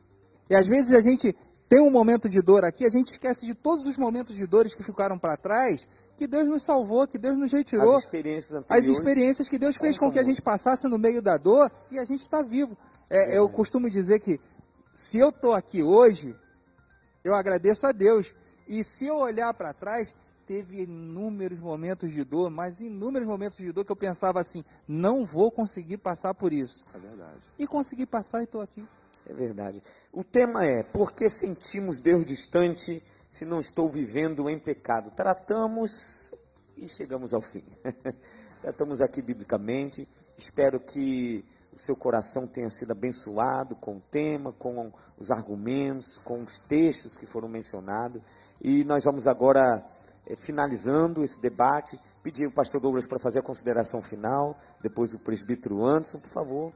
E 0.49 0.55
às 0.55 0.67
vezes 0.67 0.93
a 0.93 1.01
gente 1.01 1.37
tem 1.71 1.79
um 1.81 1.89
momento 1.89 2.29
de 2.29 2.43
dor 2.43 2.64
aqui, 2.64 2.85
a 2.85 2.91
gente 2.91 3.12
esquece 3.12 3.47
de 3.47 3.55
todos 3.55 3.87
os 3.87 3.97
momentos 3.97 4.35
de 4.35 4.45
dores 4.45 4.75
que 4.75 4.83
ficaram 4.83 5.16
para 5.16 5.37
trás, 5.37 5.87
que 6.16 6.27
Deus 6.27 6.49
nos 6.49 6.64
salvou, 6.64 7.07
que 7.07 7.16
Deus 7.16 7.39
nos 7.39 7.53
retirou. 7.53 7.97
As 7.97 8.03
experiências 8.03 8.64
As 8.68 8.85
experiências 8.87 9.49
que 9.49 9.57
Deus 9.57 9.77
fez 9.77 9.97
com 9.97 10.11
que 10.11 10.18
a 10.18 10.25
gente 10.25 10.43
passasse 10.43 10.89
no 10.89 10.99
meio 10.99 11.23
da 11.23 11.37
dor 11.37 11.71
e 11.89 11.97
a 12.01 12.05
gente 12.05 12.23
está 12.23 12.43
vivo. 12.43 12.77
É, 13.09 13.35
é. 13.35 13.39
Eu 13.39 13.49
costumo 13.49 13.89
dizer 13.89 14.18
que 14.18 14.41
se 14.93 15.18
eu 15.18 15.29
estou 15.29 15.55
aqui 15.55 15.81
hoje, 15.81 16.35
eu 17.23 17.37
agradeço 17.37 17.87
a 17.87 17.93
Deus. 17.93 18.35
E 18.66 18.83
se 18.83 19.07
eu 19.07 19.18
olhar 19.18 19.55
para 19.55 19.73
trás, 19.73 20.12
teve 20.49 20.83
inúmeros 20.83 21.61
momentos 21.61 22.11
de 22.11 22.25
dor, 22.25 22.51
mas 22.51 22.81
inúmeros 22.81 23.29
momentos 23.29 23.59
de 23.59 23.71
dor 23.71 23.85
que 23.85 23.93
eu 23.93 23.97
pensava 23.97 24.41
assim, 24.41 24.64
não 24.89 25.25
vou 25.25 25.53
conseguir 25.53 25.99
passar 25.99 26.35
por 26.35 26.53
isso. 26.53 26.85
É 26.93 26.99
verdade. 26.99 27.41
E 27.57 27.64
consegui 27.64 28.07
passar 28.07 28.41
e 28.41 28.45
estou 28.45 28.61
aqui. 28.61 28.85
É 29.27 29.33
verdade. 29.33 29.83
O 30.12 30.25
tema 30.25 30.64
é: 30.64 30.83
por 30.83 31.12
que 31.12 31.29
sentimos 31.29 31.99
Deus 31.99 32.25
distante 32.27 33.03
se 33.29 33.45
não 33.45 33.61
estou 33.61 33.89
vivendo 33.89 34.49
em 34.49 34.59
pecado? 34.59 35.11
Tratamos 35.11 36.33
e 36.77 36.89
chegamos 36.89 37.33
ao 37.33 37.41
fim. 37.41 37.62
Tratamos 38.61 39.01
aqui 39.01 39.23
biblicamente. 39.23 40.09
Espero 40.37 40.81
que 40.81 41.45
o 41.75 41.79
seu 41.79 41.95
coração 41.95 42.47
tenha 42.47 42.71
sido 42.71 42.93
abençoado 42.93 43.77
com 43.77 43.97
o 43.97 44.01
tema, 44.01 44.53
com 44.53 44.93
os 45.18 45.31
argumentos, 45.31 46.18
com 46.25 46.43
os 46.43 46.59
textos 46.59 47.16
que 47.16 47.27
foram 47.27 47.49
mencionados. 47.49 48.23
E 48.61 48.85
nós 48.85 49.05
vamos 49.05 49.27
agora, 49.27 49.85
eh, 50.27 50.35
finalizando 50.35 51.23
esse 51.23 51.41
debate, 51.41 51.99
pedir 52.23 52.47
o 52.47 52.51
pastor 52.51 52.81
Douglas 52.81 53.07
para 53.07 53.18
fazer 53.18 53.39
a 53.39 53.43
consideração 53.43 54.03
final, 54.03 54.59
depois 54.83 55.14
o 55.14 55.18
presbítero 55.18 55.85
Anderson, 55.85 56.18
por 56.18 56.29
favor. 56.29 56.73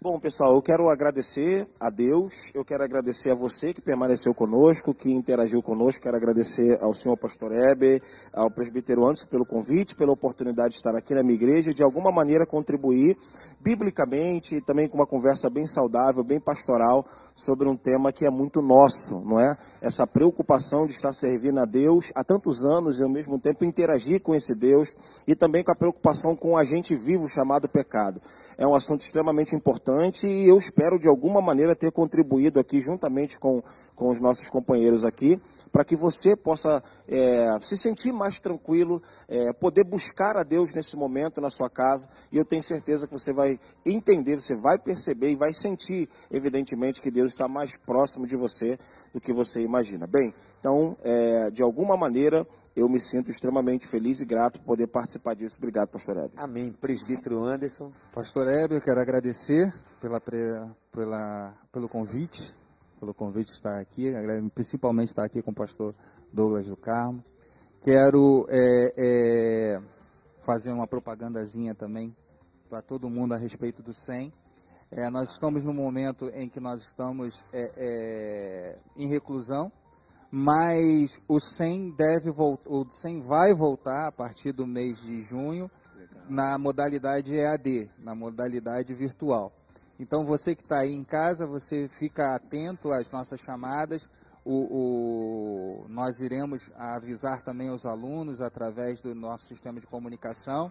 Bom, 0.00 0.20
pessoal, 0.20 0.54
eu 0.54 0.60
quero 0.60 0.90
agradecer 0.90 1.66
a 1.80 1.88
Deus, 1.88 2.50
eu 2.52 2.62
quero 2.62 2.84
agradecer 2.84 3.30
a 3.30 3.34
você 3.34 3.72
que 3.72 3.80
permaneceu 3.80 4.34
conosco, 4.34 4.92
que 4.92 5.10
interagiu 5.10 5.62
conosco, 5.62 6.02
quero 6.02 6.16
agradecer 6.16 6.78
ao 6.82 6.92
senhor 6.92 7.16
pastor 7.16 7.52
Heber, 7.52 8.02
ao 8.30 8.50
presbítero 8.50 9.06
Anderson 9.06 9.26
pelo 9.28 9.46
convite, 9.46 9.94
pela 9.94 10.12
oportunidade 10.12 10.70
de 10.70 10.76
estar 10.76 10.94
aqui 10.94 11.14
na 11.14 11.22
minha 11.22 11.34
igreja 11.34 11.70
e 11.70 11.74
de 11.74 11.82
alguma 11.82 12.12
maneira 12.12 12.44
contribuir 12.44 13.16
biblicamente 13.60 14.56
e 14.56 14.60
também 14.60 14.88
com 14.88 14.98
uma 14.98 15.06
conversa 15.06 15.48
bem 15.48 15.66
saudável, 15.66 16.22
bem 16.22 16.38
pastoral 16.38 17.06
sobre 17.34 17.68
um 17.68 17.76
tema 17.76 18.12
que 18.12 18.24
é 18.24 18.30
muito 18.30 18.62
nosso, 18.62 19.20
não 19.20 19.40
é? 19.40 19.56
Essa 19.80 20.06
preocupação 20.06 20.86
de 20.86 20.92
estar 20.92 21.12
servindo 21.12 21.58
a 21.58 21.64
Deus 21.64 22.12
há 22.14 22.22
tantos 22.22 22.64
anos 22.64 23.00
e 23.00 23.02
ao 23.02 23.08
mesmo 23.08 23.38
tempo 23.38 23.64
interagir 23.64 24.22
com 24.22 24.34
esse 24.34 24.54
Deus 24.54 24.96
e 25.26 25.34
também 25.34 25.64
com 25.64 25.72
a 25.72 25.76
preocupação 25.76 26.36
com 26.36 26.52
o 26.52 26.56
agente 26.56 26.94
vivo 26.94 27.28
chamado 27.28 27.68
pecado 27.68 28.20
é 28.56 28.66
um 28.66 28.74
assunto 28.74 29.00
extremamente 29.00 29.54
importante 29.54 30.26
e 30.26 30.48
eu 30.48 30.58
espero 30.58 30.98
de 30.98 31.08
alguma 31.08 31.40
maneira 31.40 31.74
ter 31.74 31.90
contribuído 31.90 32.60
aqui 32.60 32.80
juntamente 32.80 33.38
com, 33.38 33.62
com 33.96 34.08
os 34.10 34.20
nossos 34.20 34.48
companheiros 34.48 35.04
aqui 35.04 35.40
para 35.72 35.84
que 35.84 35.96
você 35.96 36.36
possa 36.36 36.82
é, 37.08 37.58
se 37.60 37.76
sentir 37.76 38.12
mais 38.12 38.40
tranquilo, 38.40 39.02
é, 39.28 39.52
poder 39.52 39.82
buscar 39.82 40.36
a 40.36 40.44
Deus 40.44 40.72
nesse 40.72 40.96
momento 40.96 41.40
na 41.40 41.50
sua 41.50 41.68
casa 41.68 42.08
e 42.30 42.38
eu 42.38 42.44
tenho 42.44 42.62
certeza 42.62 43.06
que 43.08 43.12
você 43.12 43.32
vai 43.32 43.58
entender, 43.84 44.40
você 44.40 44.54
vai 44.54 44.78
perceber 44.78 45.32
e 45.32 45.36
vai 45.36 45.52
sentir, 45.52 46.08
evidentemente, 46.30 47.02
que 47.02 47.10
Deus 47.10 47.23
está 47.32 47.48
mais 47.48 47.76
próximo 47.76 48.26
de 48.26 48.36
você 48.36 48.78
do 49.12 49.20
que 49.20 49.32
você 49.32 49.62
imagina. 49.62 50.06
Bem, 50.06 50.34
então, 50.58 50.96
é, 51.02 51.50
de 51.50 51.62
alguma 51.62 51.96
maneira, 51.96 52.46
eu 52.74 52.88
me 52.88 53.00
sinto 53.00 53.30
extremamente 53.30 53.86
feliz 53.86 54.20
e 54.20 54.24
grato 54.24 54.58
por 54.60 54.66
poder 54.66 54.86
participar 54.86 55.34
disso. 55.34 55.56
Obrigado, 55.58 55.90
pastor 55.90 56.16
Heber. 56.16 56.30
Amém. 56.36 56.72
Presbítero 56.72 57.44
Anderson. 57.44 57.92
Pastor 58.12 58.48
Heber, 58.48 58.78
eu 58.78 58.80
quero 58.80 59.00
agradecer 59.00 59.72
pela, 60.00 60.20
pela, 60.20 61.54
pelo 61.70 61.88
convite, 61.88 62.54
pelo 62.98 63.14
convite 63.14 63.48
de 63.48 63.52
estar 63.52 63.78
aqui, 63.78 64.10
principalmente 64.54 65.08
estar 65.08 65.24
aqui 65.24 65.42
com 65.42 65.50
o 65.50 65.54
pastor 65.54 65.94
Douglas 66.32 66.66
do 66.66 66.76
Carmo. 66.76 67.22
Quero 67.80 68.46
é, 68.48 68.94
é, 68.96 69.80
fazer 70.44 70.72
uma 70.72 70.86
propagandazinha 70.86 71.74
também 71.74 72.16
para 72.68 72.80
todo 72.80 73.10
mundo 73.10 73.34
a 73.34 73.36
respeito 73.36 73.82
do 73.82 73.92
SEM. 73.94 74.32
É, 74.96 75.10
nós 75.10 75.32
estamos 75.32 75.64
no 75.64 75.74
momento 75.74 76.28
em 76.28 76.48
que 76.48 76.60
nós 76.60 76.80
estamos 76.80 77.42
é, 77.52 77.72
é, 77.76 78.78
em 78.96 79.08
reclusão, 79.08 79.72
mas 80.30 81.20
o 81.26 81.40
SEM 81.40 81.90
deve 81.90 82.30
voltar, 82.30 82.70
o 82.70 82.88
SEM 82.88 83.20
vai 83.20 83.52
voltar 83.52 84.06
a 84.06 84.12
partir 84.12 84.52
do 84.52 84.64
mês 84.64 85.02
de 85.02 85.20
junho 85.20 85.68
na 86.28 86.56
modalidade 86.58 87.34
EAD, 87.34 87.90
na 87.98 88.14
modalidade 88.14 88.94
virtual. 88.94 89.52
Então 89.98 90.24
você 90.24 90.54
que 90.54 90.62
está 90.62 90.78
aí 90.78 90.92
em 90.92 91.02
casa, 91.02 91.44
você 91.44 91.88
fica 91.88 92.36
atento 92.36 92.92
às 92.92 93.10
nossas 93.10 93.40
chamadas. 93.40 94.08
O, 94.44 95.82
o, 95.82 95.88
nós 95.88 96.20
iremos 96.20 96.70
avisar 96.76 97.42
também 97.42 97.68
os 97.68 97.84
alunos 97.84 98.40
através 98.40 99.02
do 99.02 99.12
nosso 99.12 99.46
sistema 99.46 99.80
de 99.80 99.88
comunicação. 99.88 100.70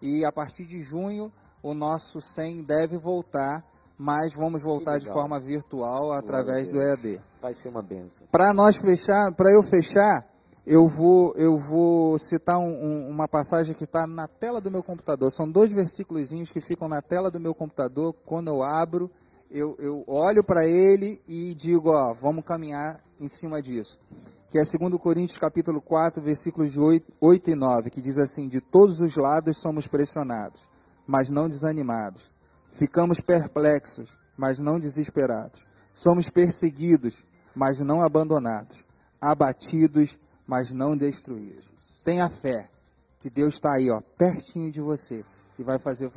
E 0.00 0.24
a 0.24 0.30
partir 0.30 0.64
de 0.64 0.80
junho, 0.80 1.32
o 1.64 1.72
nosso 1.72 2.20
SEM 2.20 2.62
deve 2.62 2.98
voltar, 2.98 3.64
mas 3.96 4.34
vamos 4.34 4.62
voltar 4.62 4.98
de 4.98 5.06
forma 5.06 5.40
virtual 5.40 6.12
através 6.12 6.68
do 6.68 6.78
EAD. 6.78 7.18
Vai 7.40 7.54
ser 7.54 7.70
uma 7.70 7.80
benção. 7.80 8.26
Para 8.30 8.52
nós 8.52 8.76
fechar, 8.76 9.32
para 9.32 9.50
eu 9.50 9.62
fechar, 9.62 10.26
eu 10.66 10.86
vou, 10.86 11.34
eu 11.36 11.56
vou 11.56 12.18
citar 12.18 12.58
um, 12.58 12.68
um, 12.68 13.08
uma 13.08 13.26
passagem 13.26 13.74
que 13.74 13.84
está 13.84 14.06
na 14.06 14.28
tela 14.28 14.60
do 14.60 14.70
meu 14.70 14.82
computador. 14.82 15.32
São 15.32 15.50
dois 15.50 15.72
versículos 15.72 16.28
que 16.52 16.60
ficam 16.60 16.86
na 16.86 17.00
tela 17.00 17.30
do 17.30 17.40
meu 17.40 17.54
computador. 17.54 18.14
Quando 18.26 18.48
eu 18.48 18.62
abro, 18.62 19.10
eu, 19.50 19.74
eu 19.78 20.04
olho 20.06 20.44
para 20.44 20.66
ele 20.66 21.18
e 21.26 21.54
digo, 21.54 21.88
ó, 21.88 22.12
vamos 22.12 22.44
caminhar 22.44 23.00
em 23.18 23.28
cima 23.28 23.62
disso. 23.62 23.98
Que 24.50 24.58
é 24.58 24.62
2 24.62 25.00
Coríntios 25.00 25.38
capítulo 25.38 25.80
4, 25.80 26.22
versículos 26.22 26.76
8, 26.76 27.10
8 27.18 27.50
e 27.50 27.54
9, 27.54 27.88
que 27.88 28.02
diz 28.02 28.18
assim, 28.18 28.48
de 28.48 28.60
todos 28.60 29.00
os 29.00 29.16
lados 29.16 29.56
somos 29.56 29.88
pressionados, 29.88 30.73
mas 31.06 31.30
não 31.30 31.48
desanimados. 31.48 32.32
Ficamos 32.72 33.20
perplexos, 33.20 34.18
mas 34.36 34.58
não 34.58 34.80
desesperados. 34.80 35.64
Somos 35.92 36.28
perseguidos, 36.28 37.24
mas 37.54 37.78
não 37.78 38.02
abandonados. 38.02 38.84
Abatidos, 39.20 40.18
mas 40.46 40.72
não 40.72 40.96
destruídos. 40.96 41.64
Tenha 42.04 42.28
fé 42.28 42.68
que 43.18 43.30
Deus 43.30 43.54
está 43.54 43.74
aí, 43.74 43.90
ó, 43.90 44.00
pertinho 44.18 44.70
de 44.70 44.80
você 44.80 45.24
e 45.58 45.62
vai 45.62 45.78
fazer, 45.78 46.10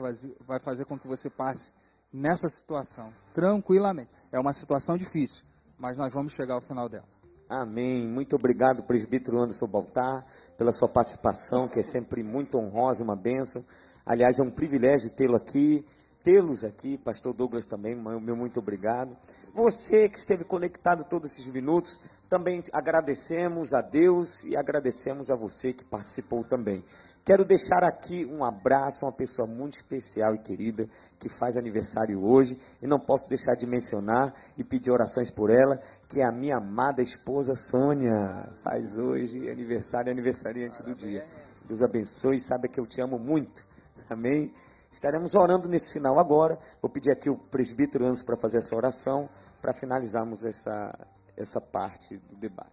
vai 0.46 0.60
fazer 0.60 0.86
com 0.86 0.98
que 0.98 1.08
você 1.08 1.30
passe 1.30 1.72
nessa 2.12 2.50
situação 2.50 3.14
tranquilamente. 3.34 4.10
É 4.32 4.40
uma 4.40 4.54
situação 4.54 4.98
difícil, 4.98 5.46
mas 5.78 5.96
nós 5.96 6.12
vamos 6.12 6.34
chegar 6.34 6.56
ao 6.56 6.62
final 6.62 6.90
dela. 6.90 7.06
Amém. 7.50 8.06
Muito 8.06 8.36
obrigado, 8.36 8.84
presbítero 8.84 9.40
Anderson 9.40 9.68
Baltar, 9.68 10.26
pela 10.58 10.74
sua 10.74 10.90
participação, 10.90 11.68
que 11.68 11.80
é 11.80 11.84
sempre 11.84 12.22
muito 12.24 12.58
honrosa, 12.58 13.04
uma 13.04 13.16
bênção. 13.16 13.64
Aliás, 14.08 14.40
é 14.40 14.42
um 14.42 14.50
privilégio 14.50 15.10
tê-lo 15.10 15.36
aqui, 15.36 15.86
tê-los 16.24 16.64
aqui, 16.64 16.98
pastor 16.98 17.34
Douglas 17.34 17.66
também, 17.66 17.94
meu 17.94 18.38
muito 18.38 18.58
obrigado. 18.58 19.14
Você 19.54 20.08
que 20.08 20.18
esteve 20.18 20.46
conectado 20.46 21.04
todos 21.04 21.34
esses 21.34 21.52
minutos, 21.52 22.00
também 22.30 22.64
agradecemos 22.72 23.74
a 23.74 23.82
Deus 23.82 24.46
e 24.46 24.56
agradecemos 24.56 25.30
a 25.30 25.36
você 25.36 25.74
que 25.74 25.84
participou 25.84 26.42
também. 26.46 26.86
Quero 27.26 27.44
deixar 27.44 27.84
aqui 27.84 28.24
um 28.24 28.46
abraço 28.46 29.04
a 29.04 29.10
uma 29.10 29.14
pessoa 29.14 29.46
muito 29.46 29.74
especial 29.74 30.34
e 30.34 30.38
querida 30.38 30.88
que 31.20 31.28
faz 31.28 31.58
aniversário 31.58 32.24
hoje 32.24 32.58
e 32.82 32.88
não 32.88 33.02
posso 33.02 33.28
deixar 33.28 33.56
de 33.56 33.68
mencionar 33.68 34.34
e 34.58 34.64
pedir 34.64 34.90
orações 34.90 35.30
por 35.30 35.50
ela, 35.50 35.82
que 36.08 36.22
é 36.22 36.24
a 36.24 36.32
minha 36.32 36.56
amada 36.56 37.02
esposa 37.02 37.58
Sônia. 37.58 38.48
Faz 38.64 38.98
hoje 38.98 39.50
aniversário, 39.50 40.10
aniversariante 40.10 40.82
do 40.82 40.96
dia. 40.96 41.28
Deus 41.68 41.82
abençoe 41.82 42.38
e 42.38 42.40
saiba 42.40 42.70
que 42.70 42.80
eu 42.80 42.86
te 42.86 43.02
amo 43.02 43.20
muito. 43.20 43.67
Amém? 44.10 44.54
Estaremos 44.92 45.36
orando 45.36 45.68
nesse 45.68 45.92
final 45.92 46.20
agora. 46.20 46.58
Vou 46.82 46.90
pedir 46.90 47.12
aqui 47.12 47.30
o 47.30 47.38
presbítero 47.38 48.06
Anso 48.06 48.24
para 48.24 48.38
fazer 48.38 48.60
essa 48.60 48.76
oração, 48.76 49.30
para 49.62 49.74
finalizarmos 49.74 50.46
essa, 50.46 50.98
essa 51.36 51.60
parte 51.60 52.18
do 52.18 52.40
debate. 52.40 52.72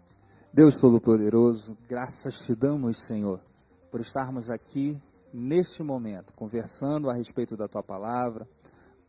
Deus 0.52 0.78
Todo-Poderoso, 0.78 1.76
graças 1.88 2.38
te 2.38 2.54
damos, 2.54 2.98
Senhor, 2.98 3.40
por 3.90 4.00
estarmos 4.00 4.48
aqui 4.48 4.96
neste 5.32 5.82
momento, 5.82 6.32
conversando 6.34 7.10
a 7.10 7.12
respeito 7.12 7.56
da 7.56 7.66
tua 7.66 7.82
palavra, 7.82 8.46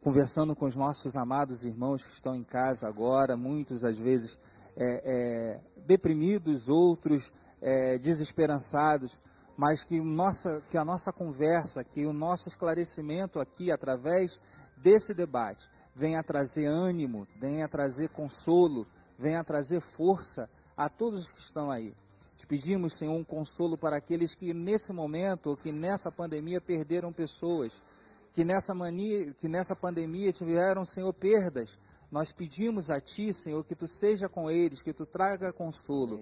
conversando 0.01 0.55
com 0.55 0.65
os 0.65 0.75
nossos 0.75 1.15
amados 1.15 1.63
irmãos 1.63 2.03
que 2.03 2.11
estão 2.11 2.35
em 2.35 2.43
casa 2.43 2.87
agora, 2.87 3.37
muitos 3.37 3.83
às 3.83 3.97
vezes 3.97 4.39
é, 4.75 5.01
é, 5.05 5.59
deprimidos, 5.85 6.67
outros 6.67 7.31
é, 7.61 7.99
desesperançados, 7.99 9.19
mas 9.57 9.83
que, 9.83 9.99
nossa, 9.99 10.61
que 10.69 10.77
a 10.77 10.83
nossa 10.83 11.11
conversa, 11.13 11.83
que 11.83 12.05
o 12.05 12.13
nosso 12.13 12.49
esclarecimento 12.49 13.39
aqui 13.39 13.71
através 13.71 14.39
desse 14.77 15.13
debate 15.13 15.69
venha 15.95 16.21
trazer 16.21 16.65
ânimo, 16.65 17.25
venha 17.39 17.67
trazer 17.67 18.09
consolo, 18.09 18.85
venha 19.17 19.43
trazer 19.43 19.79
força 19.79 20.49
a 20.75 20.89
todos 20.89 21.23
os 21.23 21.31
que 21.31 21.39
estão 21.39 21.71
aí. 21.71 21.93
Te 22.35 22.45
pedimos, 22.45 22.93
Senhor, 22.93 23.13
um 23.13 23.23
consolo 23.23 23.77
para 23.77 23.95
aqueles 23.95 24.35
que 24.35 24.53
nesse 24.53 24.91
momento, 24.91 25.51
ou 25.51 25.57
que 25.57 25.71
nessa 25.71 26.11
pandemia 26.11 26.59
perderam 26.59 27.13
pessoas, 27.13 27.81
que 28.33 28.43
nessa, 28.43 28.73
mania, 28.73 29.33
que 29.39 29.47
nessa 29.47 29.73
pandemia 29.73 30.33
tiveram, 30.33 30.83
Senhor, 30.83 31.13
perdas. 31.13 31.77
Nós 32.11 32.33
pedimos 32.33 32.89
a 32.89 32.99
Ti, 32.99 33.33
Senhor, 33.33 33.63
que 33.63 33.73
Tu 33.73 33.87
seja 33.87 34.27
com 34.27 34.51
eles, 34.51 34.81
que 34.81 34.91
Tu 34.91 35.05
traga 35.05 35.53
consolo. 35.53 36.19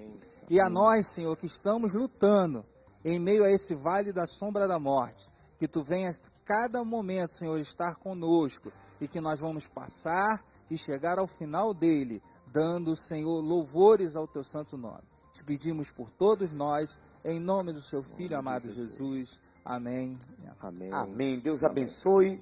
E 0.48 0.60
a 0.60 0.70
nós, 0.70 1.08
Senhor, 1.08 1.36
que 1.36 1.48
estamos 1.48 1.94
lutando 1.94 2.64
em 3.04 3.20
meio 3.20 3.44
a 3.44 3.52
esse 3.52 3.76
vale 3.76 4.12
da 4.12 4.26
sombra 4.26 4.68
da 4.68 4.80
morte, 4.80 5.28
que 5.60 5.68
Tu 5.68 5.82
venhas 5.82 6.22
cada 6.46 6.84
momento, 6.84 7.32
Senhor, 7.32 7.60
estar 7.60 7.96
conosco 7.96 8.72
e 9.00 9.08
que 9.08 9.20
nós 9.20 9.40
vamos 9.40 9.68
passar 9.68 10.44
e 10.70 10.78
chegar 10.78 11.20
ao 11.20 11.28
final 11.28 11.74
dele 11.74 12.22
dando, 12.54 12.96
Senhor, 12.96 13.42
louvores 13.42 14.16
ao 14.16 14.28
teu 14.28 14.44
santo 14.44 14.78
nome. 14.78 15.04
Te 15.34 15.44
pedimos 15.44 15.90
por 15.90 16.12
todos 16.12 16.52
nós, 16.52 17.00
em 17.26 17.40
nome 17.40 17.74
do 17.74 17.82
seu 17.82 18.04
Filho 18.04 18.38
amado 18.38 18.72
Jesus. 18.72 19.42
Amém. 19.66 20.16
Amém. 20.60 20.94
Amém. 20.94 21.40
Deus 21.40 21.64
abençoe. 21.64 22.40